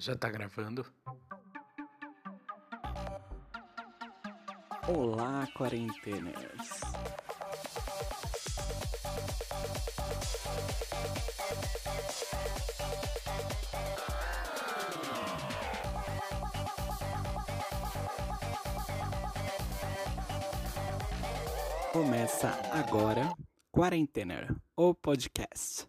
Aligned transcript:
Já 0.00 0.16
tá 0.16 0.30
gravando? 0.30 0.86
Olá, 4.88 5.46
quarentenas! 5.54 6.80
Começa 21.92 22.48
agora 22.72 23.30
Quarentena, 23.70 24.56
o 24.74 24.94
podcast. 24.94 25.79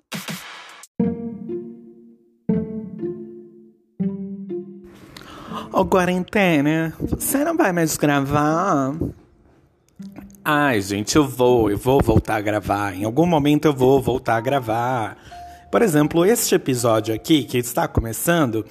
Ô, 5.82 5.86
quarentena, 5.86 6.94
você 7.00 7.44
não 7.44 7.58
vai 7.58 7.72
mais 7.72 7.98
gravar? 7.98 8.94
Ai, 10.46 10.80
gente, 10.80 11.16
eu 11.16 11.28
vou, 11.28 11.72
eu 11.72 11.78
vou 11.80 12.00
voltar 12.04 12.36
a 12.36 12.42
gravar. 12.42 12.94
Em 12.96 13.04
algum 13.04 13.26
momento 13.26 13.66
eu 13.66 13.74
vou 13.74 14.00
voltar 14.00 14.36
a 14.36 14.42
gravar. 14.42 15.18
Por 15.72 15.82
exemplo, 15.82 16.24
este 16.24 16.54
episódio 16.54 17.16
aqui, 17.16 17.46
que 17.46 17.58
está 17.58 17.88
começando, 17.88 18.64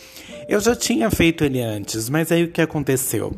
eu 0.48 0.60
já 0.60 0.76
tinha 0.76 1.10
feito 1.10 1.44
ele 1.44 1.60
antes, 1.60 2.08
mas 2.08 2.30
aí 2.30 2.44
o 2.44 2.52
que 2.52 2.62
aconteceu? 2.62 3.36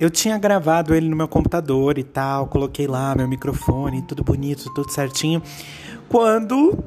Eu 0.00 0.08
tinha 0.08 0.38
gravado 0.38 0.94
ele 0.94 1.06
no 1.06 1.14
meu 1.14 1.28
computador 1.28 1.98
e 1.98 2.02
tal, 2.02 2.46
coloquei 2.46 2.86
lá 2.86 3.14
meu 3.14 3.28
microfone, 3.28 4.00
tudo 4.00 4.24
bonito, 4.24 4.72
tudo 4.72 4.90
certinho. 4.90 5.42
Quando 6.08 6.82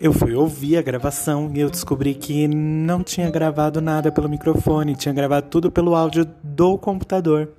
eu 0.00 0.14
fui 0.14 0.34
ouvir 0.34 0.78
a 0.78 0.82
gravação 0.82 1.50
e 1.54 1.60
eu 1.60 1.68
descobri 1.68 2.14
que 2.14 2.48
não 2.48 3.02
tinha 3.02 3.30
gravado 3.30 3.82
nada 3.82 4.10
pelo 4.10 4.30
microfone, 4.30 4.96
tinha 4.96 5.12
gravado 5.12 5.48
tudo 5.50 5.70
pelo 5.70 5.94
áudio 5.94 6.26
do 6.42 6.78
computador. 6.78 7.50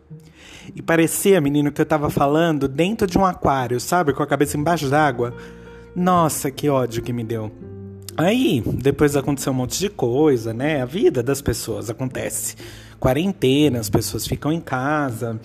E 0.76 0.82
parecia, 0.82 1.40
menino, 1.40 1.72
que 1.72 1.80
eu 1.80 1.86
tava 1.86 2.10
falando 2.10 2.68
dentro 2.68 3.06
de 3.06 3.16
um 3.18 3.26
aquário, 3.26 3.80
sabe? 3.80 4.12
Com 4.12 4.24
a 4.24 4.28
cabeça 4.28 4.58
embaixo 4.58 4.90
d'água. 4.90 5.36
Nossa, 5.96 6.50
que 6.50 6.68
ódio 6.68 7.04
que 7.04 7.14
me 7.14 7.24
deu. 7.24 7.52
Aí, 8.18 8.64
depois 8.66 9.16
aconteceu 9.16 9.54
um 9.54 9.56
monte 9.56 9.78
de 9.78 9.90
coisa, 9.90 10.52
né? 10.52 10.82
A 10.82 10.86
vida 10.86 11.22
das 11.22 11.42
pessoas 11.42 11.92
acontece. 11.92 12.56
Quarentena, 13.00 13.80
as 13.80 13.90
pessoas 13.90 14.26
ficam 14.26 14.52
em 14.52 14.60
casa, 14.60 15.40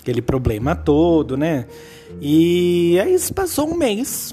aquele 0.00 0.22
problema 0.22 0.74
todo, 0.74 1.36
né? 1.36 1.66
E 2.20 2.98
aí 3.00 3.16
passou 3.34 3.68
um 3.70 3.76
mês 3.76 4.32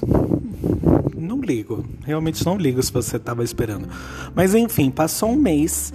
não 1.18 1.40
ligo. 1.40 1.84
Realmente 2.04 2.44
não 2.44 2.56
ligo 2.56 2.82
se 2.82 2.92
você 2.92 3.16
estava 3.16 3.42
esperando. 3.44 3.88
Mas 4.34 4.54
enfim, 4.54 4.90
passou 4.90 5.30
um 5.30 5.36
mês 5.36 5.92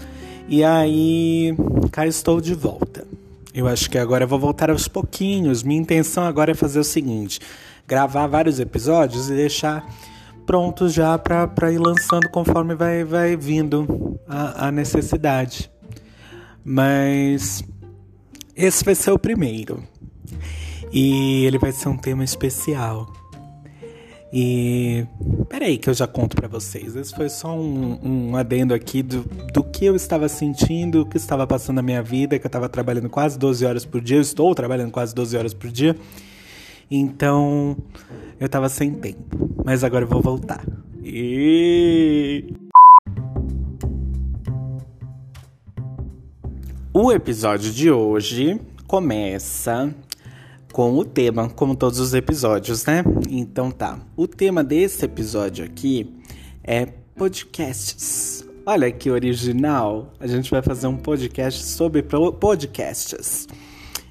e 0.48 0.64
aí 0.64 1.56
cá 1.92 2.06
estou 2.06 2.42
de 2.42 2.54
volta. 2.54 3.06
Eu 3.54 3.68
acho 3.68 3.90
que 3.90 3.98
agora 3.98 4.24
eu 4.24 4.28
vou 4.28 4.40
voltar 4.40 4.70
aos 4.70 4.88
pouquinhos. 4.88 5.64
Minha 5.64 5.82
intenção 5.82 6.24
agora 6.24 6.52
é 6.52 6.56
fazer 6.56 6.80
o 6.80 6.84
seguinte: 6.84 7.40
gravar 7.88 8.28
vários 8.28 8.60
episódios 8.60 9.30
e 9.30 9.36
deixar 9.36 9.88
prontos 10.46 10.94
já 10.94 11.18
para 11.18 11.72
ir 11.72 11.78
lançando 11.78 12.30
conforme 12.30 12.76
vai, 12.76 13.04
vai 13.04 13.36
vindo 13.36 14.20
a, 14.28 14.68
a 14.68 14.72
necessidade. 14.72 15.72
Mas 16.66 17.64
esse 18.56 18.84
vai 18.84 18.96
ser 18.96 19.12
o 19.12 19.20
primeiro. 19.20 19.84
E 20.92 21.46
ele 21.46 21.58
vai 21.58 21.72
ser 21.72 21.90
um 21.90 21.98
tema 21.98 22.24
especial. 22.24 23.12
E 24.36 25.06
peraí 25.48 25.78
que 25.78 25.88
eu 25.88 25.94
já 25.94 26.08
conto 26.08 26.36
para 26.36 26.48
vocês. 26.48 26.96
Esse 26.96 27.16
foi 27.16 27.30
só 27.30 27.56
um, 27.56 28.32
um 28.32 28.36
adendo 28.36 28.74
aqui 28.74 29.04
do, 29.04 29.24
do 29.54 29.64
que 29.64 29.86
eu 29.86 29.96
estava 29.96 30.28
sentindo, 30.28 31.02
o 31.02 31.06
que 31.06 31.18
estava 31.18 31.46
passando 31.46 31.76
na 31.76 31.84
minha 31.84 32.02
vida, 32.02 32.40
que 32.40 32.46
eu 32.46 32.50
estava 32.50 32.68
trabalhando 32.68 33.12
quase 33.12 33.38
12 33.38 33.64
horas 33.64 33.86
por 33.86 34.02
dia. 34.02 34.18
Eu 34.18 34.22
estou 34.22 34.56
trabalhando 34.56 34.90
quase 34.90 35.14
12 35.14 35.38
horas 35.38 35.54
por 35.54 35.70
dia. 35.70 35.96
Então 36.90 37.78
eu 38.40 38.48
estava 38.48 38.68
sem 38.70 38.92
tempo. 38.94 39.56
Mas 39.64 39.84
agora 39.84 40.04
eu 40.04 40.10
vou 40.10 40.20
voltar. 40.20 40.66
E. 41.04 42.52
O 46.92 47.12
episódio 47.12 47.72
de 47.72 47.92
hoje 47.92 48.60
começa 48.88 49.94
com 50.74 50.98
o 50.98 51.06
tema, 51.06 51.48
como 51.50 51.76
todos 51.76 52.00
os 52.00 52.16
episódios, 52.16 52.84
né? 52.86 53.04
Então 53.30 53.70
tá. 53.70 54.00
O 54.18 54.28
tema 54.28 54.64
desse 54.64 55.06
episódio 55.06 55.64
aqui 55.64 56.12
é 56.64 56.88
podcasts. 57.16 58.44
Olha 58.66 58.92
que 58.92 59.12
original! 59.12 60.12
A 60.20 60.26
gente 60.26 60.50
vai 60.50 60.64
fazer 60.64 60.88
um 60.88 60.98
podcast 60.98 61.64
sobre 61.64 62.02
podcasts. 62.02 63.48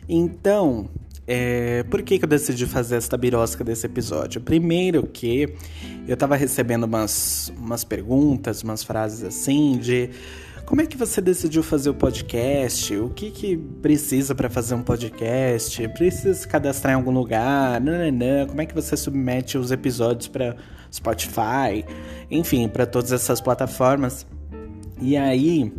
Então, 0.08 0.88
é, 1.26 1.82
por 1.84 2.00
que, 2.02 2.16
que 2.16 2.24
eu 2.24 2.28
decidi 2.28 2.64
fazer 2.64 2.94
esta 2.94 3.16
birosca 3.16 3.64
desse 3.64 3.86
episódio? 3.86 4.40
Primeiro 4.40 5.04
que 5.04 5.52
eu 6.06 6.16
tava 6.16 6.36
recebendo 6.36 6.84
umas, 6.84 7.52
umas 7.58 7.82
perguntas, 7.82 8.62
umas 8.62 8.84
frases 8.84 9.24
assim 9.24 9.78
de 9.78 10.10
como 10.64 10.80
é 10.80 10.86
que 10.86 10.96
você 10.96 11.20
decidiu 11.20 11.62
fazer 11.62 11.90
o 11.90 11.94
podcast? 11.94 12.96
O 12.96 13.10
que, 13.10 13.30
que 13.30 13.56
precisa 13.56 14.34
para 14.34 14.48
fazer 14.48 14.74
um 14.74 14.82
podcast? 14.82 15.86
Precisa 15.88 16.34
se 16.34 16.48
cadastrar 16.48 16.94
em 16.94 16.96
algum 16.96 17.10
lugar? 17.10 17.80
Nananã. 17.80 18.46
Como 18.46 18.60
é 18.60 18.66
que 18.66 18.74
você 18.74 18.96
submete 18.96 19.58
os 19.58 19.70
episódios 19.70 20.28
para 20.28 20.56
Spotify? 20.92 21.84
Enfim, 22.30 22.68
para 22.68 22.86
todas 22.86 23.12
essas 23.12 23.40
plataformas. 23.40 24.26
E 25.00 25.16
aí, 25.16 25.72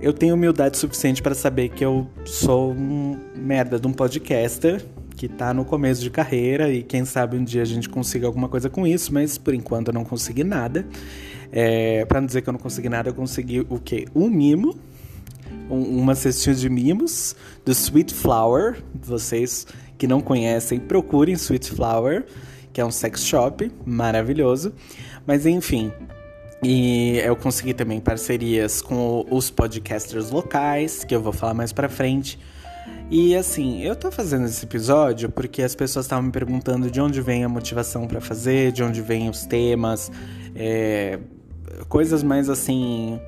eu 0.00 0.12
tenho 0.12 0.34
humildade 0.34 0.76
suficiente 0.76 1.22
para 1.22 1.34
saber 1.34 1.70
que 1.70 1.84
eu 1.84 2.06
sou 2.24 2.72
um 2.72 3.18
merda 3.34 3.80
de 3.80 3.86
um 3.86 3.92
podcaster 3.92 4.84
que 5.16 5.26
tá 5.26 5.52
no 5.52 5.64
começo 5.64 6.00
de 6.00 6.10
carreira 6.10 6.72
e 6.72 6.82
quem 6.84 7.04
sabe 7.04 7.36
um 7.36 7.42
dia 7.42 7.62
a 7.62 7.64
gente 7.64 7.88
consiga 7.88 8.28
alguma 8.28 8.48
coisa 8.48 8.70
com 8.70 8.86
isso, 8.86 9.12
mas 9.12 9.36
por 9.36 9.52
enquanto 9.52 9.88
eu 9.88 9.94
não 9.94 10.04
consegui 10.04 10.44
nada. 10.44 10.86
É, 11.52 12.04
para 12.04 12.20
não 12.20 12.26
dizer 12.26 12.42
que 12.42 12.48
eu 12.48 12.52
não 12.52 12.60
consegui 12.60 12.88
nada, 12.88 13.08
eu 13.08 13.14
consegui 13.14 13.60
o 13.60 13.78
quê? 13.78 14.06
Um 14.14 14.28
mimo, 14.28 14.76
um, 15.70 16.00
uma 16.00 16.14
cestinha 16.14 16.54
de 16.54 16.68
mimos 16.68 17.34
do 17.64 17.72
Sweet 17.72 18.14
Flower. 18.14 18.82
Vocês 18.94 19.66
que 19.96 20.06
não 20.06 20.20
conhecem, 20.20 20.78
procurem 20.78 21.34
Sweet 21.34 21.70
Flower, 21.70 22.24
que 22.72 22.80
é 22.80 22.84
um 22.84 22.90
sex 22.90 23.24
shop 23.24 23.70
maravilhoso. 23.84 24.72
Mas 25.26 25.44
enfim, 25.44 25.92
e 26.62 27.18
eu 27.18 27.36
consegui 27.36 27.72
também 27.72 28.00
parcerias 28.00 28.82
com 28.82 29.24
os 29.30 29.50
podcasters 29.50 30.30
locais, 30.30 31.04
que 31.04 31.14
eu 31.14 31.22
vou 31.22 31.32
falar 31.32 31.54
mais 31.54 31.72
pra 31.72 31.88
frente. 31.88 32.38
E 33.10 33.34
assim, 33.34 33.82
eu 33.82 33.96
tô 33.96 34.10
fazendo 34.10 34.44
esse 34.46 34.64
episódio 34.64 35.30
porque 35.30 35.62
as 35.62 35.74
pessoas 35.74 36.04
estavam 36.04 36.24
me 36.24 36.32
perguntando 36.32 36.90
de 36.90 37.00
onde 37.00 37.20
vem 37.20 37.42
a 37.44 37.48
motivação 37.48 38.06
para 38.06 38.20
fazer, 38.20 38.72
de 38.72 38.82
onde 38.82 39.00
vem 39.00 39.30
os 39.30 39.46
temas, 39.46 40.10
é, 40.54 41.18
coisas 41.86 42.22
mais 42.22 42.48
assim 42.48 43.20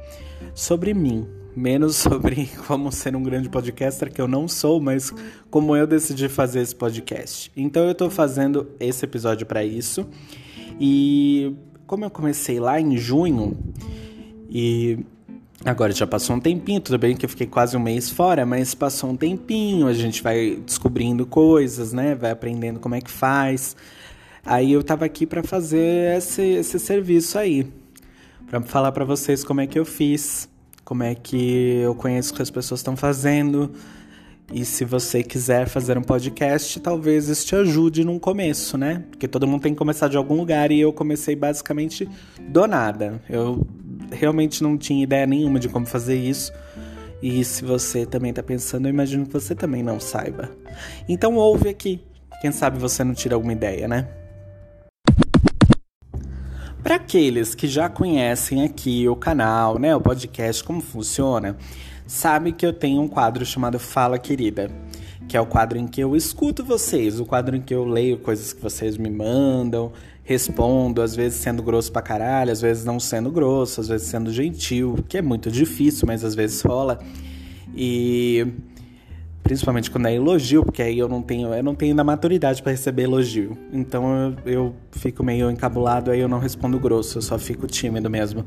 sobre 0.54 0.94
mim, 0.94 1.26
menos 1.54 1.96
sobre 1.96 2.48
como 2.66 2.90
ser 2.90 3.14
um 3.14 3.22
grande 3.22 3.48
podcaster 3.48 4.12
que 4.12 4.20
eu 4.20 4.28
não 4.28 4.48
sou, 4.48 4.80
mas 4.80 5.12
como 5.50 5.76
eu 5.76 5.86
decidi 5.86 6.28
fazer 6.28 6.60
esse 6.60 6.74
podcast. 6.74 7.50
Então 7.56 7.86
eu 7.86 7.94
tô 7.94 8.10
fazendo 8.10 8.68
esse 8.78 9.04
episódio 9.04 9.46
para 9.46 9.64
isso. 9.64 10.06
E 10.80 11.54
como 11.86 12.04
eu 12.04 12.10
comecei 12.10 12.58
lá 12.60 12.80
em 12.80 12.96
junho 12.96 13.56
e 14.48 15.04
Agora 15.62 15.92
já 15.92 16.06
passou 16.06 16.36
um 16.36 16.40
tempinho, 16.40 16.80
tudo 16.80 16.96
bem 16.96 17.14
que 17.14 17.26
eu 17.26 17.28
fiquei 17.28 17.46
quase 17.46 17.76
um 17.76 17.80
mês 17.80 18.08
fora, 18.08 18.46
mas 18.46 18.74
passou 18.74 19.10
um 19.10 19.16
tempinho, 19.16 19.88
a 19.88 19.92
gente 19.92 20.22
vai 20.22 20.56
descobrindo 20.64 21.26
coisas, 21.26 21.92
né? 21.92 22.14
Vai 22.14 22.30
aprendendo 22.30 22.80
como 22.80 22.94
é 22.94 23.00
que 23.02 23.10
faz. 23.10 23.76
Aí 24.42 24.72
eu 24.72 24.82
tava 24.82 25.04
aqui 25.04 25.26
para 25.26 25.42
fazer 25.42 26.16
esse, 26.16 26.42
esse 26.42 26.78
serviço 26.78 27.38
aí, 27.38 27.70
para 28.50 28.60
falar 28.62 28.90
para 28.90 29.04
vocês 29.04 29.44
como 29.44 29.60
é 29.60 29.66
que 29.66 29.78
eu 29.78 29.84
fiz, 29.84 30.48
como 30.84 31.04
é 31.04 31.14
que 31.14 31.76
eu 31.84 31.94
conheço 31.94 32.32
o 32.32 32.36
que 32.36 32.42
as 32.42 32.50
pessoas 32.50 32.80
estão 32.80 32.96
fazendo. 32.96 33.70
E 34.52 34.64
se 34.64 34.84
você 34.84 35.22
quiser 35.22 35.68
fazer 35.68 35.96
um 35.96 36.02
podcast, 36.02 36.80
talvez 36.80 37.28
isso 37.28 37.46
te 37.46 37.54
ajude 37.54 38.04
num 38.04 38.18
começo, 38.18 38.76
né? 38.76 39.04
Porque 39.08 39.28
todo 39.28 39.46
mundo 39.46 39.62
tem 39.62 39.72
que 39.72 39.78
começar 39.78 40.08
de 40.08 40.16
algum 40.16 40.34
lugar 40.34 40.72
e 40.72 40.80
eu 40.80 40.92
comecei 40.92 41.36
basicamente 41.36 42.08
do 42.48 42.66
nada. 42.66 43.22
Eu 43.30 43.64
realmente 44.10 44.64
não 44.64 44.76
tinha 44.76 45.04
ideia 45.04 45.24
nenhuma 45.28 45.60
de 45.60 45.68
como 45.68 45.86
fazer 45.86 46.16
isso. 46.16 46.52
E 47.22 47.44
se 47.44 47.64
você 47.64 48.04
também 48.04 48.32
tá 48.32 48.42
pensando, 48.42 48.88
eu 48.88 48.90
imagino 48.90 49.24
que 49.24 49.32
você 49.32 49.54
também 49.54 49.84
não 49.84 50.00
saiba. 50.00 50.50
Então 51.08 51.36
ouve 51.36 51.68
aqui. 51.68 52.00
Quem 52.40 52.50
sabe 52.50 52.80
você 52.80 53.04
não 53.04 53.14
tira 53.14 53.36
alguma 53.36 53.52
ideia, 53.52 53.86
né? 53.86 54.08
Para 56.82 56.94
aqueles 56.94 57.54
que 57.54 57.68
já 57.68 57.90
conhecem 57.90 58.64
aqui 58.64 59.06
o 59.06 59.14
canal, 59.14 59.78
né, 59.78 59.94
o 59.94 60.00
podcast, 60.00 60.64
como 60.64 60.80
funciona, 60.80 61.56
sabe 62.06 62.52
que 62.52 62.64
eu 62.64 62.72
tenho 62.72 63.02
um 63.02 63.08
quadro 63.08 63.44
chamado 63.44 63.78
Fala 63.78 64.18
Querida, 64.18 64.70
que 65.28 65.36
é 65.36 65.40
o 65.40 65.44
quadro 65.44 65.78
em 65.78 65.86
que 65.86 66.00
eu 66.00 66.16
escuto 66.16 66.64
vocês, 66.64 67.20
o 67.20 67.26
quadro 67.26 67.54
em 67.54 67.60
que 67.60 67.74
eu 67.74 67.84
leio 67.84 68.18
coisas 68.18 68.54
que 68.54 68.62
vocês 68.62 68.96
me 68.96 69.10
mandam, 69.10 69.92
respondo, 70.24 71.02
às 71.02 71.14
vezes 71.14 71.38
sendo 71.38 71.62
grosso 71.62 71.92
pra 71.92 72.00
caralho, 72.00 72.50
às 72.50 72.62
vezes 72.62 72.82
não 72.82 72.98
sendo 72.98 73.30
grosso, 73.30 73.82
às 73.82 73.88
vezes 73.88 74.06
sendo 74.08 74.32
gentil, 74.32 75.04
que 75.06 75.18
é 75.18 75.22
muito 75.22 75.50
difícil, 75.50 76.06
mas 76.06 76.24
às 76.24 76.34
vezes 76.34 76.62
rola. 76.62 76.98
E 77.76 78.46
principalmente 79.42 79.90
quando 79.90 80.06
é 80.06 80.14
elogio, 80.14 80.64
porque 80.64 80.82
aí 80.82 80.98
eu 80.98 81.08
não 81.08 81.22
tenho, 81.22 81.52
eu 81.52 81.62
não 81.62 81.74
tenho 81.74 81.92
ainda 81.92 82.04
maturidade 82.04 82.62
para 82.62 82.72
receber 82.72 83.02
elogio. 83.04 83.56
Então 83.72 84.36
eu, 84.44 84.52
eu 84.52 84.74
fico 84.92 85.22
meio 85.22 85.50
encabulado, 85.50 86.10
aí 86.10 86.20
eu 86.20 86.28
não 86.28 86.38
respondo 86.38 86.78
grosso, 86.78 87.18
eu 87.18 87.22
só 87.22 87.38
fico 87.38 87.66
tímido 87.66 88.08
mesmo. 88.08 88.44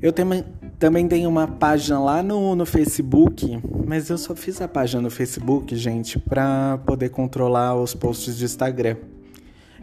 Eu 0.00 0.12
tenho 0.12 0.44
também 0.78 1.08
tem 1.08 1.26
uma 1.26 1.48
página 1.48 1.98
lá 1.98 2.22
no, 2.22 2.54
no 2.54 2.64
Facebook, 2.64 3.60
mas 3.84 4.08
eu 4.10 4.16
só 4.16 4.36
fiz 4.36 4.60
a 4.60 4.68
página 4.68 5.02
no 5.02 5.10
Facebook, 5.10 5.74
gente, 5.74 6.20
pra 6.20 6.78
poder 6.86 7.08
controlar 7.08 7.74
os 7.74 7.94
posts 7.94 8.38
de 8.38 8.44
Instagram. 8.44 8.94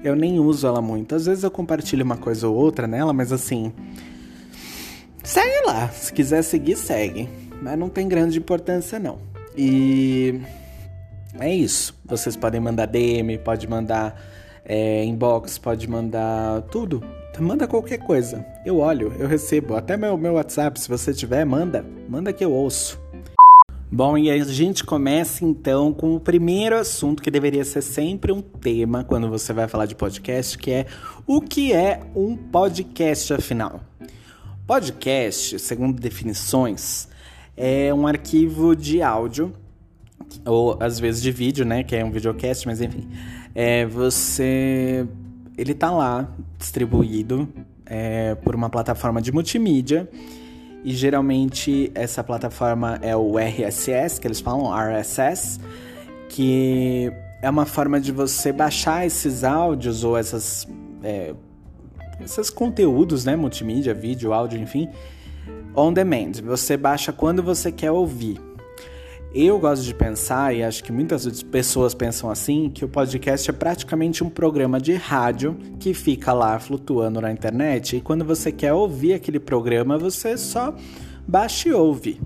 Eu 0.06 0.16
nem 0.16 0.40
uso 0.40 0.68
ela 0.68 0.84
muito. 0.84 1.16
Às 1.16 1.26
vezes 1.26 1.44
eu 1.44 1.50
compartilho 1.50 2.06
uma 2.06 2.16
coisa 2.16 2.48
ou 2.48 2.56
outra 2.56 2.86
nela, 2.86 3.12
mas 3.12 3.32
assim. 3.32 3.74
Segue 5.24 5.66
lá. 5.66 5.90
Se 5.90 6.14
quiser 6.14 6.44
seguir, 6.44 6.76
segue. 6.76 7.28
Mas 7.60 7.76
não 7.76 7.90
tem 7.90 8.08
grande 8.08 8.38
importância, 8.38 9.00
não. 9.00 9.18
E. 9.58 10.40
É 11.40 11.52
isso. 11.52 12.00
Vocês 12.06 12.36
podem 12.36 12.62
mandar 12.62 12.86
DM, 12.86 13.36
pode 13.40 13.68
mandar 13.68 14.22
é, 14.64 15.04
inbox, 15.04 15.58
pode 15.58 15.90
mandar 15.90 16.62
tudo. 16.70 17.04
Manda 17.40 17.68
qualquer 17.68 17.98
coisa. 17.98 18.46
Eu 18.64 18.78
olho, 18.78 19.12
eu 19.18 19.28
recebo. 19.28 19.76
Até 19.76 19.98
meu, 19.98 20.16
meu 20.20 20.34
WhatsApp, 20.34 20.80
se 20.80 20.88
você 20.88 21.16
tiver, 21.16 21.44
manda. 21.46 21.84
Manda 22.08 22.32
que 22.32 22.46
eu 22.46 22.52
ouço. 22.52 23.02
Bom, 23.96 24.18
e 24.18 24.30
a 24.30 24.44
gente 24.44 24.84
começa 24.84 25.46
então 25.46 25.94
com 25.94 26.18
o 26.18 26.20
primeiro 26.20 26.78
assunto 26.78 27.24
que 27.24 27.32
deveria 27.32 27.64
ser 27.64 27.82
sempre 27.82 28.30
um 28.30 28.42
tema 28.42 29.06
quando 29.06 29.30
você 29.30 29.54
vai 29.54 29.70
falar 29.70 29.86
de 29.86 29.96
podcast, 29.96 30.58
que 30.58 30.70
é 30.70 30.86
o 31.26 31.40
que 31.40 31.72
é 31.72 32.02
um 32.14 32.36
podcast 32.36 33.34
afinal. 33.34 33.80
Podcast, 34.68 35.58
segundo 35.60 35.98
definições, 35.98 37.08
é 37.56 37.94
um 37.94 38.06
arquivo 38.06 38.76
de 38.76 39.02
áudio 39.02 39.54
ou 40.46 40.78
às 40.82 41.00
vezes 41.00 41.22
de 41.22 41.32
vídeo, 41.32 41.64
né, 41.64 41.82
que 41.82 41.96
é 41.96 42.04
um 42.04 42.12
videocast, 42.12 42.66
mas 42.66 42.82
enfim. 42.82 43.08
É 43.56 43.86
você 43.86 45.08
ele 45.58 45.74
tá 45.74 45.90
lá 45.90 46.36
distribuído 46.58 47.48
é, 47.86 48.36
por 48.36 48.56
uma 48.56 48.70
plataforma 48.70 49.22
de 49.22 49.32
multimídia 49.32 50.10
e 50.86 50.94
geralmente 50.94 51.92
essa 51.96 52.24
plataforma 52.24 53.00
é 53.02 53.16
o 53.16 53.40
RSS, 53.40 54.22
que 54.22 54.28
eles 54.28 54.40
falam 54.40 54.72
RSS, 54.72 55.60
que 56.30 57.12
é 57.42 57.50
uma 57.50 57.66
forma 57.66 58.00
de 58.00 58.12
você 58.12 58.54
baixar 58.54 59.04
esses 59.04 59.44
áudios 59.44 60.04
ou 60.04 60.16
essas 60.16 60.68
é, 61.04 61.34
esses 62.24 62.52
conteúdos, 62.52 63.26
né, 63.26 63.36
multimídia, 63.36 63.96
vídeo, 63.96 64.32
áudio, 64.32 64.60
enfim, 64.60 64.88
on 65.76 65.92
demand. 65.92 66.34
Você 66.44 66.78
baixa 66.78 67.12
quando 67.12 67.42
você 67.42 67.72
quer 67.72 67.90
ouvir. 67.90 68.40
Eu 69.38 69.60
gosto 69.60 69.84
de 69.84 69.94
pensar, 69.94 70.56
e 70.56 70.64
acho 70.64 70.82
que 70.82 70.94
muitas 70.94 71.44
pessoas 71.44 71.94
pensam 71.94 72.30
assim, 72.30 72.72
que 72.74 72.86
o 72.86 72.88
podcast 72.88 73.50
é 73.50 73.54
praticamente 73.54 74.24
um 74.24 74.30
programa 74.30 74.80
de 74.80 74.94
rádio 74.94 75.58
que 75.78 75.94
fica 75.94 76.32
lá 76.32 76.58
flutuando 76.58 77.20
na 77.20 77.30
internet 77.34 77.98
e 77.98 78.02
quando 78.02 78.24
você 78.24 78.50
quer 78.50 78.72
ouvir 78.72 79.12
aquele 79.12 79.38
programa, 79.38 79.98
você 79.98 80.38
só 80.38 80.74
baixa 81.28 81.68
e 81.68 81.74
ouve. 81.74 82.22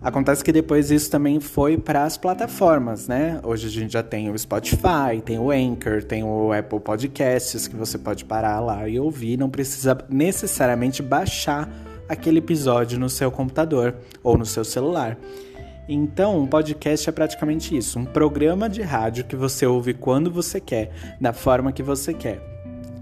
Acontece 0.00 0.44
que 0.44 0.52
depois 0.52 0.92
isso 0.92 1.10
também 1.10 1.40
foi 1.40 1.76
para 1.76 2.04
as 2.04 2.16
plataformas, 2.16 3.08
né? 3.08 3.40
Hoje 3.42 3.66
a 3.66 3.70
gente 3.70 3.92
já 3.92 4.02
tem 4.04 4.30
o 4.30 4.38
Spotify, 4.38 5.20
tem 5.24 5.40
o 5.40 5.50
Anchor, 5.50 6.04
tem 6.04 6.22
o 6.22 6.52
Apple 6.52 6.78
Podcasts 6.78 7.66
que 7.66 7.74
você 7.74 7.98
pode 7.98 8.24
parar 8.24 8.60
lá 8.60 8.88
e 8.88 8.96
ouvir, 8.96 9.36
não 9.36 9.50
precisa 9.50 9.98
necessariamente 10.08 11.02
baixar 11.02 11.68
aquele 12.08 12.38
episódio 12.38 12.96
no 12.96 13.08
seu 13.08 13.28
computador 13.28 13.96
ou 14.22 14.38
no 14.38 14.46
seu 14.46 14.64
celular. 14.64 15.18
Então, 15.88 16.38
um 16.38 16.46
podcast 16.46 17.08
é 17.08 17.12
praticamente 17.12 17.76
isso, 17.76 17.98
um 17.98 18.04
programa 18.04 18.68
de 18.68 18.82
rádio 18.82 19.24
que 19.24 19.34
você 19.34 19.66
ouve 19.66 19.92
quando 19.92 20.30
você 20.30 20.60
quer, 20.60 20.92
da 21.20 21.32
forma 21.32 21.72
que 21.72 21.82
você 21.82 22.14
quer. 22.14 22.40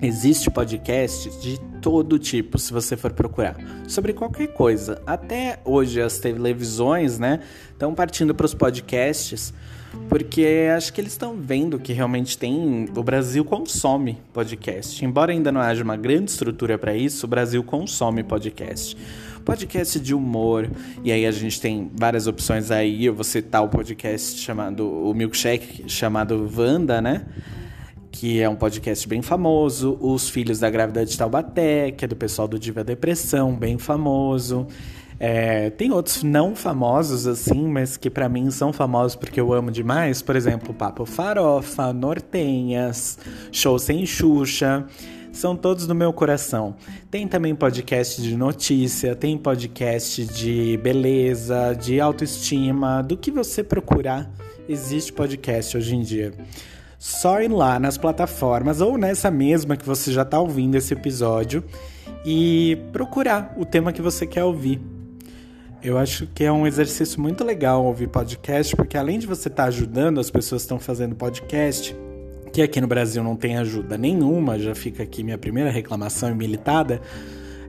Existe 0.00 0.50
podcast 0.50 1.28
de 1.40 1.60
todo 1.82 2.18
tipo, 2.18 2.58
se 2.58 2.72
você 2.72 2.96
for 2.96 3.12
procurar, 3.12 3.56
sobre 3.86 4.14
qualquer 4.14 4.46
coisa. 4.48 5.02
Até 5.06 5.60
hoje 5.62 6.00
as 6.00 6.18
televisões, 6.18 7.18
né, 7.18 7.40
estão 7.70 7.94
partindo 7.94 8.34
para 8.34 8.46
os 8.46 8.54
podcasts, 8.54 9.52
porque 10.08 10.68
acho 10.74 10.90
que 10.94 11.02
eles 11.02 11.12
estão 11.12 11.36
vendo 11.36 11.78
que 11.78 11.92
realmente 11.92 12.38
tem. 12.38 12.88
O 12.96 13.02
Brasil 13.02 13.44
consome 13.44 14.18
podcast. 14.32 15.04
Embora 15.04 15.32
ainda 15.32 15.52
não 15.52 15.60
haja 15.60 15.84
uma 15.84 15.96
grande 15.96 16.30
estrutura 16.30 16.78
para 16.78 16.94
isso, 16.94 17.26
o 17.26 17.28
Brasil 17.28 17.62
consome 17.62 18.22
podcast 18.22 18.96
podcast 19.50 19.98
de 19.98 20.14
humor. 20.14 20.70
E 21.02 21.10
aí 21.10 21.26
a 21.26 21.32
gente 21.32 21.60
tem 21.60 21.90
várias 21.92 22.28
opções 22.28 22.70
aí. 22.70 23.04
Eu 23.04 23.12
vou 23.12 23.24
citar 23.24 23.64
o 23.64 23.68
podcast 23.68 24.38
chamado, 24.38 24.88
o 24.88 25.12
Milkshake, 25.12 25.90
chamado 25.90 26.46
Vanda, 26.46 27.02
né? 27.02 27.26
Que 28.12 28.40
é 28.40 28.48
um 28.48 28.54
podcast 28.54 29.08
bem 29.08 29.22
famoso. 29.22 29.98
Os 30.00 30.28
Filhos 30.28 30.60
da 30.60 30.70
Grávida 30.70 31.04
de 31.04 31.18
Taubaté, 31.18 31.90
que 31.90 32.04
é 32.04 32.08
do 32.08 32.14
pessoal 32.14 32.46
do 32.46 32.60
Diva 32.60 32.84
Depressão, 32.84 33.52
bem 33.52 33.76
famoso. 33.76 34.68
É, 35.18 35.70
tem 35.70 35.90
outros 35.90 36.22
não 36.22 36.54
famosos 36.54 37.26
assim, 37.26 37.66
mas 37.66 37.96
que 37.96 38.08
para 38.08 38.28
mim 38.28 38.52
são 38.52 38.72
famosos 38.72 39.16
porque 39.16 39.40
eu 39.40 39.52
amo 39.52 39.72
demais. 39.72 40.22
Por 40.22 40.36
exemplo, 40.36 40.72
Papo 40.72 41.04
Farofa, 41.04 41.92
Nortenhas, 41.92 43.18
Show 43.50 43.80
Sem 43.80 44.06
Xuxa 44.06 44.86
são 45.32 45.56
todos 45.56 45.86
do 45.86 45.94
meu 45.94 46.12
coração. 46.12 46.74
Tem 47.10 47.26
também 47.26 47.54
podcast 47.54 48.20
de 48.20 48.36
notícia, 48.36 49.14
tem 49.14 49.36
podcast 49.38 50.24
de 50.24 50.78
beleza, 50.82 51.74
de 51.74 52.00
autoestima, 52.00 53.02
do 53.02 53.16
que 53.16 53.30
você 53.30 53.62
procurar, 53.62 54.30
existe 54.68 55.12
podcast 55.12 55.76
hoje 55.76 55.96
em 55.96 56.02
dia. 56.02 56.32
Só 56.98 57.40
ir 57.40 57.48
lá 57.48 57.78
nas 57.78 57.96
plataformas 57.96 58.80
ou 58.80 58.98
nessa 58.98 59.30
mesma 59.30 59.76
que 59.76 59.86
você 59.86 60.12
já 60.12 60.22
está 60.22 60.38
ouvindo 60.38 60.74
esse 60.74 60.92
episódio 60.92 61.64
e 62.24 62.76
procurar 62.92 63.54
o 63.56 63.64
tema 63.64 63.92
que 63.92 64.02
você 64.02 64.26
quer 64.26 64.44
ouvir. 64.44 64.80
Eu 65.82 65.96
acho 65.96 66.26
que 66.26 66.44
é 66.44 66.52
um 66.52 66.66
exercício 66.66 67.18
muito 67.18 67.42
legal 67.42 67.82
ouvir 67.86 68.08
podcast, 68.08 68.76
porque 68.76 68.98
além 68.98 69.18
de 69.18 69.26
você 69.26 69.48
estar 69.48 69.62
tá 69.62 69.68
ajudando 69.68 70.20
as 70.20 70.30
pessoas 70.30 70.60
que 70.60 70.66
estão 70.66 70.78
fazendo 70.78 71.14
podcast, 71.14 71.96
que 72.52 72.62
aqui 72.62 72.80
no 72.80 72.86
Brasil 72.86 73.22
não 73.22 73.36
tem 73.36 73.56
ajuda 73.56 73.96
nenhuma, 73.96 74.58
já 74.58 74.74
fica 74.74 75.02
aqui 75.02 75.22
minha 75.22 75.38
primeira 75.38 75.70
reclamação 75.70 76.34
militada, 76.34 77.00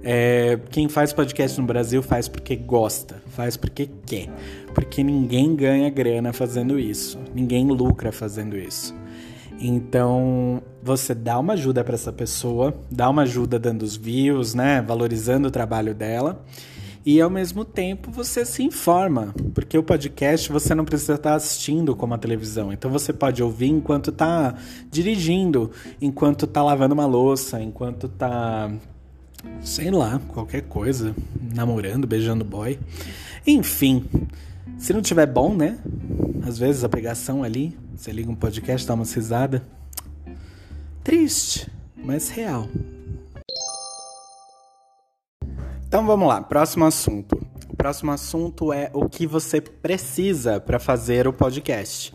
É, 0.03 0.57
quem 0.71 0.89
faz 0.89 1.13
podcast 1.13 1.61
no 1.61 1.67
Brasil 1.67 2.01
faz 2.01 2.27
porque 2.27 2.55
gosta, 2.55 3.21
faz 3.35 3.55
porque 3.55 3.87
quer. 4.03 4.29
Porque 4.73 5.03
ninguém 5.03 5.55
ganha 5.55 5.89
grana 5.91 6.33
fazendo 6.33 6.79
isso, 6.79 7.19
ninguém 7.35 7.67
lucra 7.67 8.11
fazendo 8.11 8.57
isso. 8.57 8.95
Então, 9.59 10.63
você 10.81 11.13
dá 11.13 11.37
uma 11.37 11.53
ajuda 11.53 11.83
para 11.83 11.93
essa 11.93 12.11
pessoa, 12.11 12.73
dá 12.89 13.07
uma 13.07 13.21
ajuda 13.21 13.59
dando 13.59 13.83
os 13.83 13.95
views, 13.95 14.55
né, 14.55 14.81
valorizando 14.81 15.49
o 15.49 15.51
trabalho 15.51 15.93
dela. 15.93 16.43
E 17.05 17.19
ao 17.19 17.29
mesmo 17.29 17.65
tempo 17.65 18.11
você 18.11 18.45
se 18.45 18.61
informa, 18.61 19.33
porque 19.55 19.77
o 19.77 19.83
podcast 19.83 20.51
você 20.51 20.75
não 20.75 20.85
precisa 20.85 21.15
estar 21.15 21.33
assistindo 21.33 21.95
como 21.95 22.13
a 22.13 22.17
televisão. 22.17 22.71
Então 22.71 22.91
você 22.91 23.11
pode 23.11 23.41
ouvir 23.41 23.69
enquanto 23.69 24.11
está 24.11 24.55
dirigindo, 24.89 25.71
enquanto 25.99 26.45
está 26.45 26.61
lavando 26.61 26.93
uma 26.93 27.05
louça, 27.07 27.61
enquanto 27.61 28.05
está 28.05 28.71
sei 29.61 29.89
lá, 29.91 30.19
qualquer 30.27 30.61
coisa, 30.63 31.15
namorando, 31.53 32.07
beijando 32.07 32.43
boy. 32.45 32.79
Enfim, 33.45 34.05
se 34.77 34.93
não 34.93 35.01
tiver 35.01 35.25
bom, 35.25 35.55
né? 35.55 35.79
Às 36.43 36.57
vezes 36.57 36.83
a 36.83 36.89
pegação 36.89 37.43
ali, 37.43 37.77
você 37.95 38.11
liga 38.11 38.31
um 38.31 38.35
podcast, 38.35 38.87
dá 38.87 38.93
uma 38.93 39.05
risada. 39.05 39.63
Triste, 41.03 41.67
mas 41.95 42.29
real. 42.29 42.67
Então 45.91 46.05
vamos 46.05 46.25
lá, 46.25 46.41
próximo 46.41 46.85
assunto. 46.85 47.37
O 47.67 47.75
próximo 47.75 48.11
assunto 48.11 48.71
é 48.71 48.89
o 48.93 49.09
que 49.09 49.27
você 49.27 49.59
precisa 49.59 50.57
para 50.57 50.79
fazer 50.79 51.27
o 51.27 51.33
podcast. 51.33 52.13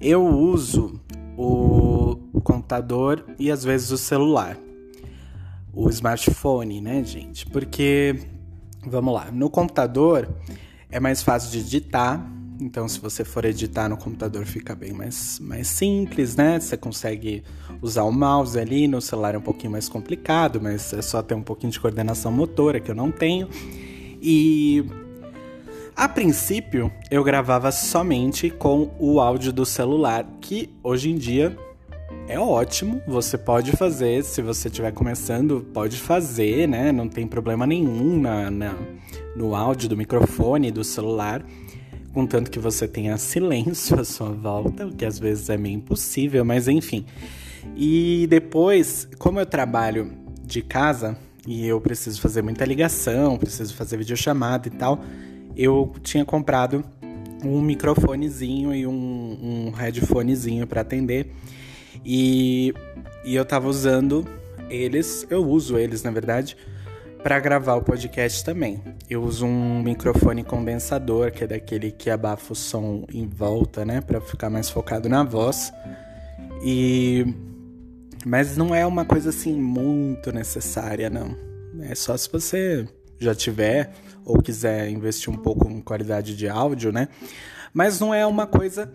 Eu 0.00 0.26
uso 0.26 1.00
o 1.36 2.40
computador 2.42 3.24
e 3.38 3.48
às 3.48 3.62
vezes 3.62 3.92
o 3.92 3.96
celular. 3.96 4.58
O 5.72 5.88
smartphone, 5.88 6.80
né, 6.80 7.04
gente? 7.04 7.46
Porque, 7.46 8.26
vamos 8.84 9.14
lá, 9.14 9.30
no 9.30 9.48
computador 9.48 10.28
é 10.90 10.98
mais 10.98 11.22
fácil 11.22 11.52
de 11.52 11.58
editar. 11.60 12.28
Então, 12.60 12.88
se 12.88 12.98
você 12.98 13.24
for 13.24 13.44
editar 13.44 13.88
no 13.88 13.96
computador, 13.96 14.46
fica 14.46 14.74
bem 14.74 14.92
mais, 14.92 15.38
mais 15.40 15.66
simples, 15.66 16.36
né? 16.36 16.58
Você 16.58 16.76
consegue 16.76 17.44
usar 17.82 18.04
o 18.04 18.12
mouse 18.12 18.58
ali, 18.58 18.88
no 18.88 19.00
celular 19.00 19.34
é 19.34 19.38
um 19.38 19.42
pouquinho 19.42 19.72
mais 19.72 19.88
complicado, 19.88 20.60
mas 20.60 20.92
é 20.92 21.02
só 21.02 21.22
ter 21.22 21.34
um 21.34 21.42
pouquinho 21.42 21.70
de 21.70 21.78
coordenação 21.78 22.32
motora 22.32 22.80
que 22.80 22.90
eu 22.90 22.94
não 22.94 23.10
tenho. 23.10 23.48
E 24.22 24.84
a 25.94 26.08
princípio 26.08 26.90
eu 27.10 27.22
gravava 27.22 27.70
somente 27.70 28.48
com 28.48 28.90
o 28.98 29.20
áudio 29.20 29.52
do 29.52 29.66
celular, 29.66 30.26
que 30.40 30.70
hoje 30.82 31.10
em 31.10 31.16
dia 31.16 31.56
é 32.28 32.38
ótimo, 32.38 33.00
você 33.06 33.38
pode 33.38 33.72
fazer, 33.72 34.24
se 34.24 34.42
você 34.42 34.68
estiver 34.68 34.92
começando, 34.92 35.66
pode 35.72 35.96
fazer, 35.96 36.66
né? 36.66 36.90
Não 36.90 37.08
tem 37.08 37.26
problema 37.26 37.66
nenhum 37.66 38.18
na, 38.18 38.50
na, 38.50 38.74
no 39.36 39.54
áudio 39.54 39.88
do 39.88 39.96
microfone 39.96 40.70
do 40.70 40.82
celular, 40.82 41.44
contanto 42.16 42.50
que 42.50 42.58
você 42.58 42.88
tenha 42.88 43.18
silêncio 43.18 44.00
à 44.00 44.02
sua 44.02 44.30
volta, 44.30 44.86
o 44.86 44.90
que 44.90 45.04
às 45.04 45.18
vezes 45.18 45.50
é 45.50 45.58
meio 45.58 45.74
impossível, 45.74 46.46
mas 46.46 46.66
enfim. 46.66 47.04
E 47.76 48.26
depois, 48.30 49.06
como 49.18 49.38
eu 49.38 49.44
trabalho 49.44 50.10
de 50.42 50.62
casa 50.62 51.18
e 51.46 51.66
eu 51.66 51.78
preciso 51.78 52.18
fazer 52.22 52.40
muita 52.40 52.64
ligação, 52.64 53.36
preciso 53.36 53.74
fazer 53.74 53.98
videochamada 53.98 54.66
e 54.66 54.70
tal, 54.70 55.04
eu 55.54 55.92
tinha 56.02 56.24
comprado 56.24 56.82
um 57.44 57.60
microfonezinho 57.60 58.74
e 58.74 58.86
um, 58.86 59.66
um 59.66 59.70
headphonezinho 59.72 60.66
para 60.66 60.80
atender. 60.80 61.34
E, 62.02 62.72
e 63.26 63.34
eu 63.34 63.44
tava 63.44 63.68
usando 63.68 64.26
eles, 64.70 65.26
eu 65.28 65.46
uso 65.46 65.76
eles 65.76 66.02
na 66.02 66.10
verdade, 66.10 66.56
para 67.26 67.40
gravar 67.40 67.74
o 67.74 67.82
podcast 67.82 68.44
também. 68.44 68.80
Eu 69.10 69.20
uso 69.24 69.44
um 69.46 69.82
microfone 69.82 70.44
condensador, 70.44 71.32
que 71.32 71.42
é 71.42 71.46
daquele 71.48 71.90
que 71.90 72.08
abafa 72.08 72.52
o 72.52 72.54
som 72.54 73.04
em 73.12 73.26
volta, 73.26 73.84
né, 73.84 74.00
para 74.00 74.20
ficar 74.20 74.48
mais 74.48 74.70
focado 74.70 75.08
na 75.08 75.24
voz. 75.24 75.72
E 76.64 77.26
mas 78.24 78.56
não 78.56 78.72
é 78.72 78.86
uma 78.86 79.04
coisa 79.04 79.30
assim 79.30 79.60
muito 79.60 80.30
necessária, 80.30 81.10
não. 81.10 81.36
É 81.80 81.96
só 81.96 82.16
se 82.16 82.30
você 82.30 82.86
já 83.18 83.34
tiver 83.34 83.90
ou 84.24 84.40
quiser 84.40 84.88
investir 84.88 85.28
um 85.28 85.36
pouco 85.36 85.68
em 85.68 85.80
qualidade 85.80 86.36
de 86.36 86.48
áudio, 86.48 86.92
né? 86.92 87.08
Mas 87.74 87.98
não 87.98 88.14
é 88.14 88.24
uma 88.24 88.46
coisa 88.46 88.88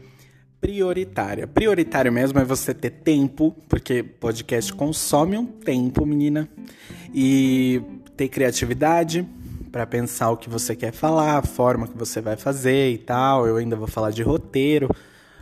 prioritária. 0.61 1.47
Prioritário 1.47 2.13
mesmo 2.13 2.39
é 2.39 2.45
você 2.45 2.73
ter 2.73 2.91
tempo, 2.91 3.53
porque 3.67 4.03
podcast 4.03 4.71
consome 4.71 5.35
um 5.35 5.45
tempo, 5.45 6.05
menina. 6.05 6.47
E 7.13 7.81
ter 8.15 8.29
criatividade 8.29 9.27
para 9.71 9.87
pensar 9.87 10.29
o 10.29 10.37
que 10.37 10.47
você 10.47 10.75
quer 10.75 10.91
falar, 10.91 11.39
a 11.39 11.41
forma 11.41 11.87
que 11.87 11.97
você 11.97 12.21
vai 12.21 12.37
fazer 12.37 12.91
e 12.91 12.99
tal. 12.99 13.47
Eu 13.47 13.57
ainda 13.57 13.75
vou 13.75 13.87
falar 13.87 14.11
de 14.11 14.21
roteiro, 14.21 14.95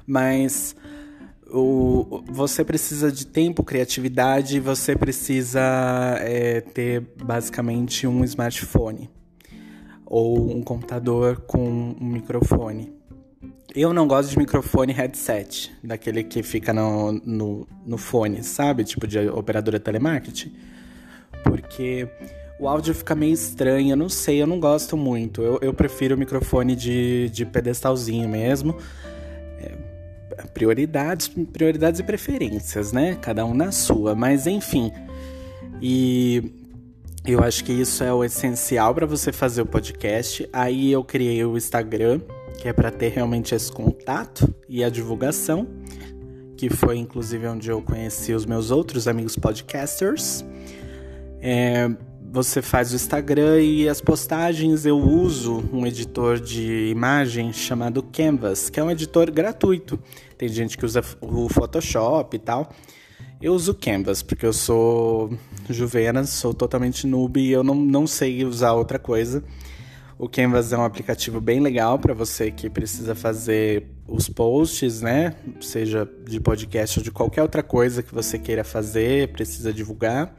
mas 0.08 0.76
o, 1.52 2.24
você 2.28 2.64
precisa 2.64 3.12
de 3.12 3.28
tempo, 3.28 3.64
criatividade, 3.64 4.60
você 4.60 4.96
precisa 4.96 5.62
é, 6.20 6.62
ter 6.62 7.02
basicamente 7.22 8.08
um 8.08 8.24
smartphone 8.24 9.10
ou 10.06 10.56
um 10.56 10.62
computador 10.62 11.42
com 11.42 11.96
um 12.00 12.06
microfone. 12.06 12.99
Eu 13.76 13.94
não 13.94 14.08
gosto 14.08 14.32
de 14.32 14.38
microfone 14.38 14.92
headset, 14.92 15.72
daquele 15.84 16.24
que 16.24 16.42
fica 16.42 16.74
no, 16.74 17.12
no, 17.12 17.68
no 17.86 17.98
fone, 17.98 18.44
sabe? 18.44 18.84
Tipo 18.84 19.06
de 19.06 19.30
operadora 19.30 19.80
telemarketing. 19.80 20.52
Porque 21.44 22.08
o 22.60 22.68
áudio 22.68 22.94
fica 22.94 23.14
meio 23.14 23.34
estranho, 23.34 23.92
eu 23.92 23.98
não 23.98 24.10
sei, 24.10 24.42
eu 24.42 24.48
não 24.48 24.60
gosto 24.60 24.98
muito. 24.98 25.42
Eu, 25.42 25.60
eu 25.62 25.74
prefiro 25.74 26.18
microfone 26.18 26.76
de, 26.76 27.30
de 27.30 27.46
pedestalzinho 27.46 28.28
mesmo 28.28 28.76
prioridades, 30.54 31.28
prioridades 31.28 32.00
e 32.00 32.04
preferências, 32.04 32.92
né? 32.92 33.18
Cada 33.22 33.46
um 33.46 33.54
na 33.54 33.72
sua, 33.72 34.16
mas 34.16 34.48
enfim. 34.48 34.92
E 35.82 36.52
eu 37.26 37.44
acho 37.44 37.64
que 37.64 37.72
isso 37.72 38.04
é 38.04 38.14
o 38.14 38.24
essencial 38.24 38.94
para 38.94 39.06
você 39.06 39.32
fazer 39.32 39.62
o 39.62 39.66
podcast. 39.66 40.48
Aí 40.52 40.92
eu 40.92 41.04
criei 41.04 41.44
o 41.44 41.58
Instagram, 41.58 42.22
que 42.60 42.68
é 42.68 42.74
para 42.74 42.92
ter 42.92 43.10
realmente 43.10 43.56
esse 43.56 43.72
contato 43.72 44.54
e 44.68 44.84
a 44.84 44.90
divulgação, 44.90 45.66
que 46.58 46.70
foi 46.70 46.98
inclusive 46.98 47.48
onde 47.48 47.70
eu 47.70 47.82
conheci 47.82 48.34
os 48.34 48.46
meus 48.46 48.70
outros 48.70 49.08
amigos 49.08 49.38
podcasters. 49.38 50.44
É, 51.42 51.90
você 52.32 52.62
faz 52.62 52.92
o 52.92 52.96
Instagram 52.96 53.62
e 53.62 53.88
as 53.88 54.02
postagens 54.02 54.86
eu 54.86 55.00
uso 55.00 55.64
um 55.72 55.88
editor 55.88 56.38
de 56.38 56.90
imagem 56.90 57.54
chamado 57.54 58.04
Canvas, 58.04 58.70
que 58.70 58.78
é 58.78 58.84
um 58.84 58.92
editor 58.92 59.32
gratuito. 59.32 59.98
Tem 60.38 60.50
gente 60.50 60.78
que 60.78 60.86
usa 60.86 61.02
o 61.22 61.48
Photoshop 61.48 62.36
e 62.36 62.40
tal. 62.40 62.70
Eu 63.42 63.54
uso 63.54 63.74
Canvas 63.74 64.22
porque 64.22 64.46
eu 64.46 64.52
sou 64.52 65.34
juvena, 65.70 66.26
sou 66.26 66.54
totalmente 66.54 67.08
noob 67.08 67.40
e 67.40 67.52
eu 67.52 67.64
não, 67.64 67.76
não 67.76 68.06
sei 68.06 68.44
usar 68.44 68.74
outra 68.74 69.00
coisa. 69.00 69.42
O 70.20 70.28
Canvas 70.28 70.74
é 70.74 70.78
um 70.78 70.84
aplicativo 70.84 71.40
bem 71.40 71.62
legal 71.62 71.98
para 71.98 72.14
você 72.14 72.52
que 72.52 72.70
precisa 72.70 73.16
fazer 73.16 73.86
os 74.06 74.28
posts, 74.28 75.00
né? 75.00 75.34
Seja 75.62 76.06
de 76.28 76.42
podcast 76.42 77.00
ou 77.00 77.04
de 77.06 77.10
qualquer 77.10 77.42
outra 77.42 77.64
coisa 77.64 78.04
que 78.04 78.14
você 78.14 78.38
queira 78.38 78.66
fazer, 78.66 79.32
precisa 79.32 79.72
divulgar. 79.72 80.36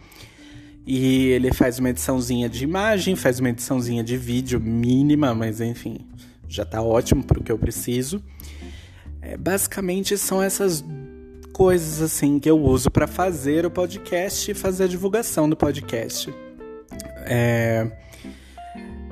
E 0.87 1.29
ele 1.29 1.51
faz 1.51 1.79
uma 1.79 1.89
ediçãozinha 1.89 2.47
de 2.47 2.63
imagem, 2.63 3.17
faz 3.17 3.41
uma 3.41 3.49
ediçãozinha 3.49 4.05
de 4.05 4.19
vídeo 4.19 4.61
mínima, 4.61 5.35
mas 5.35 5.63
enfim, 5.63 6.07
já 6.47 6.67
tá 6.67 6.83
ótimo 6.83 7.25
pro 7.25 7.43
que 7.43 7.51
eu 7.51 7.59
preciso. 7.59 8.23
É, 9.23 9.35
basicamente 9.35 10.19
são 10.19 10.43
essas 10.43 10.85
coisas 11.55 12.03
assim 12.03 12.39
que 12.39 12.51
eu 12.51 12.61
uso 12.61 12.91
para 12.91 13.07
fazer 13.07 13.65
o 13.65 13.71
podcast 13.71 14.51
e 14.51 14.53
fazer 14.53 14.85
a 14.85 14.89
divulgação 14.89 15.49
do 15.49 15.57
podcast. 15.57 16.31
É, 17.25 17.91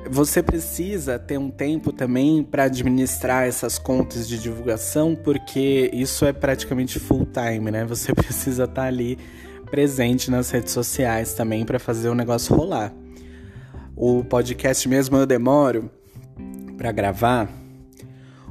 você 0.09 0.41
precisa 0.41 1.19
ter 1.19 1.37
um 1.37 1.51
tempo 1.51 1.93
também 1.93 2.43
para 2.43 2.63
administrar 2.63 3.47
essas 3.47 3.77
contas 3.77 4.27
de 4.27 4.39
divulgação, 4.39 5.15
porque 5.15 5.89
isso 5.93 6.25
é 6.25 6.33
praticamente 6.33 6.99
full 6.99 7.27
time, 7.27 7.69
né? 7.69 7.85
Você 7.85 8.13
precisa 8.15 8.63
estar 8.63 8.81
tá 8.81 8.87
ali 8.87 9.17
presente 9.69 10.31
nas 10.31 10.49
redes 10.49 10.73
sociais 10.73 11.33
também 11.33 11.63
para 11.63 11.77
fazer 11.77 12.09
o 12.09 12.15
negócio 12.15 12.55
rolar. 12.55 12.91
O 13.95 14.23
podcast 14.23 14.87
mesmo 14.89 15.15
eu 15.17 15.27
demoro 15.27 15.91
para 16.75 16.91
gravar 16.91 17.49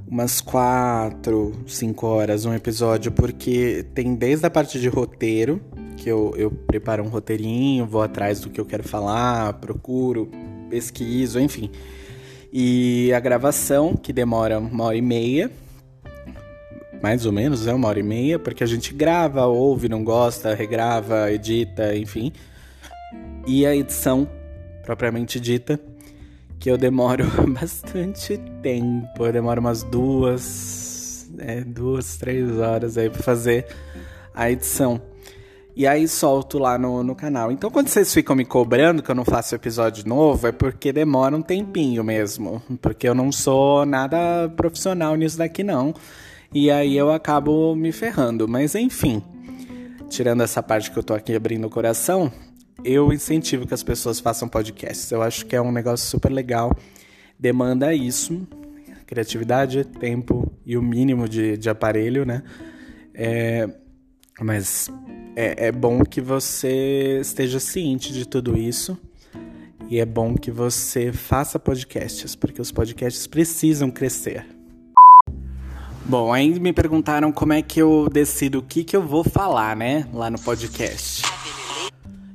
umas 0.06 0.40
quatro, 0.40 1.52
cinco 1.66 2.06
horas 2.06 2.44
um 2.44 2.54
episódio, 2.54 3.10
porque 3.10 3.84
tem 3.94 4.14
desde 4.14 4.46
a 4.46 4.50
parte 4.50 4.80
de 4.80 4.88
roteiro, 4.88 5.60
que 5.96 6.08
eu, 6.08 6.32
eu 6.36 6.50
preparo 6.50 7.02
um 7.02 7.08
roteirinho, 7.08 7.84
vou 7.84 8.02
atrás 8.02 8.40
do 8.40 8.48
que 8.48 8.60
eu 8.60 8.64
quero 8.64 8.84
falar, 8.84 9.54
procuro, 9.54 10.30
pesquiso, 10.68 11.40
enfim. 11.40 11.70
E 12.52 13.12
a 13.12 13.20
gravação, 13.20 13.94
que 13.94 14.12
demora 14.12 14.58
uma 14.58 14.84
hora 14.84 14.96
e 14.96 15.02
meia, 15.02 15.50
mais 17.02 17.26
ou 17.26 17.32
menos, 17.32 17.66
é 17.66 17.72
uma 17.72 17.88
hora 17.88 18.00
e 18.00 18.02
meia, 18.02 18.38
porque 18.38 18.64
a 18.64 18.66
gente 18.66 18.92
grava, 18.92 19.46
ouve, 19.46 19.88
não 19.88 20.02
gosta, 20.02 20.54
regrava, 20.54 21.30
edita, 21.30 21.94
enfim. 21.96 22.32
E 23.46 23.64
a 23.66 23.74
edição 23.74 24.28
propriamente 24.88 25.38
dita, 25.38 25.78
que 26.58 26.70
eu 26.70 26.78
demoro 26.78 27.24
bastante 27.52 28.38
tempo. 28.62 29.26
Eu 29.26 29.32
demoro 29.32 29.60
umas 29.60 29.82
duas, 29.82 31.30
é, 31.38 31.60
duas, 31.60 32.16
três 32.16 32.56
horas 32.58 32.96
aí 32.96 33.10
pra 33.10 33.22
fazer 33.22 33.66
a 34.34 34.50
edição. 34.50 35.00
E 35.78 35.86
aí 35.86 36.08
solto 36.08 36.58
lá 36.58 36.76
no, 36.76 37.04
no 37.04 37.14
canal. 37.14 37.52
Então 37.52 37.70
quando 37.70 37.86
vocês 37.86 38.12
ficam 38.12 38.34
me 38.34 38.44
cobrando 38.44 39.00
que 39.00 39.08
eu 39.08 39.14
não 39.14 39.24
faço 39.24 39.54
episódio 39.54 40.04
novo, 40.08 40.48
é 40.48 40.50
porque 40.50 40.92
demora 40.92 41.36
um 41.36 41.40
tempinho 41.40 42.02
mesmo. 42.02 42.60
Porque 42.82 43.08
eu 43.08 43.14
não 43.14 43.30
sou 43.30 43.86
nada 43.86 44.48
profissional 44.56 45.14
nisso 45.14 45.38
daqui 45.38 45.62
não. 45.62 45.94
E 46.52 46.68
aí 46.68 46.96
eu 46.96 47.12
acabo 47.12 47.76
me 47.76 47.92
ferrando. 47.92 48.48
Mas 48.48 48.74
enfim, 48.74 49.22
tirando 50.08 50.42
essa 50.42 50.60
parte 50.60 50.90
que 50.90 50.98
eu 50.98 51.02
tô 51.04 51.14
aqui 51.14 51.32
abrindo 51.36 51.68
o 51.68 51.70
coração, 51.70 52.32
eu 52.84 53.12
incentivo 53.12 53.64
que 53.64 53.72
as 53.72 53.84
pessoas 53.84 54.18
façam 54.18 54.48
podcasts. 54.48 55.12
Eu 55.12 55.22
acho 55.22 55.46
que 55.46 55.54
é 55.54 55.62
um 55.62 55.70
negócio 55.70 56.08
super 56.08 56.32
legal. 56.32 56.76
Demanda 57.38 57.94
isso, 57.94 58.48
criatividade, 59.06 59.84
tempo 59.84 60.50
e 60.66 60.76
o 60.76 60.82
mínimo 60.82 61.28
de, 61.28 61.56
de 61.56 61.70
aparelho, 61.70 62.26
né? 62.26 62.42
É, 63.14 63.68
mas 64.40 64.90
é, 65.36 65.68
é 65.68 65.72
bom 65.72 66.04
que 66.04 66.20
você 66.20 67.18
esteja 67.20 67.60
ciente 67.60 68.12
de 68.12 68.26
tudo 68.26 68.56
isso. 68.56 68.98
E 69.90 70.00
é 70.00 70.04
bom 70.04 70.34
que 70.34 70.50
você 70.50 71.12
faça 71.12 71.58
podcasts, 71.58 72.34
porque 72.34 72.60
os 72.60 72.70
podcasts 72.70 73.26
precisam 73.26 73.90
crescer. 73.90 74.44
Bom, 76.04 76.32
aí 76.32 76.58
me 76.60 76.72
perguntaram 76.72 77.32
como 77.32 77.52
é 77.52 77.62
que 77.62 77.80
eu 77.80 78.08
decido 78.12 78.58
o 78.58 78.62
que, 78.62 78.84
que 78.84 78.96
eu 78.96 79.02
vou 79.02 79.24
falar, 79.24 79.76
né? 79.76 80.06
Lá 80.12 80.30
no 80.30 80.38
podcast. 80.38 81.22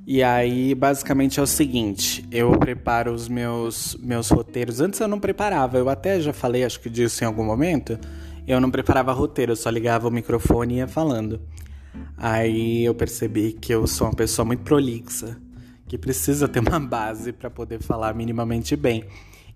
E 0.06 0.22
aí, 0.22 0.76
basicamente 0.76 1.40
é 1.40 1.44
o 1.44 1.48
seguinte: 1.48 2.26
eu 2.32 2.58
preparo 2.58 3.14
os 3.14 3.28
meus, 3.28 3.96
meus 4.02 4.30
roteiros. 4.30 4.82
Antes 4.82 5.00
eu 5.00 5.08
não 5.08 5.20
preparava, 5.20 5.78
eu 5.78 5.90
até 5.90 6.20
já 6.20 6.34
falei, 6.34 6.64
acho 6.64 6.80
que 6.80 6.90
disso 6.90 7.24
em 7.24 7.28
algum 7.28 7.44
momento. 7.44 7.98
Eu 8.48 8.60
não 8.60 8.70
preparava 8.70 9.14
roteiro, 9.14 9.54
eu 9.54 9.56
só 9.56 9.70
ligava 9.70 10.08
o 10.08 10.12
microfone 10.12 10.76
e 10.76 10.78
ia 10.78 10.88
falando. 10.88 11.40
Aí 12.18 12.86
eu 12.86 12.96
percebi 12.96 13.54
que 13.54 13.74
eu 13.74 13.86
sou 13.88 14.08
uma 14.08 14.14
pessoa 14.16 14.46
muito 14.46 14.64
prolixa, 14.64 15.38
que 15.88 15.98
precisa 15.98 16.48
ter 16.48 16.60
uma 16.60 16.80
base 16.80 17.32
para 17.32 17.50
poder 17.50 17.82
falar 17.82 18.14
minimamente 18.14 18.76
bem. 18.76 19.06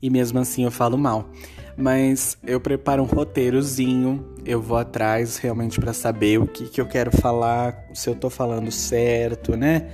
E 0.02 0.10
mesmo 0.10 0.38
assim 0.40 0.64
eu 0.64 0.72
falo 0.72 0.98
mal. 0.98 1.30
Mas 1.76 2.38
eu 2.46 2.60
preparo 2.60 3.04
um 3.04 3.06
roteirozinho, 3.06 4.26
eu 4.46 4.62
vou 4.62 4.78
atrás 4.78 5.38
realmente 5.38 5.80
para 5.80 5.94
saber 5.94 6.40
o 6.40 6.48
que, 6.48 6.68
que 6.70 6.82
eu 6.82 6.88
quero 6.88 7.16
falar, 7.16 7.86
se 7.94 8.10
eu 8.10 8.16
tô 8.16 8.30
falando 8.30 8.72
certo, 8.72 9.56
né? 9.56 9.88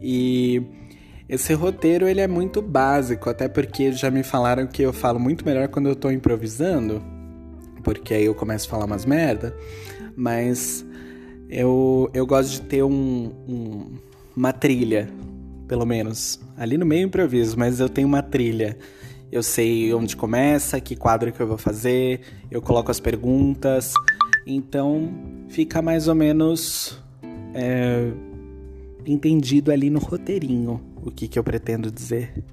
E 0.00 0.62
esse 1.28 1.52
roteiro 1.52 2.08
ele 2.08 2.20
é 2.20 2.26
muito 2.28 2.62
básico, 2.62 3.28
até 3.28 3.48
porque 3.48 3.92
já 3.92 4.10
me 4.10 4.22
falaram 4.22 4.66
que 4.66 4.82
eu 4.82 4.92
falo 4.92 5.18
muito 5.18 5.44
melhor 5.44 5.68
quando 5.68 5.88
eu 5.88 5.96
tô 5.96 6.10
improvisando, 6.10 7.02
porque 7.82 8.14
aí 8.14 8.24
eu 8.24 8.34
começo 8.34 8.66
a 8.66 8.70
falar 8.70 8.84
umas 8.84 9.04
merda, 9.04 9.54
mas 10.16 10.86
eu, 11.48 12.10
eu 12.12 12.26
gosto 12.26 12.52
de 12.52 12.60
ter 12.62 12.82
um, 12.82 13.32
um, 13.48 13.96
uma 14.36 14.52
trilha, 14.52 15.08
pelo 15.66 15.86
menos. 15.86 16.40
Ali 16.56 16.76
no 16.76 16.86
meio 16.86 17.06
improviso, 17.06 17.58
mas 17.58 17.80
eu 17.80 17.88
tenho 17.88 18.06
uma 18.06 18.22
trilha. 18.22 18.76
Eu 19.30 19.42
sei 19.42 19.92
onde 19.92 20.16
começa, 20.16 20.80
que 20.80 20.96
quadro 20.96 21.32
que 21.32 21.40
eu 21.40 21.46
vou 21.46 21.58
fazer, 21.58 22.20
eu 22.50 22.62
coloco 22.62 22.90
as 22.90 22.98
perguntas, 22.98 23.92
então 24.46 25.10
fica 25.48 25.82
mais 25.82 26.08
ou 26.08 26.14
menos. 26.14 26.98
É, 27.54 28.12
entendido 29.06 29.72
ali 29.72 29.88
no 29.88 29.98
roteirinho 29.98 30.80
o 31.02 31.10
que, 31.10 31.26
que 31.26 31.38
eu 31.38 31.44
pretendo 31.44 31.90
dizer. 31.90 32.44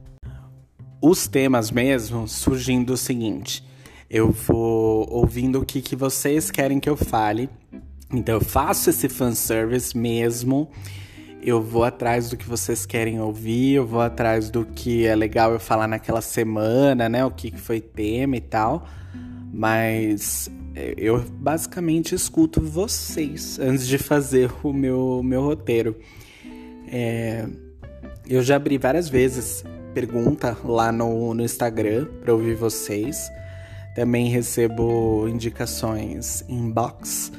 Os 1.01 1.27
temas 1.27 1.69
mesmo 1.69 2.27
surgem 2.27 2.83
do 2.83 2.95
seguinte: 2.95 3.63
eu 4.09 4.31
vou 4.31 5.07
ouvindo 5.11 5.59
o 5.59 5.65
que, 5.65 5.81
que 5.81 5.95
vocês 5.95 6.49
querem 6.49 6.79
que 6.79 6.89
eu 6.89 6.95
fale, 6.95 7.49
então 8.11 8.35
eu 8.35 8.41
faço 8.41 8.89
esse 8.89 9.09
fanservice 9.09 9.97
mesmo. 9.97 10.69
Eu 11.41 11.61
vou 11.61 11.83
atrás 11.83 12.29
do 12.29 12.37
que 12.37 12.47
vocês 12.47 12.85
querem 12.85 13.19
ouvir, 13.19 13.73
eu 13.73 13.85
vou 13.85 14.01
atrás 14.01 14.49
do 14.49 14.65
que 14.65 15.05
é 15.05 15.15
legal 15.15 15.51
eu 15.51 15.59
falar 15.59 15.87
naquela 15.87 16.21
semana, 16.21 17.07
né? 17.07 17.23
O 17.23 17.29
que, 17.29 17.55
foi 17.55 17.79
tema 17.79 18.35
e 18.35 18.41
tal. 18.41 18.87
Mas 19.53 20.49
é, 20.73 20.95
eu 20.97 21.19
basicamente 21.19 22.15
escuto 22.15 22.59
vocês 22.59 23.59
antes 23.59 23.87
de 23.87 23.97
fazer 23.99 24.51
o 24.63 24.73
meu, 24.73 25.21
meu 25.23 25.41
roteiro. 25.41 25.95
É, 26.87 27.47
eu 28.27 28.41
já 28.41 28.55
abri 28.55 28.77
várias 28.77 29.07
vezes 29.07 29.63
pergunta 29.93 30.57
lá 30.63 30.91
no, 30.91 31.33
no 31.33 31.43
Instagram 31.43 32.05
para 32.21 32.33
ouvir 32.33 32.55
vocês. 32.55 33.31
Também 33.95 34.29
recebo 34.29 35.27
indicações 35.29 36.43
inbox 36.49 37.31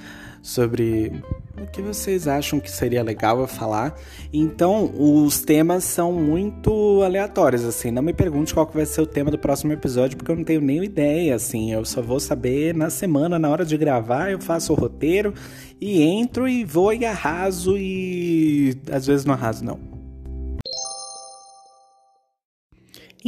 sobre 0.46 1.12
o 1.60 1.66
que 1.66 1.82
vocês 1.82 2.28
acham 2.28 2.60
que 2.60 2.70
seria 2.70 3.02
legal 3.02 3.40
eu 3.40 3.48
falar. 3.48 3.98
Então, 4.32 4.92
os 4.96 5.40
temas 5.40 5.82
são 5.82 6.12
muito 6.12 7.02
aleatórios, 7.02 7.64
assim. 7.64 7.90
Não 7.90 8.00
me 8.00 8.12
pergunte 8.12 8.54
qual 8.54 8.70
vai 8.72 8.86
ser 8.86 9.00
o 9.00 9.06
tema 9.06 9.28
do 9.28 9.38
próximo 9.38 9.72
episódio, 9.72 10.16
porque 10.16 10.30
eu 10.30 10.36
não 10.36 10.44
tenho 10.44 10.60
nem 10.60 10.84
ideia, 10.84 11.34
assim. 11.34 11.72
Eu 11.72 11.84
só 11.84 12.00
vou 12.00 12.20
saber 12.20 12.76
na 12.76 12.90
semana, 12.90 13.40
na 13.40 13.48
hora 13.48 13.64
de 13.64 13.76
gravar, 13.76 14.30
eu 14.30 14.38
faço 14.38 14.72
o 14.72 14.76
roteiro 14.76 15.34
e 15.80 16.00
entro 16.00 16.48
e 16.48 16.64
vou 16.64 16.92
e 16.92 17.04
arraso 17.04 17.76
e 17.76 18.76
às 18.90 19.04
vezes 19.04 19.26
não 19.26 19.34
arraso, 19.34 19.64
não. 19.64 19.95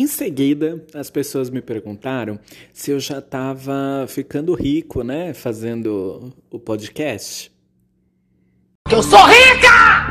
Em 0.00 0.06
seguida, 0.06 0.86
as 0.94 1.10
pessoas 1.10 1.50
me 1.50 1.60
perguntaram 1.60 2.38
se 2.72 2.92
eu 2.92 3.00
já 3.00 3.18
estava 3.18 4.06
ficando 4.06 4.54
rico, 4.54 5.02
né, 5.02 5.34
fazendo 5.34 6.32
o 6.52 6.56
podcast. 6.56 7.50
Eu 8.88 9.02
sou 9.02 9.18
rica! 9.26 10.06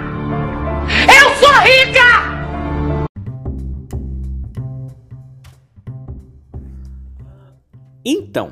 Eu 1.07 1.35
sou 1.39 1.53
rica! 1.61 3.07
Então, 8.03 8.51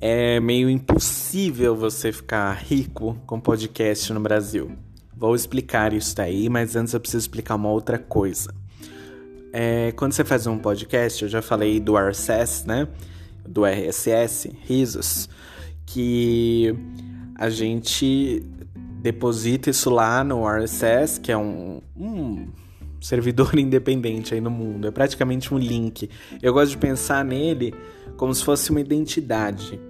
é 0.00 0.40
meio 0.40 0.70
impossível 0.70 1.76
você 1.76 2.10
ficar 2.10 2.54
rico 2.54 3.14
com 3.26 3.38
podcast 3.38 4.10
no 4.10 4.20
Brasil. 4.20 4.72
Vou 5.14 5.34
explicar 5.34 5.92
isso 5.92 6.16
daí, 6.16 6.48
mas 6.48 6.76
antes 6.76 6.94
eu 6.94 7.00
preciso 7.00 7.24
explicar 7.24 7.56
uma 7.56 7.68
outra 7.68 7.98
coisa. 7.98 8.54
É, 9.58 9.90
quando 9.92 10.12
você 10.12 10.22
faz 10.22 10.46
um 10.46 10.58
podcast, 10.58 11.22
eu 11.22 11.30
já 11.30 11.40
falei 11.40 11.80
do 11.80 11.96
RSS, 11.96 12.68
né? 12.68 12.86
Do 13.48 13.64
RSS, 13.64 14.54
risos, 14.66 15.30
que 15.86 16.74
a 17.34 17.48
gente 17.48 18.42
deposita 19.00 19.70
isso 19.70 19.88
lá 19.88 20.22
no 20.22 20.46
RSS, 20.46 21.18
que 21.18 21.32
é 21.32 21.38
um, 21.38 21.80
um 21.96 22.48
servidor 23.00 23.50
independente 23.58 24.34
aí 24.34 24.42
no 24.42 24.50
mundo. 24.50 24.88
É 24.88 24.90
praticamente 24.90 25.54
um 25.54 25.58
link. 25.58 26.10
Eu 26.42 26.52
gosto 26.52 26.72
de 26.72 26.76
pensar 26.76 27.24
nele 27.24 27.72
como 28.18 28.34
se 28.34 28.44
fosse 28.44 28.70
uma 28.70 28.82
identidade 28.82 29.80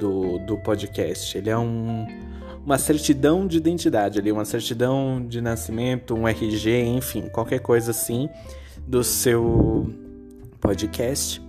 do, 0.00 0.38
do 0.46 0.56
podcast. 0.56 1.36
Ele 1.36 1.50
é 1.50 1.58
um, 1.58 2.06
uma 2.64 2.78
certidão 2.78 3.46
de 3.46 3.58
identidade 3.58 4.18
ali, 4.18 4.32
uma 4.32 4.46
certidão 4.46 5.22
de 5.22 5.42
nascimento, 5.42 6.14
um 6.14 6.26
RG, 6.26 6.82
enfim, 6.82 7.28
qualquer 7.28 7.60
coisa 7.60 7.90
assim 7.90 8.30
do 8.86 9.02
seu 9.04 9.90
podcast. 10.60 11.42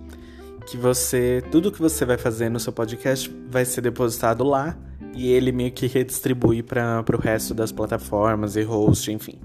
Que 0.66 0.76
você, 0.76 1.42
tudo 1.50 1.70
que 1.70 1.80
você 1.80 2.04
vai 2.04 2.16
fazer 2.16 2.48
no 2.48 2.58
seu 2.58 2.72
podcast 2.72 3.30
vai 3.50 3.64
ser 3.64 3.82
depositado 3.82 4.42
lá 4.44 4.76
e 5.14 5.30
ele 5.30 5.52
meio 5.52 5.70
que 5.70 5.86
redistribui 5.86 6.62
para 6.62 7.04
o 7.12 7.20
resto 7.20 7.54
das 7.54 7.70
plataformas 7.70 8.56
e 8.56 8.62
host, 8.62 9.12
enfim. 9.12 9.38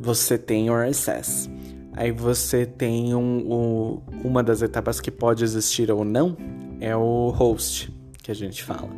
Você 0.00 0.36
tem 0.36 0.68
o 0.68 0.74
RSS. 0.76 1.48
Aí 1.92 2.10
você 2.10 2.66
tem 2.66 3.14
um, 3.14 3.20
um, 3.52 4.02
uma 4.24 4.42
das 4.42 4.60
etapas 4.60 5.00
que 5.00 5.10
pode 5.10 5.44
existir 5.44 5.90
ou 5.90 6.04
não 6.04 6.36
é 6.80 6.94
o 6.96 7.30
host, 7.30 7.92
que 8.22 8.30
a 8.30 8.34
gente 8.34 8.62
fala. 8.62 8.90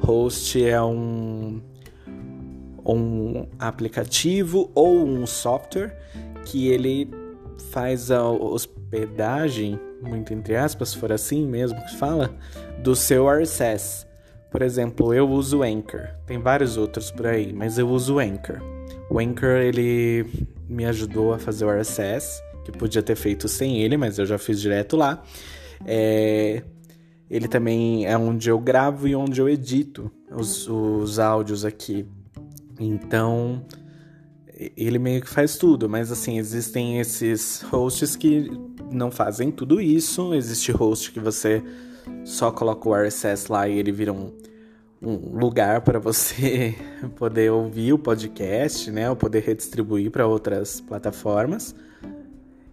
Host 0.00 0.64
é 0.64 0.80
um, 0.80 1.60
um 2.86 3.46
aplicativo 3.58 4.70
ou 4.74 5.04
um 5.04 5.26
software 5.26 5.98
que 6.48 6.68
ele 6.68 7.10
faz 7.70 8.10
a 8.10 8.26
hospedagem, 8.26 9.78
muito 10.02 10.32
entre 10.32 10.56
aspas, 10.56 10.90
se 10.90 10.96
for 10.96 11.12
assim 11.12 11.46
mesmo 11.46 11.78
que 11.86 11.96
fala, 11.96 12.34
do 12.82 12.96
seu 12.96 13.28
RSS. 13.28 14.06
Por 14.50 14.62
exemplo, 14.62 15.12
eu 15.12 15.28
uso 15.28 15.62
Anchor. 15.62 16.08
Tem 16.26 16.38
vários 16.38 16.76
outros 16.78 17.10
por 17.10 17.26
aí, 17.26 17.52
mas 17.52 17.78
eu 17.78 17.88
uso 17.88 18.18
Anchor. 18.18 18.60
O 19.10 19.18
Anchor 19.18 19.58
ele 19.58 20.24
me 20.68 20.86
ajudou 20.86 21.34
a 21.34 21.38
fazer 21.38 21.66
o 21.66 21.70
RSS, 21.70 22.42
que 22.64 22.72
podia 22.72 23.02
ter 23.02 23.16
feito 23.16 23.46
sem 23.46 23.82
ele, 23.82 23.96
mas 23.96 24.18
eu 24.18 24.24
já 24.24 24.38
fiz 24.38 24.60
direto 24.60 24.96
lá. 24.96 25.22
É... 25.84 26.62
Ele 27.30 27.46
também 27.46 28.06
é 28.06 28.16
onde 28.16 28.48
eu 28.48 28.58
gravo 28.58 29.06
e 29.06 29.14
onde 29.14 29.38
eu 29.38 29.46
edito 29.50 30.10
os, 30.30 30.66
os 30.66 31.18
áudios 31.18 31.62
aqui. 31.62 32.06
Então, 32.80 33.62
ele 34.76 34.98
meio 34.98 35.20
que 35.20 35.28
faz 35.28 35.56
tudo, 35.56 35.88
mas 35.88 36.10
assim, 36.10 36.36
existem 36.36 36.98
esses 36.98 37.62
hosts 37.62 38.16
que 38.16 38.50
não 38.90 39.10
fazem 39.10 39.52
tudo 39.52 39.80
isso. 39.80 40.34
Existe 40.34 40.72
host 40.72 41.12
que 41.12 41.20
você 41.20 41.62
só 42.24 42.50
coloca 42.50 42.88
o 42.88 42.94
RSS 42.94 43.50
lá 43.52 43.68
e 43.68 43.78
ele 43.78 43.92
vira 43.92 44.12
um, 44.12 44.32
um 45.00 45.38
lugar 45.38 45.82
para 45.82 46.00
você 46.00 46.74
poder 47.14 47.52
ouvir 47.52 47.92
o 47.92 47.98
podcast, 47.98 48.90
né? 48.90 49.08
Ou 49.08 49.14
poder 49.14 49.44
redistribuir 49.44 50.10
para 50.10 50.26
outras 50.26 50.80
plataformas. 50.80 51.74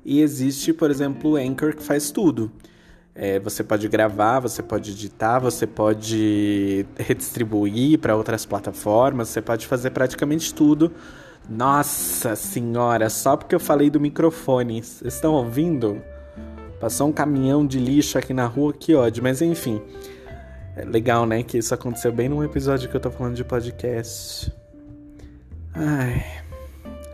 E 0.04 0.22
existe, 0.22 0.74
por 0.74 0.90
exemplo, 0.90 1.32
o 1.32 1.36
Anchor 1.36 1.76
que 1.76 1.84
faz 1.84 2.10
tudo. 2.10 2.52
É, 3.14 3.40
você 3.40 3.64
pode 3.64 3.88
gravar, 3.88 4.40
você 4.40 4.62
pode 4.62 4.92
editar, 4.92 5.40
você 5.40 5.66
pode 5.66 6.86
redistribuir 6.98 7.98
para 8.00 8.16
outras 8.16 8.46
plataformas, 8.46 9.30
você 9.30 9.42
pode 9.42 9.68
fazer 9.68 9.92
praticamente 9.92 10.54
tudo. 10.54 10.92
Nossa 11.50 12.36
senhora, 12.36 13.10
só 13.10 13.38
porque 13.38 13.54
eu 13.54 13.60
falei 13.60 13.90
do 13.90 14.00
microfone. 14.00 14.82
Vocês 14.82 15.14
estão 15.14 15.34
ouvindo? 15.34 16.02
Passou 16.80 17.08
um 17.08 17.12
caminhão 17.12 17.66
de 17.66 17.80
lixo 17.80 18.18
aqui 18.18 18.34
na 18.34 18.46
rua, 18.46 18.74
que 18.74 18.96
ódio. 18.96 19.22
Mas 19.22 19.42
enfim, 19.42 19.82
é 20.76 20.84
legal, 20.84 21.26
né? 21.26 21.44
Que 21.44 21.58
isso 21.58 21.74
aconteceu 21.74 22.12
bem 22.12 22.28
num 22.28 22.44
episódio 22.44 22.90
que 22.90 22.96
eu 22.96 23.02
tô 23.02 23.12
falando 23.12 23.36
de 23.36 23.44
podcast. 23.44 24.52
Ai. 25.74 26.24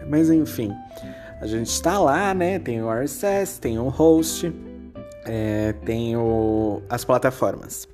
Mas 0.08 0.30
enfim, 0.30 0.72
a 1.40 1.46
gente 1.46 1.68
está 1.68 2.00
lá, 2.00 2.34
né? 2.34 2.58
Tem 2.58 2.82
o 2.82 2.92
RSS, 2.92 3.60
tem 3.60 3.78
o 3.78 3.90
host 3.90 4.52
é, 5.26 5.74
tem 5.86 6.16
o, 6.16 6.82
as 6.90 7.04
plataformas. 7.04 7.88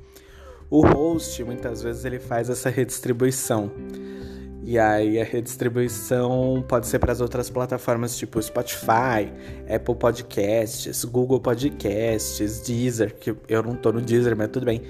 O 0.69 0.85
host, 0.85 1.43
muitas 1.43 1.81
vezes, 1.81 2.03
ele 2.05 2.19
faz 2.19 2.49
essa 2.49 2.69
redistribuição. 2.69 3.71
E 4.67 4.77
aí 4.77 5.17
a 5.17 5.23
redistribuição 5.23 6.61
pode 6.67 6.87
ser 6.87 6.99
para 6.99 7.13
as 7.13 7.21
outras 7.21 7.49
plataformas 7.49 8.17
tipo 8.17 8.41
Spotify, 8.41 9.31
Apple 9.73 9.95
Podcasts, 9.95 11.05
Google 11.05 11.39
Podcasts, 11.39 12.59
Deezer, 12.63 13.15
que 13.15 13.33
eu 13.47 13.63
não 13.63 13.77
tô 13.77 13.93
no 13.93 14.01
Deezer, 14.01 14.35
mas 14.35 14.49
tudo 14.49 14.65
bem. 14.65 14.81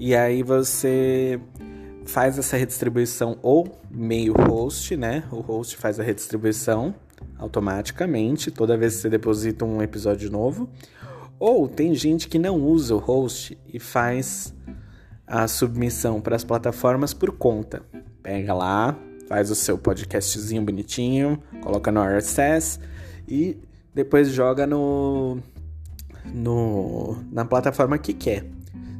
E 0.00 0.16
aí 0.16 0.42
você 0.42 1.38
faz 2.06 2.38
essa 2.38 2.56
redistribuição 2.56 3.38
ou 3.42 3.78
meio 3.90 4.32
host, 4.32 4.96
né? 4.96 5.24
O 5.30 5.42
host 5.42 5.76
faz 5.76 6.00
a 6.00 6.02
redistribuição 6.02 6.94
automaticamente 7.38 8.50
toda 8.50 8.74
vez 8.74 8.94
que 8.94 9.02
você 9.02 9.10
deposita 9.10 9.66
um 9.66 9.82
episódio 9.82 10.30
novo. 10.30 10.66
Ou 11.38 11.68
tem 11.68 11.94
gente 11.94 12.26
que 12.26 12.38
não 12.38 12.56
usa 12.56 12.94
o 12.94 12.98
host 12.98 13.58
e 13.70 13.78
faz 13.78 14.54
a 15.26 15.46
submissão 15.46 16.22
para 16.22 16.34
as 16.34 16.42
plataformas 16.42 17.12
por 17.12 17.32
conta. 17.32 17.82
Pega 18.22 18.54
lá, 18.54 18.98
faz 19.28 19.50
o 19.50 19.54
seu 19.54 19.76
podcastzinho 19.76 20.62
bonitinho, 20.62 21.42
coloca 21.62 21.90
no 21.90 22.02
RSS 22.02 22.78
e 23.28 23.58
depois 23.94 24.28
joga 24.28 24.66
no, 24.66 25.38
no 26.24 27.16
na 27.30 27.44
plataforma 27.44 27.98
que 27.98 28.12
quer. 28.12 28.44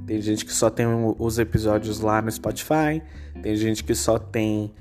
Tem 0.06 0.20
gente 0.20 0.44
que 0.44 0.52
só 0.52 0.70
tem 0.70 0.86
os 1.18 1.38
episódios 1.38 2.00
lá 2.00 2.22
no 2.22 2.30
Spotify, 2.30 3.02
tem 3.42 3.56
gente 3.56 3.82
que 3.82 3.94
só 3.94 4.18
tem 4.18 4.72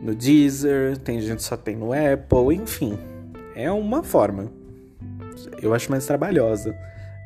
no 0.00 0.14
Deezer, 0.14 0.96
tem 0.98 1.20
gente 1.20 1.38
que 1.38 1.42
só 1.42 1.56
tem 1.56 1.76
no 1.76 1.90
Apple, 1.92 2.54
enfim. 2.54 2.98
É 3.54 3.70
uma 3.70 4.02
forma. 4.02 4.50
Eu 5.60 5.74
acho 5.74 5.90
mais 5.90 6.06
trabalhosa. 6.06 6.74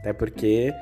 Até 0.01 0.13
porque 0.13 0.73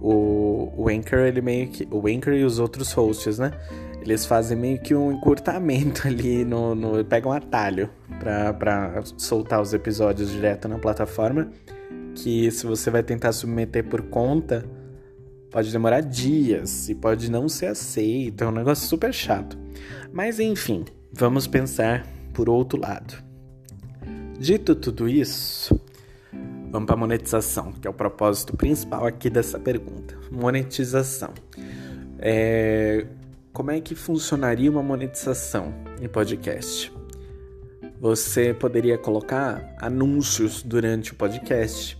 o, 0.00 0.72
o 0.76 0.88
Anchor, 0.88 1.20
ele 1.20 1.40
meio 1.40 1.68
que. 1.68 1.86
O 1.90 2.06
Anchor 2.06 2.32
e 2.32 2.44
os 2.44 2.58
outros 2.58 2.92
hosts, 2.92 3.38
né? 3.38 3.52
Eles 4.00 4.24
fazem 4.26 4.56
meio 4.56 4.80
que 4.80 4.94
um 4.94 5.12
encurtamento 5.12 6.06
ali 6.08 6.44
no. 6.44 6.74
no 6.74 7.04
pegam 7.04 7.32
um 7.32 7.34
atalho 7.34 7.90
pra 8.18 9.02
soltar 9.16 9.60
os 9.60 9.72
episódios 9.72 10.30
direto 10.30 10.68
na 10.68 10.78
plataforma. 10.78 11.50
Que 12.14 12.50
se 12.50 12.66
você 12.66 12.90
vai 12.90 13.02
tentar 13.02 13.32
submeter 13.32 13.84
por 13.84 14.02
conta, 14.02 14.64
pode 15.50 15.70
demorar 15.70 16.00
dias 16.00 16.88
e 16.88 16.94
pode 16.94 17.30
não 17.30 17.48
ser 17.48 17.66
aceito. 17.66 18.44
É 18.44 18.46
um 18.46 18.52
negócio 18.52 18.88
super 18.88 19.12
chato. 19.12 19.56
Mas 20.12 20.40
enfim, 20.40 20.84
vamos 21.12 21.46
pensar 21.46 22.06
por 22.34 22.48
outro 22.48 22.80
lado. 22.80 23.14
Dito 24.38 24.74
tudo 24.74 25.08
isso, 25.08 25.78
Vamos 26.70 26.86
para 26.86 26.96
monetização, 26.96 27.72
que 27.72 27.86
é 27.88 27.90
o 27.90 27.94
propósito 27.94 28.56
principal 28.56 29.04
aqui 29.04 29.28
dessa 29.28 29.58
pergunta. 29.58 30.16
Monetização. 30.30 31.30
É... 32.18 33.06
Como 33.52 33.72
é 33.72 33.80
que 33.80 33.96
funcionaria 33.96 34.70
uma 34.70 34.82
monetização 34.82 35.74
em 36.00 36.08
podcast? 36.08 36.92
Você 38.00 38.54
poderia 38.54 38.96
colocar 38.96 39.74
anúncios 39.78 40.62
durante 40.62 41.12
o 41.12 41.16
podcast. 41.16 41.98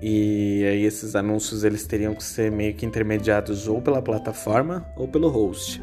E 0.00 0.64
aí 0.64 0.84
esses 0.84 1.16
anúncios 1.16 1.64
eles 1.64 1.84
teriam 1.88 2.14
que 2.14 2.22
ser 2.22 2.52
meio 2.52 2.72
que 2.72 2.86
intermediados 2.86 3.66
ou 3.66 3.82
pela 3.82 4.00
plataforma 4.00 4.86
ou 4.96 5.08
pelo 5.08 5.28
host. 5.28 5.82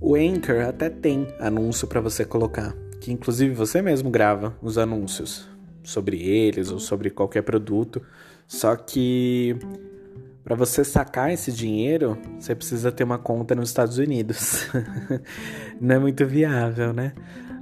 O 0.00 0.16
Anchor 0.16 0.62
até 0.66 0.90
tem 0.90 1.28
anúncio 1.38 1.86
para 1.86 2.00
você 2.00 2.24
colocar, 2.24 2.74
que 3.00 3.12
inclusive 3.12 3.54
você 3.54 3.80
mesmo 3.80 4.10
grava 4.10 4.58
os 4.60 4.76
anúncios 4.76 5.48
sobre 5.84 6.20
eles 6.20 6.72
ou 6.72 6.80
sobre 6.80 7.08
qualquer 7.08 7.42
produto. 7.42 8.02
Só 8.48 8.74
que 8.74 9.56
para 10.52 10.66
você 10.66 10.84
sacar 10.84 11.32
esse 11.32 11.50
dinheiro, 11.50 12.18
você 12.38 12.54
precisa 12.54 12.92
ter 12.92 13.04
uma 13.04 13.16
conta 13.16 13.54
nos 13.54 13.70
Estados 13.70 13.96
Unidos. 13.96 14.68
não 15.80 15.94
é 15.94 15.98
muito 15.98 16.26
viável, 16.26 16.92
né? 16.92 17.14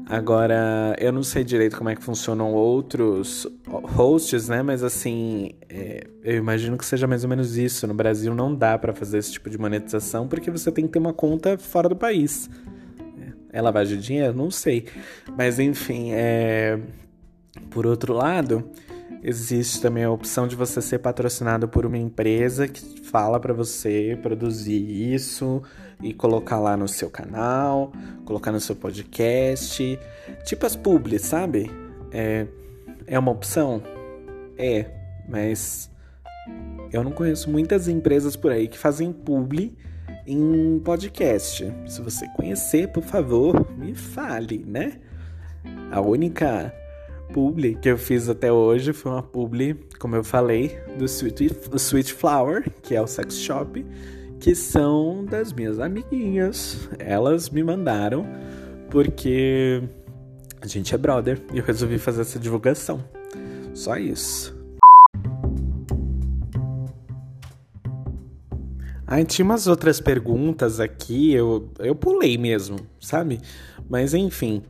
Agora, 0.09 0.96
eu 0.98 1.12
não 1.12 1.22
sei 1.22 1.44
direito 1.44 1.76
como 1.76 1.88
é 1.88 1.94
que 1.94 2.03
funcionam 2.03 2.53
outros 2.53 3.46
hosts, 3.68 4.48
né? 4.48 4.61
Mas 4.61 4.83
assim, 4.83 5.53
é, 5.68 6.05
eu 6.24 6.37
imagino 6.37 6.76
que 6.76 6.85
seja 6.85 7.07
mais 7.07 7.22
ou 7.22 7.31
menos 7.31 7.57
isso. 7.57 7.87
No 7.87 7.94
Brasil 7.94 8.35
não 8.35 8.53
dá 8.53 8.76
para 8.76 8.92
fazer 8.92 9.18
esse 9.18 9.35
tipo 9.35 9.48
de 9.48 9.57
monetização 9.57 10.26
porque 10.26 10.50
você 10.50 10.72
tem 10.72 10.85
que 10.85 10.92
ter 10.92 10.98
uma 10.98 11.12
conta 11.12 11.57
fora 11.57 11.88
do 11.88 11.94
país. 11.94 12.50
É, 13.53 13.59
é 13.59 13.62
lavagem 13.62 13.98
de 13.98 14.05
dinheiro? 14.05 14.35
Não 14.35 14.50
sei. 14.50 14.87
Mas 15.38 15.61
enfim, 15.61 16.11
é, 16.11 16.76
por 17.70 17.87
outro 17.87 18.12
lado, 18.12 18.68
existe 19.22 19.80
também 19.80 20.04
a 20.04 20.11
opção 20.11 20.46
de 20.46 20.56
você 20.56 20.80
ser 20.80 20.98
patrocinado 20.98 21.68
por 21.68 21.85
uma 21.85 21.98
empresa 21.98 22.66
que 22.66 23.00
fala 23.02 23.38
para 23.38 23.52
você 23.52 24.18
produzir 24.22 25.12
isso 25.12 25.62
e 26.02 26.14
colocar 26.14 26.59
lá 26.59 26.76
no 26.76 26.88
seu 26.88 27.11
canal, 27.11 27.92
colocar 28.24 28.50
no 28.50 28.61
seu 28.61 28.74
podcast, 28.74 29.98
tipo 30.44 30.66
as 30.66 30.74
publis, 30.74 31.22
sabe? 31.22 31.70
É, 32.11 32.46
é 33.06 33.18
uma 33.18 33.30
opção? 33.30 33.83
É, 34.56 34.87
mas 35.28 35.90
eu 36.92 37.04
não 37.04 37.12
conheço 37.12 37.50
muitas 37.50 37.88
empresas 37.88 38.37
por 38.37 38.50
aí 38.50 38.66
que 38.66 38.78
fazem 38.78 39.12
publi 39.12 39.76
em 40.26 40.80
podcast. 40.80 41.72
Se 41.87 42.00
você 42.00 42.26
conhecer, 42.28 42.88
por 42.88 43.02
favor, 43.02 43.70
me 43.76 43.94
fale, 43.94 44.64
né? 44.66 44.98
A 45.90 46.00
única 46.00 46.72
publi 47.33 47.75
que 47.75 47.88
eu 47.88 47.99
fiz 47.99 48.29
até 48.29 48.53
hoje 48.53 48.93
foi 48.93 49.12
uma 49.12 49.23
publi, 49.23 49.75
como 49.99 50.16
eu 50.16 50.25
falei, 50.25 50.79
do 50.99 51.05
Sweet, 51.05 51.51
Sweet 51.75 52.12
Flower, 52.12 52.71
que 52.83 52.95
é 52.95 53.01
o 53.01 53.07
sex 53.07 53.38
shop, 53.38 53.85
que 54.38 54.55
são 54.55 55.25
das 55.25 55.53
minhas 55.53 55.79
amiguinhas. 55.79 56.88
Elas 56.99 57.51
me 57.51 57.62
mandaram 57.62 58.27
porque 58.90 59.83
a 60.61 60.66
gente 60.66 60.95
é 60.95 60.99
brother 60.99 61.40
e 61.53 61.59
eu 61.59 61.64
resolvi 61.64 61.99
fazer 61.99 62.23
essa 62.23 62.38
divulgação. 62.38 63.03
Só 63.75 63.97
isso. 63.97 64.59
Aí 69.07 69.25
tinha 69.25 69.45
umas 69.45 69.66
outras 69.66 70.01
perguntas 70.01 70.79
aqui, 70.79 71.33
eu, 71.33 71.69
eu 71.81 71.97
pulei 71.97 72.38
mesmo, 72.38 72.79
sabe? 73.01 73.40
Mas 73.88 74.14
enfim. 74.14 74.62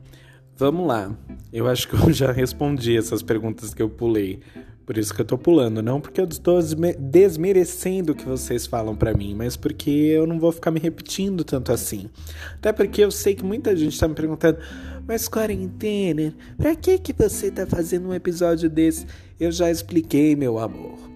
Vamos 0.61 0.85
lá. 0.85 1.11
Eu 1.51 1.67
acho 1.67 1.87
que 1.87 1.95
eu 1.95 2.13
já 2.13 2.31
respondi 2.31 2.95
essas 2.95 3.23
perguntas 3.23 3.73
que 3.73 3.81
eu 3.81 3.89
pulei. 3.89 4.41
Por 4.85 4.95
isso 4.95 5.11
que 5.11 5.19
eu 5.19 5.25
tô 5.25 5.35
pulando, 5.35 5.81
não 5.81 5.99
porque 5.99 6.21
eu 6.21 6.25
estou 6.25 6.59
desmerecendo 6.99 8.11
o 8.11 8.15
que 8.15 8.25
vocês 8.25 8.67
falam 8.67 8.95
para 8.95 9.11
mim, 9.11 9.33
mas 9.33 9.57
porque 9.57 9.89
eu 9.89 10.27
não 10.27 10.39
vou 10.39 10.51
ficar 10.51 10.69
me 10.69 10.79
repetindo 10.79 11.43
tanto 11.43 11.71
assim. 11.71 12.11
Até 12.53 12.71
porque 12.71 13.03
eu 13.03 13.09
sei 13.09 13.33
que 13.33 13.43
muita 13.43 13.75
gente 13.75 13.99
tá 13.99 14.07
me 14.07 14.13
perguntando: 14.13 14.59
"Mas 15.07 15.27
quarentena, 15.27 16.31
para 16.55 16.75
que 16.75 16.99
que 16.99 17.11
você 17.11 17.49
tá 17.49 17.65
fazendo 17.65 18.09
um 18.09 18.13
episódio 18.13 18.69
desse?" 18.69 19.07
Eu 19.39 19.51
já 19.51 19.71
expliquei, 19.71 20.35
meu 20.35 20.59
amor. 20.59 21.10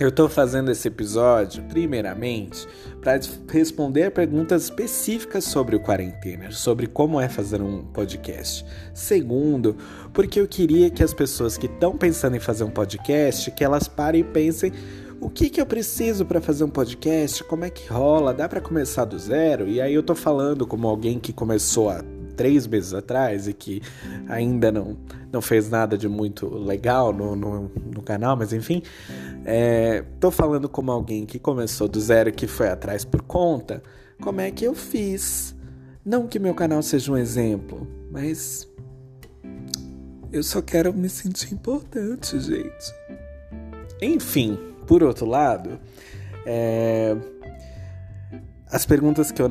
Eu 0.00 0.08
estou 0.08 0.30
fazendo 0.30 0.70
esse 0.70 0.88
episódio, 0.88 1.62
primeiramente, 1.64 2.66
para 3.02 3.20
responder 3.50 4.10
perguntas 4.10 4.62
específicas 4.64 5.44
sobre 5.44 5.76
o 5.76 5.80
quarentena, 5.80 6.50
sobre 6.52 6.86
como 6.86 7.20
é 7.20 7.28
fazer 7.28 7.60
um 7.60 7.84
podcast. 7.84 8.64
Segundo, 8.94 9.76
porque 10.14 10.40
eu 10.40 10.48
queria 10.48 10.88
que 10.88 11.04
as 11.04 11.12
pessoas 11.12 11.58
que 11.58 11.66
estão 11.66 11.98
pensando 11.98 12.34
em 12.34 12.40
fazer 12.40 12.64
um 12.64 12.70
podcast, 12.70 13.50
que 13.50 13.62
elas 13.62 13.88
parem 13.88 14.22
e 14.22 14.24
pensem 14.24 14.72
o 15.20 15.28
que, 15.28 15.50
que 15.50 15.60
eu 15.60 15.66
preciso 15.66 16.24
para 16.24 16.40
fazer 16.40 16.64
um 16.64 16.70
podcast, 16.70 17.44
como 17.44 17.66
é 17.66 17.68
que 17.68 17.86
rola, 17.86 18.32
dá 18.32 18.48
para 18.48 18.62
começar 18.62 19.04
do 19.04 19.18
zero? 19.18 19.68
E 19.68 19.82
aí 19.82 19.92
eu 19.92 20.02
tô 20.02 20.14
falando 20.14 20.66
como 20.66 20.88
alguém 20.88 21.18
que 21.20 21.30
começou 21.30 21.90
há 21.90 22.02
três 22.40 22.66
meses 22.66 22.94
atrás 22.94 23.46
e 23.46 23.52
que 23.52 23.82
ainda 24.26 24.72
não, 24.72 24.96
não 25.30 25.42
fez 25.42 25.68
nada 25.68 25.98
de 25.98 26.08
muito 26.08 26.48
legal 26.48 27.12
no, 27.12 27.36
no, 27.36 27.70
no 27.94 28.00
canal, 28.00 28.34
mas 28.34 28.50
enfim, 28.54 28.82
é, 29.44 30.02
tô 30.18 30.30
falando 30.30 30.66
como 30.66 30.90
alguém 30.90 31.26
que 31.26 31.38
começou 31.38 31.86
do 31.86 32.00
zero, 32.00 32.32
que 32.32 32.46
foi 32.46 32.70
atrás 32.70 33.04
por 33.04 33.20
conta, 33.20 33.82
como 34.22 34.40
é 34.40 34.50
que 34.50 34.64
eu 34.64 34.74
fiz. 34.74 35.54
Não 36.02 36.26
que 36.26 36.38
meu 36.38 36.54
canal 36.54 36.82
seja 36.82 37.12
um 37.12 37.16
exemplo, 37.18 37.86
mas 38.10 38.66
eu 40.32 40.42
só 40.42 40.62
quero 40.62 40.94
me 40.94 41.10
sentir 41.10 41.52
importante, 41.52 42.40
gente. 42.40 42.94
Enfim, 44.00 44.58
por 44.86 45.02
outro 45.02 45.26
lado, 45.26 45.78
é... 46.46 47.14
as 48.70 48.86
perguntas 48.86 49.30
que 49.30 49.42
eu 49.42 49.48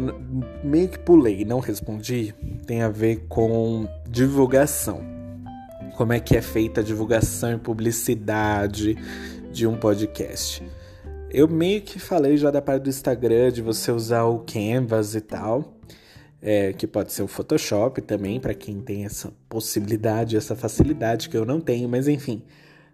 meio 0.63 0.89
que 0.89 0.99
pulei 0.99 1.41
e 1.41 1.45
não 1.45 1.59
respondi 1.59 2.33
tem 2.65 2.81
a 2.81 2.89
ver 2.89 3.25
com 3.27 3.87
divulgação. 4.07 5.01
Como 5.97 6.13
é 6.13 6.19
que 6.19 6.37
é 6.37 6.41
feita 6.41 6.81
a 6.81 6.83
divulgação 6.83 7.53
e 7.53 7.57
publicidade 7.57 8.97
de 9.51 9.67
um 9.67 9.75
podcast? 9.77 10.63
Eu 11.29 11.47
meio 11.47 11.81
que 11.81 11.99
falei 11.99 12.37
já 12.37 12.49
da 12.49 12.61
parte 12.61 12.83
do 12.83 12.89
Instagram, 12.89 13.51
de 13.51 13.61
você 13.61 13.91
usar 13.91 14.23
o 14.23 14.39
Canvas 14.39 15.13
e 15.13 15.21
tal 15.21 15.79
é, 16.41 16.73
que 16.73 16.87
pode 16.87 17.11
ser 17.11 17.21
o 17.21 17.27
Photoshop 17.27 18.01
também, 18.01 18.39
para 18.39 18.53
quem 18.53 18.79
tem 18.79 19.05
essa 19.05 19.31
possibilidade, 19.47 20.37
essa 20.37 20.55
facilidade 20.55 21.29
que 21.29 21.37
eu 21.37 21.45
não 21.45 21.59
tenho, 21.59 21.87
mas 21.89 22.07
enfim, 22.07 22.41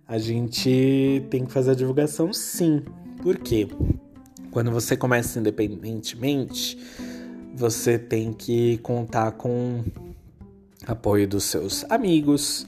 a 0.07 0.17
gente 0.17 1.23
tem 1.29 1.45
que 1.45 1.51
fazer 1.51 1.71
a 1.71 1.75
divulgação 1.75 2.33
sim. 2.33 2.83
Por 3.21 3.38
quê? 3.38 3.67
Quando 4.56 4.72
você 4.72 4.96
começa 4.96 5.38
independentemente, 5.38 6.78
você 7.54 8.00
tem 8.00 8.32
que 8.32 8.78
contar 8.78 9.34
com 9.34 9.84
apoio 10.88 11.28
dos 11.28 11.44
seus 11.44 11.84
amigos, 11.91 12.65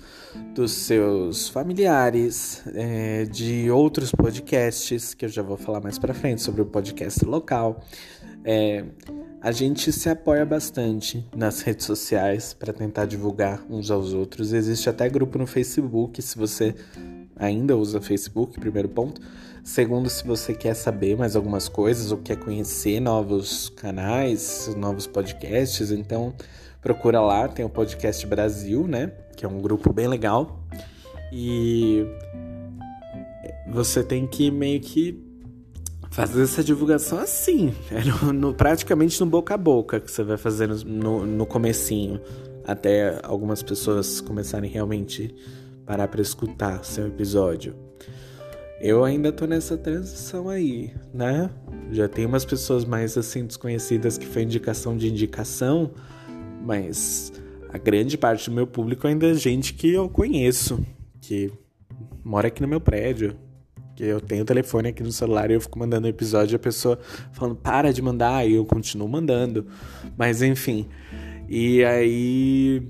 dos 0.53 0.73
seus 0.73 1.47
familiares, 1.47 2.61
é, 2.75 3.23
de 3.23 3.71
outros 3.71 4.11
podcasts, 4.11 5.13
que 5.13 5.23
eu 5.23 5.29
já 5.29 5.41
vou 5.41 5.55
falar 5.55 5.79
mais 5.79 5.97
para 5.97 6.13
frente 6.13 6.41
sobre 6.41 6.61
o 6.61 6.65
podcast 6.65 7.23
local. 7.23 7.81
É, 8.43 8.83
a 9.39 9.53
gente 9.53 9.89
se 9.93 10.09
apoia 10.09 10.45
bastante 10.45 11.25
nas 11.33 11.61
redes 11.61 11.85
sociais 11.85 12.53
para 12.53 12.73
tentar 12.73 13.05
divulgar 13.05 13.63
uns 13.69 13.89
aos 13.89 14.11
outros. 14.11 14.51
Existe 14.51 14.89
até 14.89 15.07
grupo 15.07 15.37
no 15.37 15.47
Facebook, 15.47 16.21
se 16.21 16.37
você 16.37 16.75
ainda 17.33 17.77
usa 17.77 18.01
Facebook, 18.01 18.59
primeiro 18.59 18.89
ponto. 18.89 19.21
Segundo, 19.67 20.09
se 20.09 20.25
você 20.25 20.53
quer 20.53 20.73
saber 20.73 21.17
mais 21.17 21.35
algumas 21.35 21.67
coisas 21.67 22.09
ou 22.09 22.17
quer 22.17 22.37
conhecer 22.37 23.01
novos 23.01 23.67
canais, 23.67 24.73
novos 24.77 25.05
podcasts, 25.05 25.91
então 25.91 26.33
procura 26.81 27.19
lá, 27.19 27.49
tem 27.49 27.65
o 27.65 27.69
Podcast 27.69 28.25
Brasil, 28.25 28.87
né? 28.87 29.11
Que 29.35 29.45
é 29.45 29.47
um 29.47 29.59
grupo 29.61 29.91
bem 29.91 30.07
legal. 30.07 30.63
E 31.33 32.05
você 33.69 34.01
tem 34.01 34.25
que 34.25 34.49
meio 34.49 34.79
que 34.79 35.21
fazer 36.11 36.43
essa 36.43 36.63
divulgação 36.63 37.19
assim, 37.19 37.75
é 37.91 38.01
no, 38.23 38.31
no, 38.31 38.53
praticamente 38.53 39.19
no 39.19 39.25
boca 39.25 39.53
a 39.53 39.57
boca 39.57 39.99
que 39.99 40.09
você 40.09 40.23
vai 40.23 40.37
fazer 40.37 40.69
no, 40.69 41.25
no 41.25 41.45
comecinho, 41.45 42.21
até 42.65 43.19
algumas 43.21 43.61
pessoas 43.61 44.21
começarem 44.21 44.71
realmente 44.71 45.35
parar 45.85 46.07
para 46.07 46.21
escutar 46.21 46.85
seu 46.85 47.05
episódio. 47.05 47.86
Eu 48.79 49.03
ainda 49.03 49.31
tô 49.31 49.45
nessa 49.47 49.75
transição 49.75 50.49
aí, 50.49 50.93
né? 51.13 51.49
Já 51.91 52.07
tem 52.07 52.25
umas 52.25 52.45
pessoas 52.45 52.85
mais 52.85 53.17
assim 53.17 53.45
desconhecidas 53.45 54.17
que 54.17 54.25
foi 54.25 54.43
indicação 54.43 54.95
de 54.95 55.09
indicação, 55.09 55.91
mas 56.63 57.33
a 57.69 57.77
grande 57.77 58.17
parte 58.17 58.49
do 58.49 58.55
meu 58.55 58.67
público 58.67 59.07
ainda 59.07 59.27
é 59.27 59.33
gente 59.33 59.73
que 59.73 59.91
eu 59.93 60.07
conheço, 60.07 60.85
que 61.19 61.51
mora 62.23 62.49
aqui 62.49 62.61
no 62.61 62.67
meu 62.67 62.79
prédio, 62.79 63.35
que 63.95 64.03
eu 64.03 64.21
tenho 64.21 64.43
o 64.43 64.45
telefone 64.45 64.89
aqui 64.89 65.01
no 65.01 65.11
celular 65.11 65.49
e 65.49 65.55
eu 65.55 65.61
fico 65.61 65.79
mandando 65.79 66.07
episódio 66.07 66.53
e 66.53 66.57
a 66.57 66.59
pessoa 66.59 66.99
falando, 67.31 67.55
para 67.55 67.91
de 67.91 67.99
mandar, 67.99 68.47
e 68.47 68.53
eu 68.53 68.63
continuo 68.63 69.09
mandando. 69.09 69.65
Mas 70.15 70.43
enfim. 70.43 70.87
E 71.49 71.83
aí. 71.83 72.87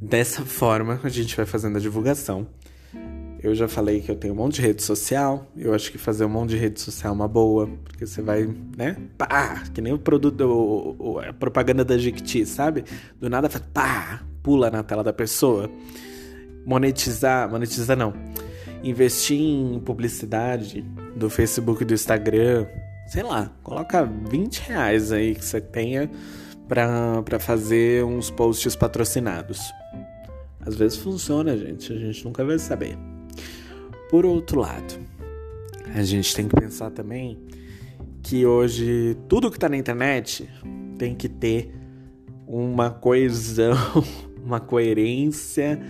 Dessa 0.00 0.42
forma 0.42 1.00
a 1.02 1.08
gente 1.08 1.36
vai 1.36 1.46
fazendo 1.46 1.76
a 1.76 1.80
divulgação. 1.80 2.48
Eu 3.42 3.54
já 3.54 3.66
falei 3.66 4.00
que 4.00 4.10
eu 4.10 4.14
tenho 4.14 4.34
um 4.34 4.36
monte 4.36 4.56
de 4.56 4.62
rede 4.62 4.82
social. 4.82 5.50
Eu 5.56 5.74
acho 5.74 5.90
que 5.90 5.98
fazer 5.98 6.24
um 6.24 6.28
monte 6.28 6.50
de 6.50 6.56
rede 6.56 6.80
social 6.80 7.12
é 7.12 7.16
uma 7.16 7.26
boa. 7.26 7.68
Porque 7.84 8.06
você 8.06 8.22
vai, 8.22 8.48
né? 8.76 8.96
Pá! 9.18 9.64
Que 9.74 9.80
nem 9.80 9.92
o 9.92 9.98
produto, 9.98 10.42
o, 10.42 10.96
o, 10.98 11.18
a 11.18 11.32
propaganda 11.32 11.84
da 11.84 11.98
Jequiti, 11.98 12.46
sabe? 12.46 12.84
Do 13.20 13.28
nada 13.28 13.48
faz 13.48 13.64
pá! 13.74 14.22
Pula 14.42 14.70
na 14.70 14.82
tela 14.84 15.02
da 15.02 15.12
pessoa. 15.12 15.68
Monetizar. 16.64 17.50
Monetizar 17.50 17.96
não 17.96 18.14
investir 18.82 19.40
em 19.40 19.78
publicidade 19.80 20.82
do 21.14 21.30
Facebook 21.30 21.82
e 21.82 21.86
do 21.86 21.94
Instagram, 21.94 22.66
sei 23.06 23.22
lá, 23.22 23.52
coloca 23.62 24.04
20 24.04 24.58
reais 24.58 25.12
aí 25.12 25.34
que 25.34 25.44
você 25.44 25.60
tenha 25.60 26.10
para 26.68 27.38
fazer 27.38 28.04
uns 28.04 28.30
posts 28.30 28.74
patrocinados. 28.74 29.60
Às 30.60 30.74
vezes 30.74 30.98
funciona, 30.98 31.56
gente, 31.56 31.92
a 31.92 31.96
gente 31.96 32.24
nunca 32.24 32.44
vai 32.44 32.58
saber. 32.58 32.96
Por 34.12 34.26
outro 34.26 34.60
lado, 34.60 35.00
a 35.94 36.02
gente 36.02 36.36
tem 36.36 36.46
que 36.46 36.54
pensar 36.54 36.90
também 36.90 37.38
que 38.22 38.44
hoje 38.44 39.16
tudo 39.26 39.50
que 39.50 39.58
tá 39.58 39.70
na 39.70 39.76
internet 39.78 40.46
tem 40.98 41.14
que 41.14 41.30
ter 41.30 41.74
uma 42.46 42.90
coesão, 42.90 43.74
uma 44.44 44.60
coerência 44.60 45.80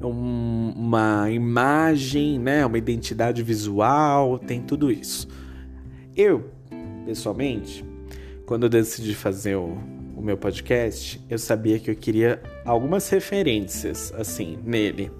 um, 0.00 0.72
uma 0.76 1.28
imagem, 1.32 2.38
né, 2.38 2.64
uma 2.64 2.78
identidade 2.78 3.42
visual, 3.42 4.38
tem 4.38 4.60
tudo 4.60 4.88
isso. 4.88 5.26
Eu, 6.16 6.48
pessoalmente, 7.04 7.84
quando 8.46 8.66
eu 8.66 8.68
decidi 8.68 9.16
fazer 9.16 9.56
o, 9.56 9.76
o 10.16 10.22
meu 10.22 10.36
podcast, 10.36 11.20
eu 11.28 11.40
sabia 11.40 11.80
que 11.80 11.90
eu 11.90 11.96
queria 11.96 12.40
algumas 12.64 13.08
referências, 13.08 14.14
assim, 14.16 14.60
nele. 14.64 15.10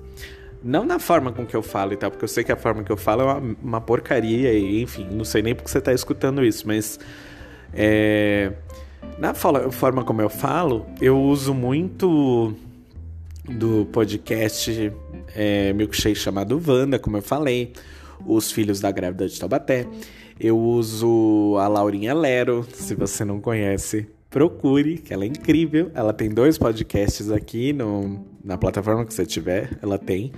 Não 0.65 0.85
na 0.85 0.99
forma 0.99 1.31
com 1.31 1.45
que 1.45 1.55
eu 1.55 1.63
falo 1.63 1.93
e 1.93 1.97
tal, 1.97 2.11
porque 2.11 2.25
eu 2.25 2.29
sei 2.29 2.43
que 2.43 2.51
a 2.51 2.57
forma 2.57 2.83
que 2.83 2.91
eu 2.91 2.97
falo 2.97 3.21
é 3.21 3.25
uma, 3.25 3.57
uma 3.63 3.81
porcaria, 3.81 4.53
e 4.55 4.81
enfim, 4.81 5.07
não 5.13 5.25
sei 5.25 5.43
nem 5.43 5.55
porque 5.55 5.71
você 5.71 5.79
está 5.79 5.93
escutando 5.93 6.43
isso, 6.43 6.67
mas. 6.67 6.99
É, 7.73 8.53
na 9.19 9.35
forma 9.35 10.03
como 10.05 10.23
eu 10.23 10.31
falo, 10.31 10.87
eu 11.01 11.21
uso 11.21 11.53
muito 11.53 12.55
do 13.49 13.87
podcast 13.93 14.91
é, 15.35 15.73
Milkshake 15.73 16.17
chamado 16.17 16.61
Wanda, 16.67 16.99
como 16.99 17.19
eu 17.19 17.23
falei, 17.23 17.73
Os 18.27 18.51
Filhos 18.51 18.81
da 18.81 18.91
Grávida 18.91 19.29
de 19.29 19.39
Taubaté. 19.39 19.87
Eu 20.41 20.59
uso 20.59 21.57
a 21.61 21.69
Laurinha 21.69 22.15
Lero, 22.15 22.67
se 22.73 22.95
você 22.95 23.25
não 23.25 23.41
conhece, 23.41 24.09
procure, 24.31 24.99
que 24.99 25.13
ela 25.15 25.25
é 25.25 25.29
incrível. 25.29 25.91
Ela 25.95 26.13
tem 26.13 26.29
dois 26.31 26.59
podcasts 26.59 27.31
aqui 27.31 27.73
no, 27.73 28.25
na 28.43 28.59
plataforma 28.59 29.05
que 29.05 29.15
você 29.15 29.25
tiver, 29.25 29.79
ela 29.81 29.97
tem, 29.99 30.33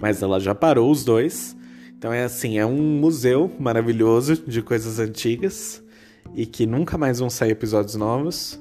mas 0.00 0.22
ela 0.22 0.38
já 0.38 0.54
parou 0.54 0.90
os 0.90 1.04
dois. 1.04 1.56
Então 1.98 2.12
é 2.12 2.24
assim, 2.24 2.58
é 2.58 2.66
um 2.66 2.98
museu 2.98 3.50
maravilhoso 3.58 4.36
de 4.46 4.60
coisas 4.62 4.98
antigas 4.98 5.82
e 6.34 6.44
que 6.44 6.66
nunca 6.66 6.98
mais 6.98 7.18
vão 7.18 7.30
sair 7.30 7.50
episódios 7.50 7.94
novos. 7.94 8.60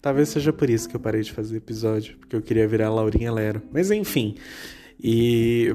Talvez 0.00 0.28
seja 0.28 0.52
por 0.52 0.70
isso 0.70 0.88
que 0.88 0.94
eu 0.94 1.00
parei 1.00 1.22
de 1.22 1.32
fazer 1.32 1.56
episódio, 1.56 2.16
porque 2.18 2.36
eu 2.36 2.40
queria 2.40 2.68
virar 2.68 2.90
Laurinha 2.90 3.32
Lero. 3.32 3.60
Mas 3.72 3.90
enfim. 3.90 4.36
E. 5.02 5.74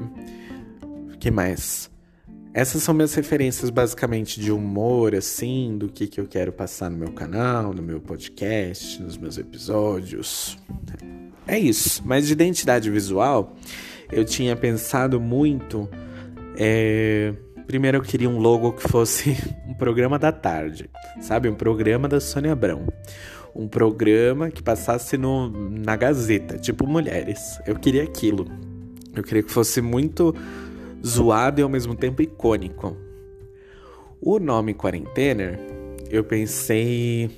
Que 1.20 1.30
mais? 1.30 1.90
Essas 2.52 2.84
são 2.84 2.94
minhas 2.94 3.12
referências 3.14 3.68
basicamente 3.68 4.40
de 4.40 4.52
humor, 4.52 5.14
assim, 5.14 5.76
do 5.76 5.88
que, 5.88 6.06
que 6.06 6.20
eu 6.20 6.26
quero 6.26 6.52
passar 6.52 6.88
no 6.88 6.96
meu 6.96 7.10
canal, 7.10 7.74
no 7.74 7.82
meu 7.82 8.00
podcast, 8.00 9.02
nos 9.02 9.16
meus 9.16 9.36
episódios. 9.36 10.56
É 11.48 11.58
isso. 11.58 12.00
Mas 12.04 12.26
de 12.26 12.32
identidade 12.32 12.88
visual, 12.90 13.56
eu 14.14 14.24
tinha 14.24 14.54
pensado 14.56 15.20
muito. 15.20 15.88
É... 16.56 17.34
Primeiro 17.66 17.98
eu 17.98 18.02
queria 18.02 18.28
um 18.28 18.38
logo 18.38 18.72
que 18.72 18.88
fosse 18.88 19.36
um 19.66 19.74
programa 19.74 20.18
da 20.18 20.30
tarde, 20.30 20.90
sabe? 21.20 21.48
Um 21.48 21.54
programa 21.54 22.08
da 22.08 22.20
Sônia 22.20 22.52
Abrão 22.52 22.86
um 23.54 23.68
programa 23.68 24.50
que 24.50 24.62
passasse 24.62 25.16
no, 25.16 25.48
na 25.48 25.94
Gazeta, 25.94 26.58
tipo 26.58 26.86
Mulheres. 26.86 27.60
Eu 27.64 27.76
queria 27.76 28.02
aquilo. 28.02 28.46
Eu 29.14 29.22
queria 29.22 29.42
que 29.42 29.50
fosse 29.50 29.80
muito 29.80 30.34
zoado 31.06 31.60
e 31.60 31.62
ao 31.62 31.68
mesmo 31.68 31.94
tempo 31.94 32.20
icônico. 32.20 32.96
O 34.20 34.40
nome 34.40 34.74
Quarentener, 34.74 35.58
eu 36.10 36.24
pensei, 36.24 37.30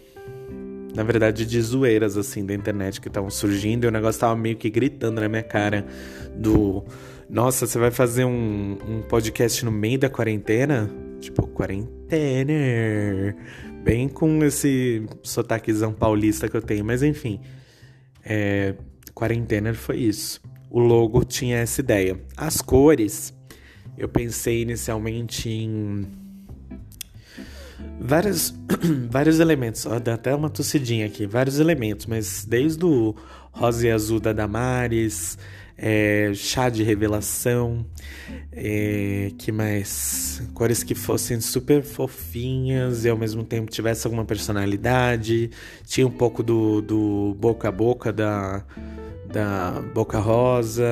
na 0.96 1.02
verdade, 1.02 1.46
de 1.46 1.60
zoeiras 1.60 2.16
assim 2.16 2.44
da 2.44 2.54
internet 2.54 3.00
que 3.00 3.08
estavam 3.08 3.30
surgindo 3.30 3.84
e 3.84 3.86
o 3.88 3.90
negócio 3.90 4.20
tava 4.20 4.34
meio 4.34 4.56
que 4.56 4.68
gritando 4.68 5.20
na 5.20 5.28
minha 5.28 5.42
cara 5.42 5.86
do 6.34 6.82
nossa, 7.28 7.66
você 7.66 7.78
vai 7.78 7.90
fazer 7.90 8.24
um, 8.24 8.78
um 8.88 9.02
podcast 9.02 9.64
no 9.64 9.72
meio 9.72 9.98
da 9.98 10.08
quarentena? 10.08 10.88
Tipo, 11.20 11.46
quarentener 11.48 13.36
bem 13.82 14.08
com 14.08 14.44
esse 14.44 15.04
sotaquezão 15.22 15.92
paulista 15.92 16.48
que 16.48 16.56
eu 16.56 16.62
tenho, 16.62 16.84
mas 16.84 17.02
enfim. 17.02 17.40
é, 18.24 18.74
Quarentena 19.16 19.72
foi 19.72 19.96
isso. 19.96 20.42
O 20.68 20.78
logo 20.78 21.24
tinha 21.24 21.56
essa 21.56 21.80
ideia. 21.80 22.20
As 22.36 22.60
cores, 22.60 23.32
eu 23.96 24.08
pensei 24.08 24.60
inicialmente 24.60 25.48
em 25.48 26.06
vários, 28.00 28.54
vários 29.10 29.40
elementos. 29.40 29.86
Ó, 29.86 29.98
dá 29.98 30.14
até 30.14 30.34
uma 30.34 30.50
tossidinha 30.50 31.06
aqui. 31.06 31.26
Vários 31.26 31.58
elementos, 31.58 32.06
mas 32.06 32.44
desde 32.44 32.84
o 32.84 33.14
rosa 33.52 33.86
e 33.86 33.90
azul 33.90 34.20
da 34.20 34.32
Damares, 34.32 35.38
é, 35.78 36.32
chá 36.34 36.68
de 36.68 36.82
revelação, 36.82 37.84
é, 38.52 39.30
que 39.38 39.52
mais? 39.52 40.42
Cores 40.54 40.82
que 40.82 40.94
fossem 40.94 41.40
super 41.40 41.82
fofinhas 41.82 43.04
e 43.04 43.08
ao 43.08 43.16
mesmo 43.16 43.44
tempo 43.44 43.70
tivesse 43.70 44.06
alguma 44.06 44.24
personalidade. 44.24 45.50
Tinha 45.84 46.06
um 46.06 46.10
pouco 46.10 46.42
do, 46.42 46.80
do 46.80 47.36
boca 47.38 47.68
a 47.68 47.72
boca 47.72 48.12
da, 48.12 48.64
da 49.32 49.82
Boca 49.94 50.18
Rosa. 50.18 50.84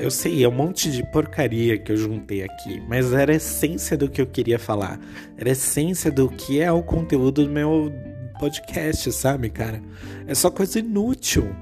Eu 0.00 0.10
sei, 0.10 0.44
é 0.44 0.48
um 0.48 0.52
monte 0.52 0.90
de 0.90 1.02
porcaria 1.10 1.78
que 1.78 1.92
eu 1.92 1.96
juntei 1.96 2.42
aqui, 2.42 2.82
mas 2.88 3.12
era 3.12 3.32
a 3.32 3.36
essência 3.36 3.96
do 3.96 4.08
que 4.08 4.20
eu 4.20 4.26
queria 4.26 4.58
falar. 4.58 5.00
Era 5.36 5.48
a 5.48 5.52
essência 5.52 6.10
do 6.10 6.28
que 6.28 6.60
é 6.60 6.70
o 6.70 6.82
conteúdo 6.82 7.44
do 7.44 7.50
meu 7.50 7.92
podcast, 8.38 9.10
sabe, 9.12 9.50
cara? 9.50 9.82
É 10.26 10.34
só 10.34 10.50
coisa 10.50 10.78
inútil. 10.78 11.54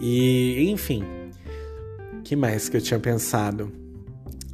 E, 0.00 0.70
enfim, 0.70 1.04
que 2.24 2.36
mais 2.36 2.68
que 2.68 2.76
eu 2.76 2.80
tinha 2.80 2.98
pensado? 2.98 3.72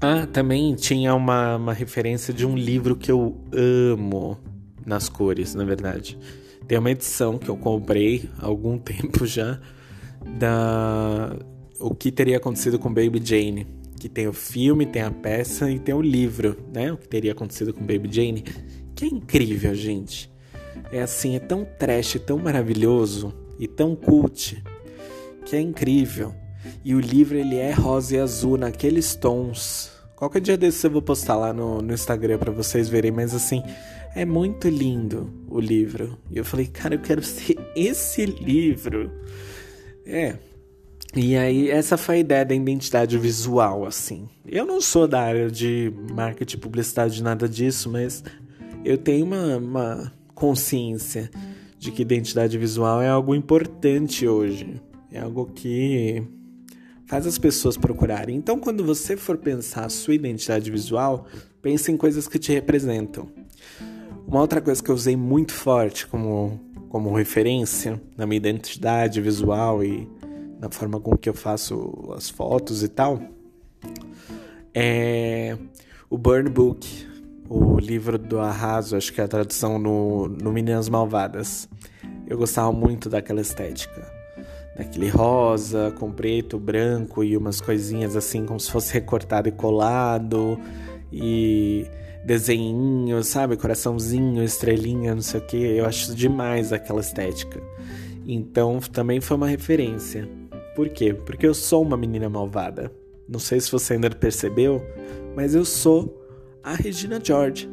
Ah, 0.01 0.27
também 0.27 0.75
tinha 0.75 1.15
uma, 1.15 1.57
uma 1.57 1.73
referência 1.73 2.33
de 2.33 2.47
um 2.47 2.57
livro 2.57 2.97
que 2.97 3.11
eu 3.11 3.37
amo 3.53 4.39
nas 4.85 5.09
cores, 5.09 5.55
na 5.55 5.65
verdade. 5.65 6.19
Tem 6.67 6.79
uma 6.79 6.91
edição 6.91 7.39
que 7.39 7.49
eu 7.49 7.57
comprei 7.57 8.29
há 8.39 8.47
algum 8.47 8.77
tempo 8.79 9.27
já 9.27 9.61
da 10.39 11.37
o 11.79 11.95
que 11.95 12.11
teria 12.11 12.39
acontecido 12.39 12.79
com 12.79 12.93
Baby 12.93 13.21
Jane, 13.23 13.67
que 14.01 14.09
tem 14.09 14.27
o 14.27 14.33
filme, 14.33 14.87
tem 14.87 15.03
a 15.03 15.11
peça 15.11 15.71
e 15.71 15.79
tem 15.79 15.95
o 15.95 16.01
livro, 16.01 16.57
né? 16.73 16.93
O 16.93 16.97
que 16.97 17.09
teria 17.09 17.33
acontecido 17.33 17.73
com 17.73 17.81
Baby 17.81 18.09
Jane, 18.11 18.45
que 18.95 19.05
é 19.05 19.09
incrível, 19.09 19.75
gente. 19.75 20.31
É 20.91 21.03
assim, 21.03 21.37
é 21.37 21.39
tão 21.39 21.67
trash, 21.79 22.19
tão 22.27 22.39
maravilhoso 22.39 23.35
e 23.59 23.67
tão 23.67 23.95
cult, 23.95 24.63
que 25.45 25.57
é 25.57 25.61
incrível. 25.61 26.35
E 26.85 26.95
o 26.95 27.01
livro 27.01 27.37
ele 27.37 27.57
é 27.57 27.73
rosa 27.73 28.17
e 28.17 28.19
azul 28.19 28.57
naqueles 28.57 29.15
tons. 29.15 29.91
Qualquer 30.15 30.41
dia 30.41 30.57
desses 30.57 30.83
eu 30.83 30.91
vou 30.91 31.03
postar 31.03 31.37
lá 31.37 31.53
no, 31.53 31.83
no 31.83 31.93
Instagram 31.93 32.39
para 32.39 32.51
vocês 32.51 32.89
verem, 32.89 33.11
mas 33.11 33.35
assim, 33.35 33.63
é 34.15 34.25
muito 34.25 34.69
lindo 34.69 35.31
o 35.49 35.61
livro. 35.61 36.19
E 36.31 36.39
eu 36.39 36.45
falei, 36.45 36.67
cara, 36.67 36.95
eu 36.95 37.01
quero 37.01 37.23
ser 37.25 37.57
esse 37.77 38.25
livro. 38.25 39.11
É. 40.07 40.37
E 41.15 41.37
aí, 41.37 41.71
essa 41.71 41.97
foi 41.97 42.17
a 42.17 42.19
ideia 42.19 42.45
da 42.45 42.55
identidade 42.55 43.17
visual, 43.19 43.87
assim. 43.87 44.29
Eu 44.47 44.65
não 44.65 44.81
sou 44.81 45.09
da 45.09 45.21
área 45.21 45.51
de 45.51 45.93
marketing, 46.13 46.59
publicidade, 46.59 47.23
nada 47.23 47.49
disso, 47.49 47.91
mas 47.91 48.23
eu 48.85 48.97
tenho 48.97 49.25
uma, 49.25 49.57
uma 49.57 50.13
consciência 50.35 51.31
de 51.79 51.91
que 51.91 52.03
identidade 52.03 52.57
visual 52.59 53.01
é 53.01 53.09
algo 53.09 53.35
importante 53.35 54.29
hoje. 54.29 54.81
É 55.11 55.21
algo 55.21 55.47
que 55.47 56.23
faz 57.07 57.27
as 57.27 57.39
pessoas 57.39 57.77
procurarem. 57.77 58.37
Então, 58.37 58.59
quando 58.59 58.85
você 58.85 59.17
for 59.17 59.39
pensar 59.39 59.87
a 59.87 59.89
sua 59.89 60.15
identidade 60.15 60.71
visual, 60.71 61.27
pense 61.63 61.91
em 61.91 61.97
coisas 61.97 62.29
que 62.29 62.39
te 62.39 62.53
representam. 62.53 63.29
Uma 64.27 64.41
outra 64.41 64.61
coisa 64.61 64.83
que 64.83 64.91
eu 64.91 64.95
usei 64.95 65.17
muito 65.17 65.53
forte 65.53 66.07
como, 66.07 66.61
como 66.89 67.15
referência 67.15 68.01
na 68.17 68.27
minha 68.27 68.37
identidade 68.37 69.21
visual 69.21 69.83
e 69.85 70.09
na 70.61 70.71
forma 70.71 71.01
com 71.01 71.17
que 71.17 71.29
eu 71.29 71.35
faço 71.35 72.13
as 72.17 72.31
fotos 72.31 72.83
e 72.83 72.89
tal 72.89 73.21
é 74.79 75.57
o 76.11 76.19
Burn 76.19 76.51
Book, 76.51 76.87
o 77.49 77.79
livro 77.79 78.19
do 78.19 78.39
Arraso, 78.39 78.95
acho 78.95 79.11
que 79.11 79.23
é 79.23 79.25
a 79.25 79.29
tradução 79.29 79.79
no, 79.79 80.29
no 80.29 80.53
Meninas 80.53 80.89
Malvadas. 80.89 81.67
Eu 82.27 82.37
gostava 82.37 82.71
muito 82.73 83.09
daquela 83.09 83.41
estética 83.41 84.15
daquele 84.77 85.09
rosa 85.09 85.91
com 85.99 86.13
preto, 86.13 86.59
branco 86.59 87.25
e 87.25 87.35
umas 87.35 87.63
coisinhas 87.63 88.15
assim 88.15 88.45
como 88.45 88.61
se 88.61 88.71
fosse 88.71 88.93
recortado 88.93 89.49
e 89.49 89.53
colado 89.53 90.61
e 91.11 91.87
desenho, 92.27 93.23
sabe, 93.23 93.57
coraçãozinho, 93.57 94.43
estrelinha, 94.43 95.15
não 95.15 95.23
sei 95.23 95.39
o 95.39 95.47
que. 95.47 95.57
Eu 95.57 95.87
acho 95.87 96.13
demais 96.13 96.73
aquela 96.73 97.01
estética. 97.01 97.63
Então 98.27 98.81
também 98.81 99.21
foi 99.21 99.37
uma 99.37 99.47
referência. 99.47 100.29
Por 100.75 100.89
quê? 100.89 101.15
Porque 101.15 101.47
eu 101.47 101.55
sou 101.55 101.83
uma 101.83 101.97
menina 101.97 102.29
malvada. 102.29 102.91
Não 103.29 103.39
sei 103.39 103.61
se 103.61 103.71
você 103.71 103.95
ainda 103.95 104.11
percebeu, 104.11 104.85
mas 105.37 105.55
eu 105.55 105.65
sou 105.65 106.21
a 106.65 106.75
Regina 106.75 107.21
George. 107.23 107.71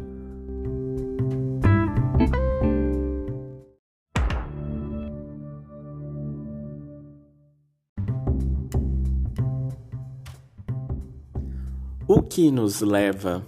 O 12.08 12.22
que 12.22 12.52
nos 12.52 12.82
leva 12.82 13.44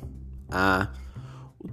a 0.57 0.87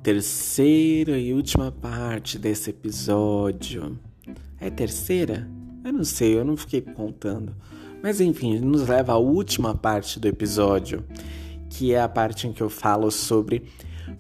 terceira 0.03 1.17
e 1.17 1.33
última 1.33 1.71
parte 1.71 2.37
desse 2.37 2.71
episódio. 2.71 3.97
É 4.59 4.71
terceira? 4.71 5.49
Eu 5.85 5.93
não 5.93 6.03
sei, 6.03 6.37
eu 6.37 6.45
não 6.45 6.57
fiquei 6.57 6.81
contando. 6.81 7.55
Mas 8.03 8.21
enfim, 8.21 8.59
nos 8.59 8.89
leva 8.89 9.13
à 9.13 9.19
última 9.19 9.73
parte 9.73 10.19
do 10.19 10.27
episódio, 10.27 11.05
que 11.71 11.95
é 11.95 12.01
a 12.01 12.09
parte 12.09 12.49
em 12.49 12.53
que 12.53 12.61
eu 12.61 12.69
falo 12.69 13.09
sobre 13.13 13.71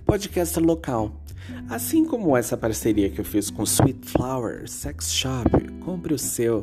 podcast 0.06 0.60
local. 0.60 1.20
Assim 1.68 2.04
como 2.04 2.36
essa 2.36 2.56
parceria 2.56 3.10
que 3.10 3.20
eu 3.20 3.24
fiz 3.24 3.50
com 3.50 3.64
Sweet 3.64 4.10
Flower 4.10 4.68
Sex 4.70 5.12
Shop, 5.12 5.50
compre 5.80 6.14
o 6.14 6.18
seu. 6.18 6.62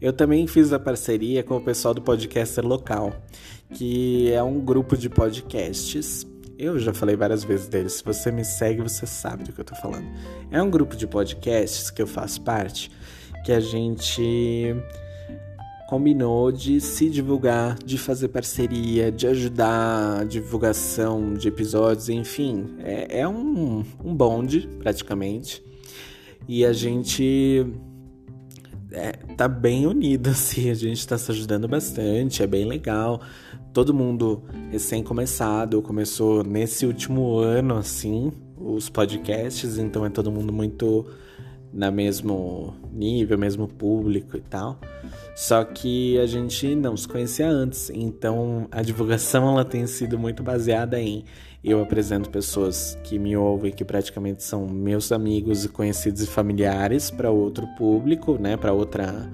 Eu 0.00 0.12
também 0.12 0.48
fiz 0.48 0.72
a 0.72 0.80
parceria 0.80 1.44
com 1.44 1.56
o 1.56 1.60
pessoal 1.60 1.94
do 1.94 2.02
Podcaster 2.02 2.66
Local, 2.66 3.14
que 3.72 4.32
é 4.32 4.42
um 4.42 4.58
grupo 4.58 4.96
de 4.96 5.08
podcasts. 5.08 6.26
Eu 6.62 6.78
já 6.78 6.92
falei 6.92 7.16
várias 7.16 7.42
vezes 7.42 7.68
deles. 7.68 7.94
Se 7.94 8.04
você 8.04 8.30
me 8.30 8.44
segue, 8.44 8.82
você 8.82 9.06
sabe 9.06 9.44
do 9.44 9.52
que 9.52 9.62
eu 9.62 9.64
tô 9.64 9.74
falando. 9.74 10.06
É 10.50 10.62
um 10.62 10.68
grupo 10.68 10.94
de 10.94 11.06
podcasts 11.06 11.88
que 11.88 12.02
eu 12.02 12.06
faço 12.06 12.42
parte, 12.42 12.90
que 13.46 13.50
a 13.50 13.60
gente 13.60 14.76
combinou 15.88 16.52
de 16.52 16.78
se 16.78 17.08
divulgar, 17.08 17.78
de 17.82 17.96
fazer 17.96 18.28
parceria, 18.28 19.10
de 19.10 19.26
ajudar 19.26 20.20
a 20.20 20.24
divulgação 20.24 21.32
de 21.32 21.48
episódios, 21.48 22.10
enfim, 22.10 22.76
é, 22.80 23.20
é 23.20 23.26
um, 23.26 23.82
um 24.04 24.14
bonde 24.14 24.68
praticamente. 24.80 25.64
E 26.46 26.62
a 26.62 26.74
gente 26.74 27.66
é, 28.92 29.12
tá 29.34 29.48
bem 29.48 29.86
unido, 29.86 30.28
assim, 30.30 30.68
a 30.68 30.74
gente 30.74 31.08
tá 31.08 31.16
se 31.16 31.30
ajudando 31.30 31.66
bastante, 31.66 32.42
é 32.42 32.46
bem 32.46 32.66
legal. 32.66 33.22
Todo 33.72 33.94
mundo 33.94 34.42
recém-começado, 34.70 35.80
começou 35.80 36.42
nesse 36.42 36.84
último 36.86 37.38
ano, 37.38 37.76
assim, 37.76 38.32
os 38.56 38.90
podcasts, 38.90 39.78
então 39.78 40.04
é 40.04 40.10
todo 40.10 40.30
mundo 40.30 40.52
muito 40.52 41.06
na 41.72 41.88
mesmo 41.88 42.74
nível, 42.92 43.38
mesmo 43.38 43.68
público 43.68 44.36
e 44.36 44.40
tal. 44.40 44.80
Só 45.36 45.62
que 45.62 46.18
a 46.18 46.26
gente 46.26 46.74
não 46.74 46.96
se 46.96 47.06
conhecia 47.06 47.48
antes, 47.48 47.90
então 47.90 48.66
a 48.72 48.82
divulgação 48.82 49.48
ela 49.48 49.64
tem 49.64 49.86
sido 49.86 50.18
muito 50.18 50.42
baseada 50.42 51.00
em 51.00 51.24
eu 51.62 51.82
apresento 51.82 52.30
pessoas 52.30 52.98
que 53.04 53.18
me 53.18 53.36
ouvem, 53.36 53.70
que 53.70 53.84
praticamente 53.84 54.42
são 54.42 54.66
meus 54.66 55.12
amigos 55.12 55.64
e 55.64 55.68
conhecidos 55.68 56.22
e 56.22 56.26
familiares 56.26 57.10
para 57.10 57.30
outro 57.30 57.66
público, 57.76 58.38
né, 58.40 58.56
para 58.56 58.72
outra 58.72 59.30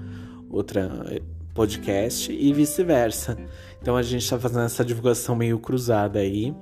outra 0.51 1.23
podcast 1.55 2.31
e 2.31 2.53
vice-versa. 2.53 3.37
Então 3.81 3.97
a 3.97 4.03
gente 4.03 4.23
está 4.23 4.39
fazendo 4.39 4.65
essa 4.65 4.85
divulgação 4.85 5.37
meio 5.37 5.59
cruzada 5.59 6.19
aí 6.19 6.55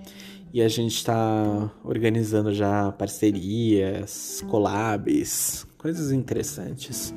e 0.53 0.63
a 0.63 0.69
gente 0.69 0.95
está 0.95 1.71
organizando 1.83 2.55
já 2.55 2.93
parcerias, 2.93 4.45
collabs, 4.49 5.67
coisas 5.77 6.13
interessantes. 6.13 7.15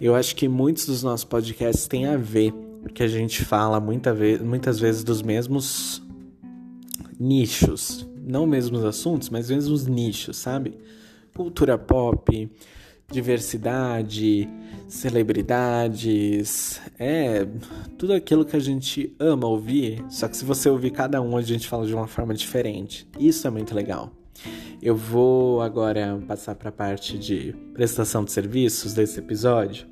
Eu 0.00 0.14
acho 0.14 0.36
que 0.36 0.48
muitos 0.48 0.86
dos 0.86 1.02
nossos 1.02 1.24
podcasts 1.24 1.86
têm 1.86 2.06
a 2.06 2.16
ver, 2.16 2.52
porque 2.82 3.02
a 3.02 3.08
gente 3.08 3.44
fala 3.44 3.80
muita 3.80 4.12
vez, 4.12 4.40
muitas 4.42 4.78
vezes 4.78 5.02
dos 5.02 5.22
mesmos 5.22 6.02
nichos, 7.18 8.06
não 8.22 8.46
mesmos 8.46 8.84
assuntos, 8.84 9.30
mas 9.30 9.48
mesmos 9.50 9.86
nichos, 9.86 10.36
sabe? 10.36 10.76
Cultura 11.34 11.78
pop, 11.78 12.50
diversidade, 13.14 14.48
celebridades, 14.88 16.80
é 16.98 17.46
tudo 17.96 18.12
aquilo 18.12 18.44
que 18.44 18.56
a 18.56 18.60
gente 18.60 19.14
ama 19.18 19.46
ouvir, 19.46 20.04
só 20.10 20.28
que 20.28 20.36
se 20.36 20.44
você 20.44 20.68
ouvir 20.68 20.90
cada 20.90 21.22
um, 21.22 21.36
a 21.36 21.42
gente 21.42 21.66
fala 21.68 21.86
de 21.86 21.94
uma 21.94 22.06
forma 22.06 22.34
diferente. 22.34 23.08
Isso 23.18 23.46
é 23.46 23.50
muito 23.50 23.74
legal. 23.74 24.10
Eu 24.82 24.96
vou 24.96 25.62
agora 25.62 26.20
passar 26.26 26.54
para 26.56 26.68
a 26.68 26.72
parte 26.72 27.16
de 27.16 27.54
prestação 27.72 28.24
de 28.24 28.32
serviços 28.32 28.92
desse 28.92 29.18
episódio. 29.18 29.86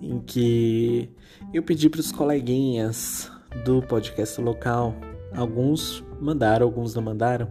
em 0.00 0.18
que 0.20 1.08
eu 1.52 1.62
pedi 1.62 1.88
para 1.88 2.00
os 2.00 2.10
coleguinhas 2.10 3.30
do 3.64 3.80
podcast 3.82 4.40
local, 4.40 4.94
alguns 5.32 6.04
mandaram, 6.20 6.66
alguns 6.66 6.94
não 6.94 7.02
mandaram, 7.02 7.48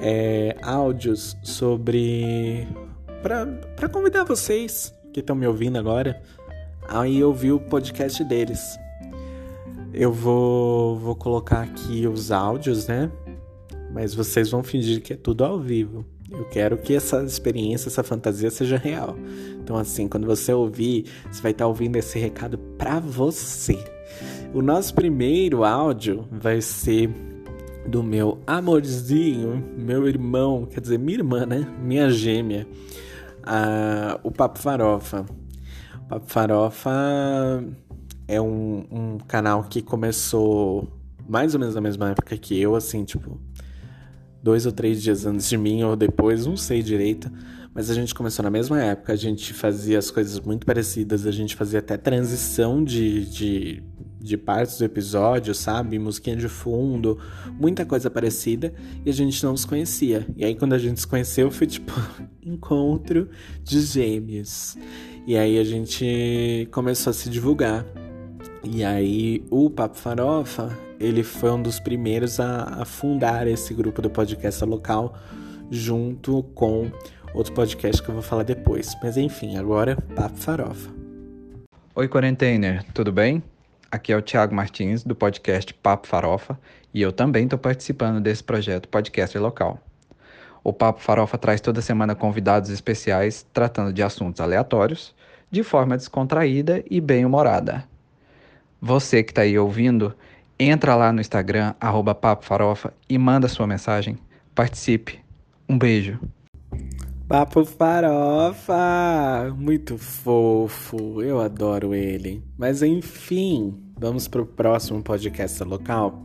é, 0.00 0.56
áudios 0.62 1.36
sobre. 1.42 2.66
Para 3.22 3.88
convidar 3.88 4.24
vocês 4.24 4.94
que 5.12 5.20
estão 5.20 5.36
me 5.36 5.46
ouvindo 5.46 5.78
agora 5.78 6.22
aí 6.88 7.22
ouvir 7.22 7.52
o 7.52 7.60
podcast 7.60 8.22
deles. 8.24 8.78
Eu 9.92 10.12
vou, 10.12 10.98
vou 10.98 11.14
colocar 11.14 11.62
aqui 11.62 12.06
os 12.06 12.30
áudios, 12.30 12.86
né? 12.86 13.10
Mas 13.92 14.14
vocês 14.14 14.50
vão 14.50 14.62
fingir 14.62 15.02
que 15.02 15.12
é 15.12 15.16
tudo 15.16 15.44
ao 15.44 15.58
vivo. 15.58 16.04
Eu 16.30 16.44
quero 16.44 16.78
que 16.78 16.94
essa 16.94 17.22
experiência, 17.24 17.88
essa 17.88 18.04
fantasia 18.04 18.50
seja 18.50 18.76
real. 18.76 19.16
Então, 19.62 19.76
assim, 19.76 20.06
quando 20.06 20.26
você 20.26 20.52
ouvir, 20.52 21.06
você 21.30 21.42
vai 21.42 21.50
estar 21.50 21.66
ouvindo 21.66 21.96
esse 21.96 22.18
recado 22.18 22.56
para 22.78 23.00
você. 23.00 23.76
O 24.54 24.62
nosso 24.62 24.94
primeiro 24.94 25.64
áudio 25.64 26.26
vai 26.30 26.60
ser 26.60 27.10
do 27.86 28.02
meu 28.02 28.38
amorzinho, 28.46 29.64
meu 29.76 30.06
irmão, 30.06 30.66
quer 30.66 30.80
dizer, 30.80 30.98
minha 30.98 31.18
irmã, 31.18 31.46
né? 31.46 31.66
Minha 31.82 32.10
gêmea, 32.10 32.66
a, 33.42 34.18
o 34.22 34.30
Papo 34.30 34.58
Farofa. 34.58 35.24
O 35.96 36.08
Papo 36.08 36.26
Farofa 36.26 36.90
é 38.26 38.40
um, 38.40 38.86
um 38.90 39.18
canal 39.18 39.64
que 39.64 39.82
começou 39.82 40.88
mais 41.28 41.54
ou 41.54 41.60
menos 41.60 41.74
na 41.74 41.80
mesma 41.80 42.10
época 42.10 42.36
que 42.36 42.60
eu, 42.60 42.74
assim, 42.74 43.04
tipo, 43.04 43.40
dois 44.42 44.66
ou 44.66 44.72
três 44.72 45.02
dias 45.02 45.26
antes 45.26 45.48
de 45.48 45.56
mim 45.56 45.82
ou 45.82 45.94
depois, 45.94 46.46
não 46.46 46.56
sei 46.56 46.82
direito. 46.82 47.30
Mas 47.72 47.88
a 47.88 47.94
gente 47.94 48.14
começou 48.14 48.42
na 48.42 48.50
mesma 48.50 48.82
época, 48.82 49.12
a 49.12 49.16
gente 49.16 49.54
fazia 49.54 49.98
as 49.98 50.10
coisas 50.10 50.40
muito 50.40 50.66
parecidas, 50.66 51.24
a 51.26 51.30
gente 51.30 51.54
fazia 51.54 51.78
até 51.78 51.96
transição 51.96 52.82
de, 52.82 53.24
de, 53.26 53.82
de 54.20 54.36
partes 54.36 54.78
do 54.78 54.84
episódio, 54.84 55.54
sabe? 55.54 55.98
Musiquinha 55.98 56.36
de 56.36 56.48
fundo, 56.48 57.18
muita 57.58 57.86
coisa 57.86 58.10
parecida, 58.10 58.72
e 59.04 59.10
a 59.10 59.12
gente 59.12 59.42
não 59.42 59.56
se 59.56 59.66
conhecia. 59.66 60.26
E 60.36 60.44
aí 60.44 60.54
quando 60.54 60.74
a 60.74 60.78
gente 60.78 61.00
se 61.00 61.06
conheceu 61.06 61.50
foi 61.50 61.66
tipo 61.66 61.92
encontro 62.44 63.28
de 63.64 63.80
gêmeos. 63.80 64.76
E 65.26 65.36
aí 65.36 65.58
a 65.58 65.64
gente 65.64 66.68
começou 66.70 67.10
a 67.10 67.14
se 67.14 67.30
divulgar. 67.30 67.84
E 68.62 68.84
aí 68.84 69.44
o 69.50 69.70
Papo 69.70 69.96
Farofa, 69.96 70.76
ele 70.98 71.22
foi 71.22 71.50
um 71.50 71.62
dos 71.62 71.80
primeiros 71.80 72.38
a, 72.38 72.82
a 72.82 72.84
fundar 72.84 73.46
esse 73.46 73.72
grupo 73.72 74.02
do 74.02 74.10
podcast 74.10 74.62
local 74.64 75.16
junto 75.70 76.42
com 76.54 76.90
outro 77.32 77.52
podcast 77.54 78.02
que 78.02 78.08
eu 78.08 78.14
vou 78.14 78.22
falar 78.22 78.42
depois. 78.42 78.94
Mas 79.02 79.16
enfim, 79.16 79.56
agora 79.56 79.96
Papo 80.14 80.36
Farofa. 80.36 80.90
Oi, 81.94 82.08
Quarentainer, 82.08 82.84
tudo 82.92 83.12
bem? 83.12 83.42
Aqui 83.92 84.12
é 84.12 84.16
o 84.16 84.22
Thiago 84.22 84.54
Martins, 84.54 85.02
do 85.02 85.16
podcast 85.16 85.74
Papo 85.74 86.06
Farofa, 86.06 86.56
e 86.94 87.02
eu 87.02 87.10
também 87.10 87.42
estou 87.42 87.58
participando 87.58 88.20
desse 88.20 88.44
projeto 88.44 88.88
Podcast 88.88 89.36
Local. 89.36 89.80
O 90.62 90.72
Papo 90.72 91.00
Farofa 91.00 91.36
traz 91.36 91.60
toda 91.60 91.82
semana 91.82 92.14
convidados 92.14 92.70
especiais 92.70 93.44
tratando 93.52 93.92
de 93.92 94.00
assuntos 94.00 94.40
aleatórios, 94.40 95.12
de 95.50 95.64
forma 95.64 95.96
descontraída 95.96 96.84
e 96.88 97.00
bem-humorada. 97.00 97.82
Você 98.80 99.24
que 99.24 99.32
está 99.32 99.42
aí 99.42 99.58
ouvindo, 99.58 100.14
entra 100.56 100.94
lá 100.94 101.12
no 101.12 101.20
Instagram, 101.20 101.74
arroba 101.80 102.14
Papo 102.14 102.44
Farofa, 102.44 102.94
e 103.08 103.18
manda 103.18 103.48
sua 103.48 103.66
mensagem. 103.66 104.16
Participe. 104.54 105.18
Um 105.68 105.76
beijo. 105.76 106.16
Papo 107.30 107.64
Farofa! 107.64 109.54
Muito 109.56 109.96
fofo, 109.96 111.22
eu 111.22 111.40
adoro 111.40 111.94
ele. 111.94 112.42
Mas 112.58 112.82
enfim, 112.82 113.72
vamos 113.96 114.26
pro 114.26 114.44
próximo 114.44 115.00
podcast 115.00 115.62
local. 115.62 116.24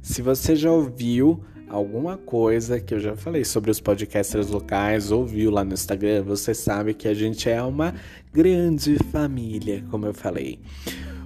Se 0.00 0.22
você 0.22 0.56
já 0.56 0.72
ouviu 0.72 1.44
alguma 1.68 2.16
coisa 2.16 2.80
que 2.80 2.94
eu 2.94 2.98
já 2.98 3.14
falei 3.14 3.44
sobre 3.44 3.70
os 3.70 3.80
podcasters 3.80 4.48
locais, 4.48 5.12
ouviu 5.12 5.50
lá 5.50 5.62
no 5.62 5.74
Instagram, 5.74 6.22
você 6.22 6.54
sabe 6.54 6.94
que 6.94 7.06
a 7.06 7.12
gente 7.12 7.50
é 7.50 7.62
uma 7.62 7.94
grande 8.32 8.96
família, 9.12 9.84
como 9.90 10.06
eu 10.06 10.14
falei. 10.14 10.58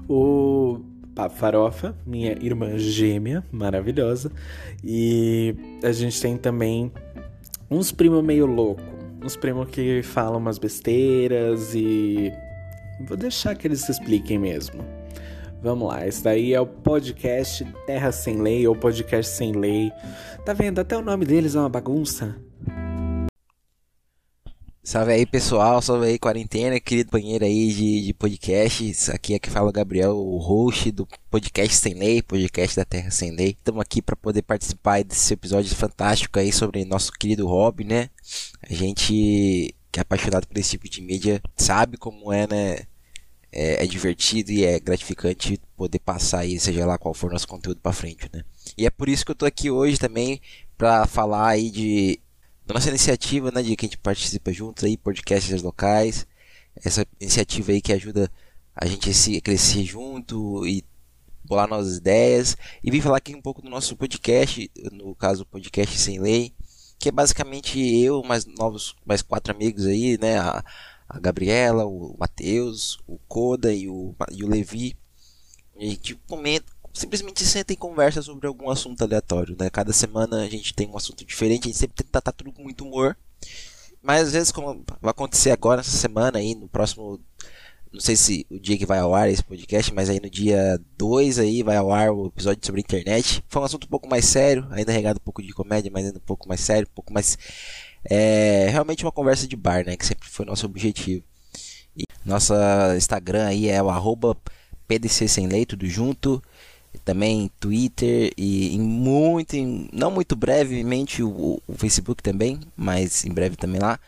O 0.09 0.81
Papo 1.15 1.37
Farofa, 1.37 1.97
minha 2.05 2.33
irmã 2.33 2.77
gêmea, 2.77 3.45
maravilhosa, 3.53 4.33
e 4.83 5.55
a 5.85 5.93
gente 5.93 6.21
tem 6.21 6.37
também 6.37 6.91
uns 7.71 7.93
primos 7.93 8.25
meio 8.25 8.45
louco 8.45 9.00
uns 9.23 9.37
primos 9.37 9.69
que 9.69 10.03
falam 10.03 10.39
umas 10.39 10.59
besteiras 10.59 11.75
e. 11.75 12.33
Vou 13.07 13.17
deixar 13.17 13.55
que 13.55 13.67
eles 13.67 13.81
se 13.81 13.91
expliquem 13.91 14.39
mesmo. 14.39 14.85
Vamos 15.63 15.89
lá, 15.89 16.07
esse 16.07 16.25
daí 16.25 16.55
é 16.55 16.61
o 16.61 16.67
podcast 16.67 17.65
Terra 17.87 18.13
Sem 18.13 18.41
Lei 18.41 18.67
ou 18.67 18.75
Podcast 18.75 19.31
Sem 19.37 19.53
Lei. 19.53 19.93
Tá 20.45 20.55
vendo? 20.55 20.79
Até 20.79 20.97
o 20.97 21.03
nome 21.03 21.27
deles 21.27 21.55
é 21.55 21.59
uma 21.61 21.69
bagunça. 21.69 22.35
Salve 24.91 25.13
aí 25.13 25.25
pessoal, 25.25 25.81
salve 25.81 26.09
aí 26.09 26.19
quarentena, 26.19 26.81
querido 26.81 27.13
banheiro 27.13 27.45
aí 27.45 27.73
de, 27.73 28.13
de. 28.13 29.13
Aqui 29.13 29.35
é 29.35 29.39
que 29.39 29.49
fala 29.49 29.69
o 29.69 29.73
Gabriel, 29.73 30.17
o 30.17 30.37
host 30.39 30.91
do 30.91 31.07
podcast 31.31 31.77
Sem 31.77 31.95
Lei, 31.95 32.21
podcast 32.21 32.75
da 32.75 32.85
Terra 32.85 33.09
Sem 33.09 33.31
Lei. 33.31 33.51
Estamos 33.51 33.81
aqui 33.81 34.03
para 34.03 34.17
poder 34.17 34.43
participar 34.43 35.05
desse 35.05 35.33
episódio 35.33 35.73
fantástico 35.77 36.41
aí 36.41 36.53
sobre 36.53 36.85
nosso 36.85 37.13
querido 37.13 37.47
hobby, 37.47 37.85
né? 37.85 38.11
A 38.69 38.75
gente 38.75 39.73
que 39.93 40.01
é 40.01 40.03
apaixonado 40.03 40.49
por 40.49 40.59
esse 40.59 40.71
tipo 40.71 40.89
de 40.89 41.01
mídia 41.01 41.41
sabe 41.57 41.97
como 41.97 42.33
é, 42.33 42.49
né? 42.49 42.79
É, 43.53 43.85
é 43.85 43.87
divertido 43.87 44.51
e 44.51 44.65
é 44.65 44.81
gratificante 44.81 45.61
poder 45.77 46.01
passar 46.01 46.41
aí, 46.41 46.59
seja 46.59 46.85
lá 46.85 46.99
qual 46.99 47.15
for 47.15 47.31
nosso 47.31 47.47
conteúdo 47.47 47.81
para 47.81 47.93
frente, 47.93 48.29
né? 48.33 48.43
E 48.77 48.87
é 48.87 48.91
por 48.91 49.09
isso 49.09 49.25
que 49.25 49.31
eu 49.31 49.37
tô 49.37 49.47
aqui 49.47 49.71
hoje 49.71 49.99
também 49.99 50.41
para 50.77 51.07
falar 51.07 51.47
aí 51.47 51.71
de 51.71 52.19
nossa 52.75 52.89
iniciativa, 52.89 53.51
né, 53.51 53.63
de 53.63 53.77
que 53.77 53.87
a 53.87 53.89
gente 53.89 53.99
participa 53.99 54.53
juntos 54.53 54.85
aí, 54.85 54.97
podcasts 54.97 55.63
locais, 55.63 56.27
essa 56.77 57.07
iniciativa 57.21 57.73
aí 57.73 57.81
que 57.81 57.93
ajuda 57.93 58.31
a 58.75 58.87
gente 58.87 59.11
a 59.11 59.15
se 59.15 59.41
crescer 59.41 59.85
junto 59.85 60.67
e 60.67 60.85
bolar 61.45 61.69
novas 61.69 61.97
ideias 61.97 62.57
e 62.83 62.91
vim 62.91 63.01
falar 63.01 63.17
aqui 63.17 63.35
um 63.35 63.43
pouco 63.43 63.61
do 63.61 63.69
nosso 63.69 63.97
podcast, 63.97 64.71
no 64.93 65.15
caso 65.15 65.43
o 65.43 65.47
podcast 65.47 65.99
sem 65.99 66.21
lei, 66.21 66.55
que 66.99 67.09
é 67.09 67.13
basicamente 67.13 67.81
eu 67.81 68.23
mais 68.23 68.47
novos 68.47 68.95
mais 69.05 69.23
quatro 69.23 69.53
amigos 69.53 69.87
aí, 69.87 70.17
né, 70.19 70.39
a, 70.39 70.65
a 71.09 71.19
Gabriela, 71.19 71.85
o 71.85 72.17
Matheus, 72.19 72.99
o 73.07 73.19
Koda 73.27 73.75
e 73.75 73.89
o, 73.89 74.15
e 74.31 74.45
o 74.45 74.49
Levi. 74.49 74.97
A 75.77 75.83
gente 75.83 76.15
comenta, 76.29 76.73
simplesmente 76.93 77.45
senta 77.45 77.73
e 77.73 77.77
conversa 77.77 78.23
sobre 78.23 78.47
algum 78.47 78.71
assunto 78.71 79.03
aleatório, 79.03 79.57
né? 79.59 79.71
Cada 79.71 79.93
semana 79.93 80.43
a 80.43 80.49
gente 80.49 80.75
tem 80.75 80.89
um 80.89 80.97
assunto 80.97 81.25
diferente, 81.25 81.65
a 81.65 81.67
gente 81.69 81.79
sempre 81.79 81.97
tenta 81.97 82.11
tratar 82.11 82.33
tudo 82.33 82.53
com 82.53 82.63
muito 82.63 82.85
humor. 82.85 83.17
Mas 84.03 84.29
às 84.29 84.33
vezes, 84.33 84.53
como 84.53 84.85
vai 85.01 85.11
acontecer 85.11 85.51
agora, 85.51 85.81
essa 85.81 85.97
semana 85.97 86.39
aí, 86.39 86.55
no 86.55 86.69
próximo. 86.69 87.21
Não 87.93 88.01
sei 88.01 88.15
se 88.15 88.47
o 88.49 88.59
dia 88.59 88.79
que 88.79 88.87
vai 88.87 89.01
ao 89.01 89.13
ar 89.13 89.29
esse 89.29 89.43
podcast, 89.43 89.93
mas 89.93 90.09
aí 90.09 90.21
no 90.21 90.31
dia 90.31 90.81
2 90.97 91.41
aí 91.41 91.61
vai 91.61 91.77
ao 91.77 91.93
ar 91.93 92.13
o 92.13 92.29
episódio 92.29 92.65
sobre 92.65 92.81
internet. 92.81 93.45
Foi 93.49 93.61
um 93.61 93.65
assunto 93.65 93.85
um 93.85 93.89
pouco 93.89 94.09
mais 94.09 94.27
sério, 94.27 94.65
ainda 94.71 94.93
regado 94.93 95.19
um 95.19 95.25
pouco 95.25 95.43
de 95.43 95.53
comédia, 95.53 95.91
mas 95.93 96.07
ainda 96.07 96.19
um 96.19 96.23
pouco 96.23 96.49
mais 96.49 96.61
sério, 96.61 96.87
um 96.89 96.95
pouco 96.95 97.13
mais. 97.13 97.37
É 98.05 98.69
realmente 98.71 99.05
uma 99.05 99.11
conversa 99.11 99.47
de 99.47 99.57
bar, 99.57 99.85
né? 99.85 99.97
Que 99.97 100.07
sempre 100.07 100.29
foi 100.29 100.47
nosso 100.47 100.67
objetivo. 100.67 101.25
E 101.97 102.05
nossa 102.25 102.95
Instagram 102.97 103.47
aí 103.47 103.69
é 103.69 103.83
o 103.83 103.91
arroba 103.91 104.37
PDC 104.87 105.27
Sem 105.27 105.49
Lei, 105.49 105.67
tudo 105.67 105.87
junto 105.87 106.41
também 106.99 107.51
Twitter 107.61 108.33
e 108.37 108.75
em 108.75 108.81
muito, 108.81 109.55
em, 109.55 109.89
não 109.93 110.11
muito 110.11 110.37
brevemente 110.37 111.23
o, 111.23 111.61
o, 111.67 111.75
Facebook 111.75 112.23
também, 112.23 112.61
mas 112.77 113.25
em 113.25 113.33
breve 113.33 113.57
também 113.57 113.81
lá. 113.81 113.99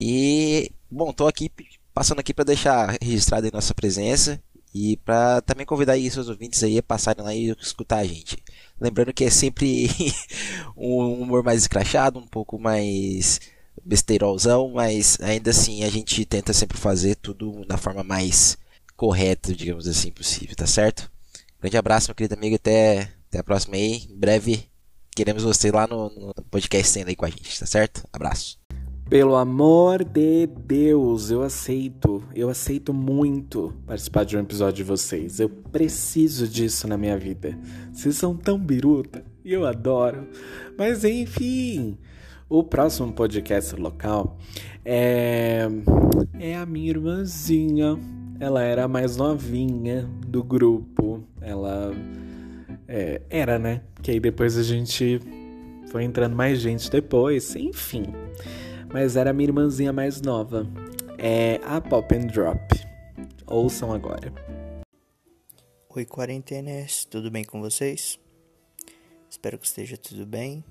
E 0.00 0.70
bom, 0.90 1.12
tô 1.12 1.26
aqui 1.26 1.50
passando 1.92 2.20
aqui 2.20 2.32
para 2.32 2.44
deixar 2.44 2.96
registrada 3.00 3.48
a 3.48 3.50
nossa 3.52 3.74
presença 3.74 4.40
e 4.74 4.96
para 4.98 5.40
também 5.42 5.66
convidar 5.66 5.94
aí 5.94 6.10
seus 6.10 6.28
ouvintes 6.28 6.62
aí 6.62 6.78
a 6.78 6.82
passarem 6.82 7.24
lá 7.24 7.34
e 7.34 7.50
escutar 7.60 7.98
a 7.98 8.04
gente. 8.04 8.36
Lembrando 8.80 9.12
que 9.12 9.24
é 9.24 9.30
sempre 9.30 9.88
um 10.76 11.22
humor 11.22 11.42
mais 11.42 11.62
escrachado, 11.62 12.18
um 12.18 12.26
pouco 12.26 12.58
mais 12.58 13.40
besteirolzão, 13.84 14.70
mas 14.70 15.18
ainda 15.20 15.50
assim 15.50 15.84
a 15.84 15.90
gente 15.90 16.24
tenta 16.24 16.52
sempre 16.52 16.78
fazer 16.78 17.16
tudo 17.16 17.64
da 17.66 17.76
forma 17.76 18.04
mais 18.04 18.58
correta, 18.96 19.54
digamos 19.54 19.88
assim, 19.88 20.10
possível, 20.10 20.54
tá 20.54 20.66
certo? 20.66 21.10
Grande 21.60 21.76
abraço, 21.76 22.08
meu 22.08 22.14
querido 22.14 22.34
amigo. 22.34 22.56
Até, 22.56 23.10
até 23.28 23.38
a 23.38 23.44
próxima 23.44 23.76
aí. 23.76 24.06
Em 24.10 24.18
breve 24.18 24.70
queremos 25.14 25.42
você 25.42 25.70
lá 25.70 25.86
no, 25.86 26.08
no 26.08 26.32
podcast 26.50 26.88
sendo 26.88 27.08
aí 27.08 27.16
com 27.16 27.26
a 27.26 27.28
gente, 27.28 27.58
tá 27.58 27.66
certo? 27.66 28.02
Abraço. 28.12 28.58
Pelo 29.10 29.34
amor 29.34 30.04
de 30.04 30.46
Deus, 30.46 31.32
eu 31.32 31.42
aceito, 31.42 32.22
eu 32.32 32.48
aceito 32.48 32.94
muito 32.94 33.74
participar 33.84 34.24
de 34.24 34.36
um 34.36 34.40
episódio 34.40 34.76
de 34.76 34.84
vocês. 34.84 35.40
Eu 35.40 35.48
preciso 35.48 36.46
disso 36.46 36.86
na 36.86 36.96
minha 36.96 37.18
vida. 37.18 37.58
Vocês 37.92 38.14
são 38.14 38.36
tão 38.36 38.56
biruta 38.56 39.24
e 39.44 39.52
eu 39.52 39.66
adoro. 39.66 40.28
Mas 40.78 41.04
enfim, 41.04 41.98
o 42.48 42.62
próximo 42.62 43.12
podcast 43.12 43.74
local 43.74 44.38
é, 44.84 45.66
é 46.38 46.56
a 46.56 46.64
minha 46.64 46.90
irmãzinha, 46.90 47.98
ela 48.38 48.62
era 48.62 48.84
a 48.84 48.88
mais 48.88 49.16
novinha 49.16 50.08
do 50.24 50.44
grupo. 50.44 51.09
Ela 51.40 51.92
é, 52.88 53.20
era, 53.30 53.58
né? 53.58 53.82
Que 54.02 54.12
aí 54.12 54.20
depois 54.20 54.56
a 54.56 54.62
gente 54.62 55.20
foi 55.90 56.04
entrando 56.04 56.36
mais 56.36 56.60
gente 56.60 56.90
depois, 56.90 57.54
enfim. 57.56 58.04
Mas 58.92 59.16
era 59.16 59.30
a 59.30 59.32
minha 59.32 59.48
irmãzinha 59.48 59.92
mais 59.92 60.20
nova. 60.20 60.66
É 61.18 61.60
a 61.64 61.80
Pop 61.80 62.14
and 62.14 62.26
Drop. 62.26 62.60
Ouçam 63.46 63.92
agora. 63.92 64.32
Oi, 65.88 66.04
quarentenas, 66.04 67.04
tudo 67.04 67.30
bem 67.30 67.44
com 67.44 67.60
vocês? 67.60 68.18
Espero 69.28 69.58
que 69.58 69.66
esteja 69.66 69.96
tudo 69.96 70.24
bem. 70.26 70.64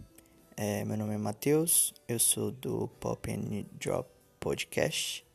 É, 0.56 0.84
meu 0.84 0.98
nome 0.98 1.14
é 1.14 1.18
Matheus, 1.18 1.94
eu 2.08 2.20
sou 2.20 2.52
do 2.52 2.90
Pop 3.00 3.32
and 3.32 3.66
Drop 3.80 4.10
Podcast. 4.40 5.26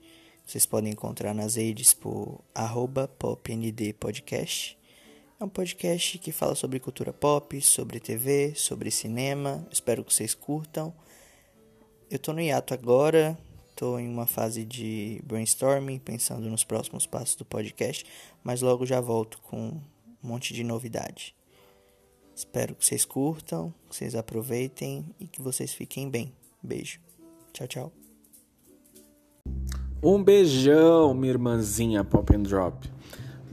Vocês 0.45 0.67
podem 0.67 0.93
encontrar 0.93 1.33
nas 1.33 1.57
redes 1.57 1.95
por 1.95 2.43
arroba 2.55 3.09
popndpodcast. 3.09 4.79
É 5.39 5.45
um 5.45 5.49
podcast 5.49 6.17
que 6.19 6.31
fala 6.31 6.55
sobre 6.55 6.79
cultura 6.79 7.13
pop, 7.13 7.61
sobre 7.61 7.99
TV, 7.99 8.55
sobre 8.55 8.89
cinema. 8.89 9.67
Espero 9.71 10.05
que 10.05 10.15
vocês 10.15 10.33
curtam. 10.33 10.95
Eu 12.09 12.21
tô 12.21 12.33
no 12.33 12.41
hiato 12.41 12.73
agora, 12.73 13.37
tô 13.75 13.99
em 13.99 14.09
uma 14.09 14.29
fase 14.29 14.65
de 14.65 15.21
brainstorming, 15.25 15.99
pensando 15.99 16.49
nos 16.49 16.63
próximos 16.63 17.05
passos 17.05 17.35
do 17.35 17.45
podcast, 17.45 18.07
mas 18.45 18.63
logo 18.63 18.87
já 18.87 19.01
volto 19.01 19.39
com 19.43 19.71
um 19.71 19.81
monte 20.23 20.55
de 20.55 20.63
novidade. 20.63 21.35
Espero 22.35 22.77
que 22.77 22.87
vocês 22.87 23.05
curtam, 23.05 23.75
que 23.91 23.97
vocês 23.97 24.15
aproveitem 24.15 25.05
e 25.19 25.27
que 25.27 25.43
vocês 25.43 25.75
fiquem 25.75 26.09
bem. 26.09 26.33
Beijo. 26.63 27.01
Tchau, 27.53 27.67
tchau. 27.67 27.93
Um 30.01 30.23
beijão, 30.23 31.13
minha 31.13 31.33
irmãzinha 31.33 32.05
Pop 32.05 32.35
and 32.37 32.43
Drop. 32.43 32.94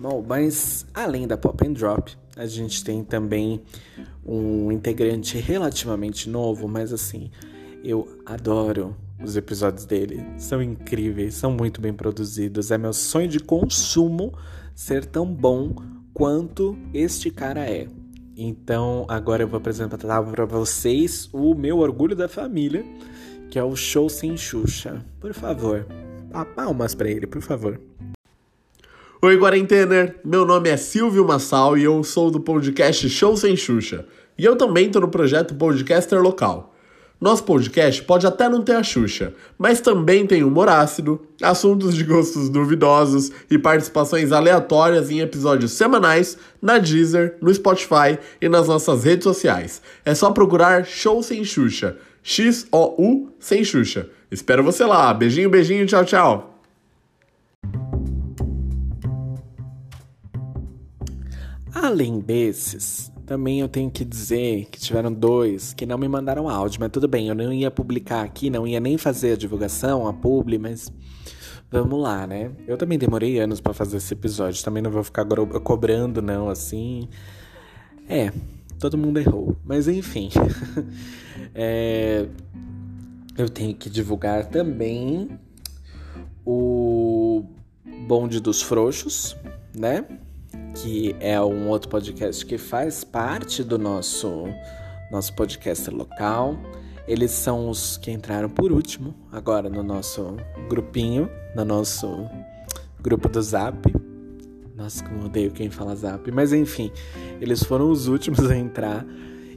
Bom, 0.02 0.26
mas 0.28 0.84
além 0.96 1.28
da 1.28 1.38
Pop 1.38 1.64
and 1.64 1.74
Drop, 1.74 2.12
a 2.36 2.48
gente 2.48 2.84
tem 2.84 3.04
também 3.04 3.62
um 4.26 4.72
integrante 4.72 5.38
relativamente 5.38 6.28
novo, 6.28 6.68
mas 6.68 6.92
assim, 6.92 7.30
eu 7.84 8.08
adoro 8.26 8.96
os 9.24 9.38
episódios 9.38 9.86
dele. 9.86 10.26
São 10.40 10.60
incríveis, 10.60 11.36
são 11.36 11.52
muito 11.52 11.80
bem 11.80 11.94
produzidos. 11.94 12.72
É 12.72 12.80
meu 12.80 12.94
sonho 12.94 13.28
de 13.28 13.40
consumo 13.40 14.34
ser 14.74 15.06
tão 15.06 15.32
bom 15.32 15.76
quanto 16.16 16.76
este 16.92 17.30
cara 17.30 17.70
é. 17.70 17.88
Então, 18.36 19.06
agora 19.08 19.44
eu 19.44 19.48
vou 19.48 19.60
apresentar 19.60 20.00
para 20.00 20.46
vocês 20.46 21.30
o 21.32 21.54
meu 21.54 21.78
orgulho 21.78 22.16
da 22.16 22.28
família, 22.28 22.84
que 23.52 23.60
é 23.60 23.64
o 23.64 23.76
Show 23.76 24.10
Sem 24.10 24.36
Xuxa. 24.36 25.06
Por 25.20 25.32
favor, 25.32 25.86
palmas 26.56 26.96
para 26.96 27.08
ele, 27.08 27.28
por 27.28 27.44
favor. 27.44 27.80
Oi, 29.24 29.38
Quarentener! 29.38 30.16
Meu 30.26 30.44
nome 30.48 30.68
é 30.68 30.76
Silvio 30.76 31.24
Massal 31.24 31.78
e 31.78 31.84
eu 31.84 32.04
sou 32.04 32.32
do 32.32 32.40
podcast 32.40 33.08
Show 33.08 33.38
Sem 33.38 33.56
Xuxa. 33.56 34.04
E 34.36 34.44
eu 34.44 34.56
também 34.56 34.90
tô 34.90 35.00
no 35.00 35.10
projeto 35.10 35.54
Podcaster 35.54 36.20
Local. 36.20 36.74
Nosso 37.20 37.44
podcast 37.44 38.02
pode 38.02 38.26
até 38.26 38.50
não 38.50 38.64
ter 38.64 38.74
a 38.74 38.82
Xuxa, 38.82 39.32
mas 39.60 39.80
também 39.80 40.26
tem 40.26 40.44
humor 40.44 40.68
ácido, 40.70 41.22
assuntos 41.40 41.96
de 41.96 42.04
gostos 42.04 42.50
duvidosos 42.50 43.32
e 43.48 43.60
participações 43.60 44.32
aleatórias 44.32 45.12
em 45.12 45.20
episódios 45.20 45.74
semanais 45.74 46.36
na 46.60 46.80
Deezer, 46.80 47.38
no 47.40 47.54
Spotify 47.54 48.18
e 48.42 48.50
nas 48.50 48.68
nossas 48.68 49.04
redes 49.04 49.26
sociais. 49.26 49.84
É 50.04 50.16
só 50.16 50.32
procurar 50.32 50.84
Show 50.84 51.22
Sem 51.22 51.44
Xuxa. 51.44 51.96
X-O-U 52.24 53.30
Sem 53.40 53.64
Xuxa. 53.64 54.10
Espero 54.32 54.64
você 54.64 54.84
lá. 54.84 55.14
Beijinho, 55.14 55.48
beijinho, 55.48 55.86
tchau, 55.86 56.06
tchau. 56.06 56.61
Além 61.82 62.20
desses, 62.20 63.12
também 63.26 63.60
eu 63.60 63.68
tenho 63.68 63.90
que 63.90 64.06
dizer 64.06 64.68
que 64.70 64.80
tiveram 64.80 65.12
dois 65.12 65.74
que 65.74 65.84
não 65.84 65.98
me 65.98 66.08
mandaram 66.08 66.48
áudio, 66.48 66.80
mas 66.80 66.92
tudo 66.92 67.08
bem, 67.08 67.28
eu 67.28 67.34
não 67.34 67.52
ia 67.52 67.72
publicar 67.72 68.22
aqui, 68.22 68.52
não 68.52 68.68
ia 68.68 68.80
nem 68.80 69.00
fazer 69.00 69.34
a 69.34 69.36
divulgação, 69.36 70.08
a 70.08 70.14
publi, 70.14 70.60
mas 70.60 70.94
vamos 71.72 72.00
lá, 72.00 72.28
né? 72.28 72.52
Eu 72.68 72.78
também 72.78 73.00
demorei 73.00 73.40
anos 73.40 73.60
para 73.60 73.74
fazer 73.74 73.98
esse 73.98 74.14
episódio, 74.14 74.64
também 74.64 74.84
não 74.84 74.92
vou 74.92 75.04
ficar 75.04 75.26
cobrando 75.64 76.22
não 76.22 76.50
assim. 76.50 77.10
É, 78.08 78.32
todo 78.78 78.96
mundo 78.96 79.18
errou, 79.20 79.58
mas 79.66 79.88
enfim. 79.88 80.30
é, 81.56 82.28
eu 83.36 83.50
tenho 83.50 83.74
que 83.74 83.90
divulgar 83.90 84.46
também 84.46 85.32
o 86.46 87.44
Bonde 88.08 88.40
dos 88.40 88.62
Frouxos, 88.62 89.36
né? 89.76 90.06
Que 90.76 91.16
é 91.20 91.40
um 91.42 91.70
outro 91.70 91.90
podcast 91.90 92.46
que 92.46 92.58
faz 92.58 93.04
parte 93.04 93.64
do 93.64 93.78
nosso 93.78 94.46
nosso 95.12 95.34
podcast 95.34 95.90
local. 95.90 96.58
Eles 97.08 97.32
são 97.32 97.70
os 97.70 97.98
que 97.98 98.10
entraram 98.12 98.50
por 98.50 98.72
último 98.72 99.14
agora 99.32 99.70
no 99.70 99.84
nosso 99.84 100.38
grupinho, 100.70 101.30
no 101.56 101.66
nosso 101.66 102.30
grupo 103.02 103.28
do 103.28 103.42
Zap. 103.42 103.78
Nossa, 104.76 105.04
como 105.04 105.26
odeio 105.26 105.52
quem 105.52 105.70
fala 105.70 105.96
Zap, 105.96 106.32
mas 106.32 106.54
enfim, 106.54 106.92
eles 107.42 107.62
foram 107.64 107.92
os 107.92 108.08
últimos 108.08 108.50
a 108.50 108.56
entrar. 108.56 109.06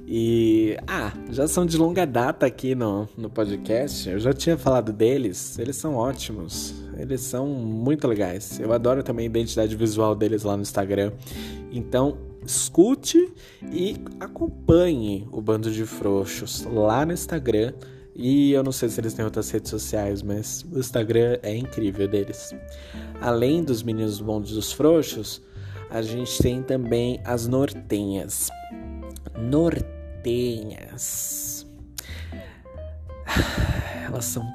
E 0.06 0.76
ah, 0.86 1.12
já 1.30 1.48
são 1.48 1.64
de 1.64 1.78
longa 1.78 2.04
data 2.04 2.44
aqui 2.44 2.74
no, 2.74 3.08
no 3.16 3.30
podcast. 3.30 4.08
Eu 4.08 4.18
já 4.18 4.32
tinha 4.32 4.58
falado 4.58 4.92
deles, 4.92 5.58
eles 5.58 5.76
são 5.76 5.94
ótimos. 5.94 6.83
Eles 6.98 7.20
são 7.20 7.46
muito 7.46 8.06
legais. 8.06 8.58
Eu 8.60 8.72
adoro 8.72 9.02
também 9.02 9.24
a 9.24 9.26
identidade 9.26 9.74
visual 9.76 10.14
deles 10.14 10.42
lá 10.42 10.56
no 10.56 10.62
Instagram. 10.62 11.12
Então, 11.70 12.16
escute 12.46 13.32
e 13.72 13.96
acompanhe 14.20 15.26
o 15.32 15.40
Bando 15.40 15.70
de 15.70 15.84
Frouxos 15.84 16.64
lá 16.64 17.04
no 17.04 17.12
Instagram. 17.12 17.72
E 18.14 18.52
eu 18.52 18.62
não 18.62 18.70
sei 18.70 18.88
se 18.88 19.00
eles 19.00 19.12
têm 19.12 19.24
outras 19.24 19.50
redes 19.50 19.70
sociais, 19.70 20.22
mas 20.22 20.64
o 20.70 20.78
Instagram 20.78 21.38
é 21.42 21.56
incrível 21.56 22.06
deles. 22.06 22.54
Além 23.20 23.64
dos 23.64 23.82
meninos 23.82 24.18
do 24.18 24.24
Bando 24.24 24.48
dos 24.48 24.72
Frouxos, 24.72 25.42
a 25.90 26.00
gente 26.00 26.40
tem 26.42 26.62
também 26.62 27.20
as 27.24 27.48
Nortenhas. 27.48 28.50
Nortenhas. 29.36 30.06
Elas 34.06 34.26
são 34.26 34.46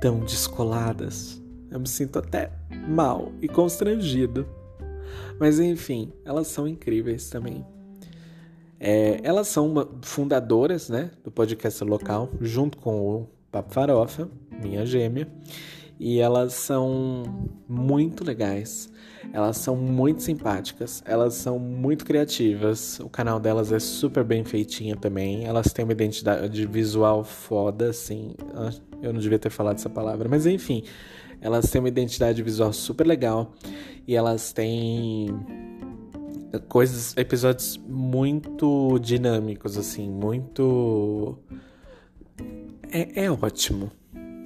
tão 0.00 0.20
descoladas. 0.20 1.42
Eu 1.70 1.80
me 1.80 1.88
sinto 1.88 2.18
até 2.18 2.50
mal 2.88 3.32
e 3.40 3.48
constrangido. 3.48 4.46
Mas 5.38 5.58
enfim, 5.58 6.12
elas 6.24 6.46
são 6.48 6.66
incríveis 6.66 7.28
também. 7.28 7.64
É, 8.78 9.20
elas 9.22 9.48
são 9.48 9.66
uma, 9.66 9.88
fundadoras 10.02 10.88
né, 10.88 11.10
do 11.24 11.30
podcast 11.30 11.82
local, 11.82 12.30
junto 12.40 12.78
com 12.78 13.00
o 13.00 13.28
Papo 13.50 13.72
Farofa, 13.72 14.28
minha 14.62 14.84
gêmea. 14.84 15.28
E 15.98 16.20
elas 16.20 16.52
são 16.52 17.22
muito 17.66 18.22
legais. 18.22 18.92
Elas 19.32 19.56
são 19.56 19.74
muito 19.74 20.22
simpáticas. 20.22 21.02
Elas 21.06 21.34
são 21.34 21.58
muito 21.58 22.04
criativas. 22.04 23.00
O 23.00 23.08
canal 23.08 23.40
delas 23.40 23.72
é 23.72 23.78
super 23.78 24.22
bem 24.22 24.44
feitinho 24.44 24.96
também. 24.96 25.46
Elas 25.46 25.72
têm 25.72 25.84
uma 25.84 25.92
identidade 25.92 26.66
visual 26.66 27.24
foda, 27.24 27.90
assim. 27.90 28.34
Ah, 28.54 28.70
eu 29.02 29.12
não 29.12 29.20
devia 29.20 29.38
ter 29.38 29.50
falado 29.50 29.76
essa 29.76 29.88
palavra, 29.90 30.28
mas 30.28 30.46
enfim. 30.46 30.82
Elas 31.40 31.70
têm 31.70 31.80
uma 31.80 31.88
identidade 31.88 32.42
visual 32.42 32.72
super 32.72 33.06
legal 33.06 33.54
e 34.06 34.14
elas 34.14 34.52
têm 34.52 35.28
coisas, 36.68 37.16
episódios 37.16 37.76
muito 37.76 38.98
dinâmicos, 38.98 39.76
assim, 39.76 40.08
muito. 40.08 41.38
É, 42.90 43.24
é 43.24 43.30
ótimo. 43.30 43.90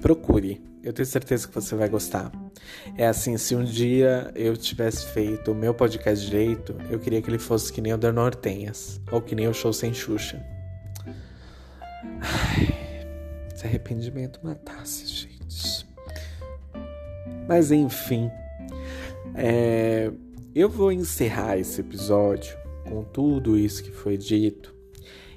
Procure. 0.01 0.61
Eu 0.83 0.91
tenho 0.91 1.05
certeza 1.05 1.47
que 1.47 1.53
você 1.53 1.75
vai 1.75 1.87
gostar. 1.87 2.31
É 2.97 3.07
assim, 3.07 3.37
se 3.37 3.55
um 3.55 3.63
dia 3.63 4.31
eu 4.35 4.57
tivesse 4.57 5.05
feito 5.07 5.51
o 5.51 5.55
meu 5.55 5.73
podcast 5.73 6.25
direito, 6.25 6.75
eu 6.89 6.99
queria 6.99 7.21
que 7.21 7.29
ele 7.29 7.37
fosse 7.37 7.71
que 7.71 7.81
nem 7.81 7.93
o 7.93 7.97
da 7.97 8.11
Nortenhas, 8.11 8.99
ou 9.11 9.21
que 9.21 9.35
nem 9.35 9.47
o 9.47 9.53
Show 9.53 9.71
Sem 9.71 9.93
Xuxa. 9.93 10.43
Ai, 12.19 12.67
esse 13.53 13.65
arrependimento 13.65 14.39
matasse, 14.43 15.05
gente. 15.05 15.40
Mas 17.51 17.69
enfim, 17.69 18.31
é, 19.35 20.09
eu 20.55 20.69
vou 20.69 20.89
encerrar 20.89 21.57
esse 21.57 21.81
episódio 21.81 22.55
com 22.87 23.03
tudo 23.03 23.57
isso 23.57 23.83
que 23.83 23.91
foi 23.91 24.15
dito 24.15 24.73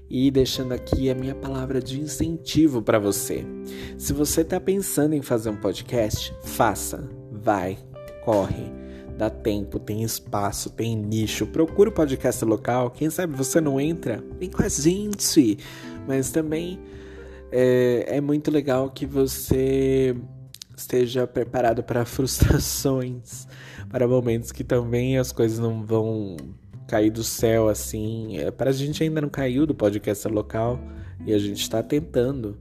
e 0.09 0.31
deixando 0.31 0.75
aqui 0.75 1.11
a 1.11 1.15
minha 1.17 1.35
palavra 1.35 1.83
de 1.83 2.01
incentivo 2.01 2.81
para 2.81 3.01
você. 3.01 3.45
Se 3.99 4.13
você 4.13 4.43
está 4.43 4.61
pensando 4.61 5.15
em 5.15 5.23
fazer 5.23 5.51
um 5.51 5.57
podcast, 5.57 6.33
faça, 6.45 7.11
vai, 7.33 7.79
corre. 8.25 8.73
Dá 9.19 9.29
tempo, 9.29 9.81
tem 9.81 10.05
espaço, 10.05 10.71
tem 10.71 10.97
nicho. 10.97 11.49
Procura 11.49 11.91
o 11.91 11.93
podcast 11.93 12.45
local. 12.45 12.93
Quem 12.93 13.11
sabe 13.11 13.35
você 13.37 13.61
não 13.61 13.81
entra? 13.81 14.23
Vem 14.39 14.51
com 14.51 14.63
a 14.63 14.69
gente. 14.69 15.59
Mas 16.07 16.31
também 16.31 16.79
é, 17.51 18.05
é 18.07 18.21
muito 18.21 18.53
legal 18.53 18.89
que 18.89 19.05
você 19.05 20.15
esteja 20.77 21.27
preparado 21.27 21.83
para 21.83 22.05
frustrações, 22.07 23.47
para 23.89 24.07
momentos 24.07 24.53
que 24.53 24.65
também 24.65 25.19
as 25.19 25.33
coisas 25.33 25.59
não 25.59 25.85
vão 25.85 26.37
cair 26.87 27.11
do 27.11 27.25
céu 27.25 27.69
assim. 27.69 28.39
É, 28.39 28.51
para 28.51 28.71
a 28.71 28.73
gente 28.73 29.03
ainda 29.03 29.21
não 29.21 29.29
caiu 29.29 29.67
do 29.67 29.75
podcast 29.75 30.27
local 30.29 30.81
e 31.27 31.33
a 31.33 31.39
gente 31.39 31.61
está 31.61 31.83
tentando. 31.83 32.59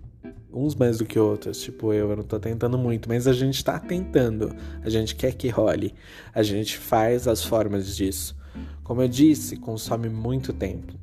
Uns 0.56 0.76
mais 0.76 1.00
do 1.00 1.06
que 1.06 1.18
outros, 1.18 1.60
tipo 1.62 1.92
eu, 1.92 2.12
eu 2.12 2.16
não 2.16 2.24
tô 2.24 2.40
tentando 2.40 2.78
muito, 2.78 3.10
mas 3.10 3.28
a 3.28 3.34
gente 3.34 3.64
tá 3.66 3.80
tentando. 3.80 4.56
A 4.84 4.90
gente 4.90 5.16
quer 5.16 5.34
que 5.34 5.50
role. 5.50 5.96
A 6.32 6.44
gente 6.44 6.78
faz 6.78 7.28
as 7.28 7.44
formas 7.44 7.96
disso. 7.96 8.38
Como 8.84 9.02
eu 9.02 9.08
disse, 9.08 9.58
consome 9.58 10.10
muito 10.10 10.54
tempo. 10.54 10.94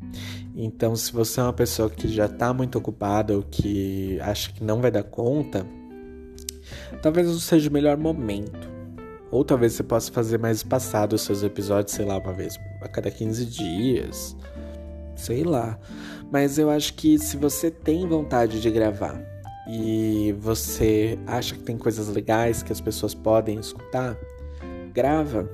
Então, 0.54 0.94
se 0.94 1.12
você 1.12 1.40
é 1.40 1.42
uma 1.42 1.52
pessoa 1.52 1.90
que 1.90 2.06
já 2.06 2.28
tá 2.28 2.52
muito 2.52 2.78
ocupada 2.78 3.34
ou 3.34 3.42
que 3.42 4.20
acha 4.20 4.52
que 4.52 4.62
não 4.62 4.80
vai 4.80 4.90
dar 4.90 5.02
conta, 5.02 5.66
talvez 7.02 7.26
não 7.26 7.38
seja 7.38 7.68
o 7.68 7.72
melhor 7.72 7.96
momento. 7.96 8.68
Ou 9.30 9.44
talvez 9.44 9.74
você 9.74 9.82
possa 9.82 10.10
fazer 10.10 10.38
mais 10.38 10.58
espaçado 10.58 11.14
os 11.14 11.22
seus 11.22 11.42
episódios, 11.42 11.94
sei 11.94 12.04
lá, 12.04 12.18
uma 12.18 12.32
vez 12.32 12.58
a 12.80 12.88
cada 12.88 13.10
15 13.10 13.46
dias. 13.46 14.36
Sei 15.14 15.44
lá. 15.44 15.78
Mas 16.32 16.58
eu 16.58 16.68
acho 16.70 16.94
que 16.94 17.18
se 17.18 17.36
você 17.36 17.70
tem 17.70 18.06
vontade 18.06 18.60
de 18.60 18.70
gravar 18.70 19.20
e 19.68 20.34
você 20.38 21.18
acha 21.26 21.54
que 21.54 21.62
tem 21.62 21.76
coisas 21.78 22.08
legais 22.08 22.62
que 22.62 22.72
as 22.72 22.80
pessoas 22.80 23.14
podem 23.14 23.58
escutar, 23.58 24.16
grava. 24.92 25.48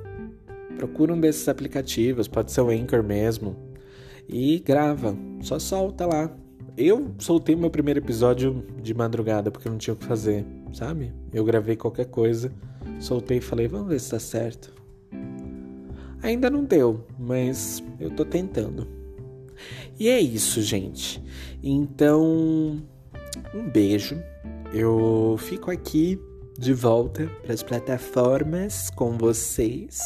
Procura 0.79 1.13
um 1.13 1.21
desses 1.21 1.49
aplicativos, 1.49 2.29
pode 2.29 2.53
ser 2.53 2.61
o 2.61 2.71
Anchor 2.71 3.03
mesmo, 3.03 3.57
e 4.29 4.59
grava. 4.59 5.17
Só 5.41 5.59
solta 5.59 6.07
lá. 6.07 6.31
Eu 6.77 7.15
soltei 7.19 7.57
meu 7.57 7.71
primeiro 7.71 8.01
episódio 8.01 8.65
de 8.83 8.93
madrugada 8.93 9.51
porque 9.51 9.69
não 9.69 9.79
tinha 9.79 9.95
o 9.95 9.97
que 9.97 10.05
fazer, 10.05 10.45
sabe? 10.73 11.13
Eu 11.33 11.45
gravei 11.45 11.77
qualquer 11.77 12.07
coisa, 12.07 12.53
soltei 13.01 13.39
e 13.39 13.41
falei, 13.41 13.69
vamos 13.69 13.89
ver 13.89 14.01
se 14.01 14.11
tá 14.11 14.19
certo. 14.19 14.73
Ainda 16.23 16.51
não 16.51 16.65
deu, 16.65 17.07
mas 17.19 17.83
eu 18.01 18.11
tô 18.11 18.25
tentando. 18.25 18.87
E 19.99 20.09
é 20.09 20.21
isso, 20.21 20.61
gente. 20.61 21.23
Então, 21.63 22.83
um 23.55 23.71
beijo. 23.71 24.21
Eu 24.73 25.37
fico 25.39 25.71
aqui 25.71 26.21
de 26.59 26.73
volta 26.73 27.31
para 27.43 27.53
as 27.53 27.63
plataformas 27.63 28.91
com 28.91 29.17
vocês. 29.17 30.01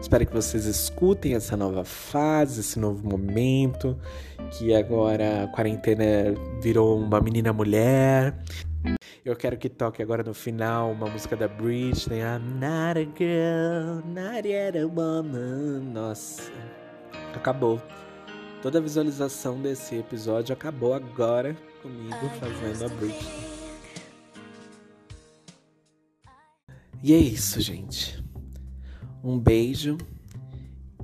Espero 0.00 0.26
que 0.26 0.32
vocês 0.32 0.64
escutem 0.66 1.34
essa 1.34 1.56
nova 1.56 1.84
fase, 1.84 2.60
esse 2.60 2.78
novo 2.78 3.08
momento, 3.08 3.96
que 4.52 4.74
agora 4.74 5.44
a 5.44 5.48
quarentena 5.48 6.34
virou 6.60 6.98
uma 6.98 7.20
menina 7.20 7.52
mulher. 7.52 8.36
Eu 9.24 9.36
quero 9.36 9.56
que 9.56 9.68
toque 9.68 10.02
agora 10.02 10.24
no 10.24 10.34
final 10.34 10.90
uma 10.90 11.08
música 11.08 11.36
da 11.36 11.46
Britney, 11.46 12.18
I'm 12.18 12.58
not 12.58 12.98
a 12.98 13.04
girl, 13.16 14.04
not 14.04 14.48
yet 14.48 14.76
a 14.76 14.84
woman. 14.84 15.92
Nossa, 15.92 16.50
acabou. 17.32 17.80
Toda 18.60 18.78
a 18.78 18.82
visualização 18.82 19.62
desse 19.62 19.94
episódio 19.94 20.52
acabou 20.52 20.92
agora 20.92 21.56
comigo 21.80 22.28
fazendo 22.40 22.84
a 22.84 22.88
Britney. 22.96 23.52
E 27.00 27.14
é 27.14 27.18
isso, 27.18 27.60
gente. 27.60 28.20
Um 29.22 29.38
beijo. 29.38 29.98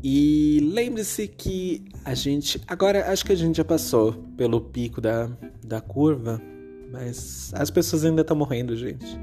E 0.02 0.58
lembre-se 0.72 1.28
que 1.28 1.84
a 2.04 2.14
gente. 2.14 2.60
Agora 2.66 3.12
acho 3.12 3.24
que 3.24 3.32
a 3.32 3.36
gente 3.36 3.58
já 3.58 3.64
passou 3.64 4.12
pelo 4.36 4.60
pico 4.60 5.00
da, 5.00 5.30
da 5.64 5.80
curva. 5.80 6.42
Mas 6.90 7.52
as 7.54 7.70
pessoas 7.70 8.04
ainda 8.04 8.22
estão 8.22 8.36
morrendo, 8.36 8.76
gente. 8.76 9.18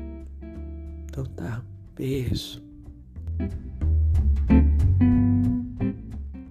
Então 1.05 1.25
tá. 1.25 1.63
Beijo. 1.95 2.61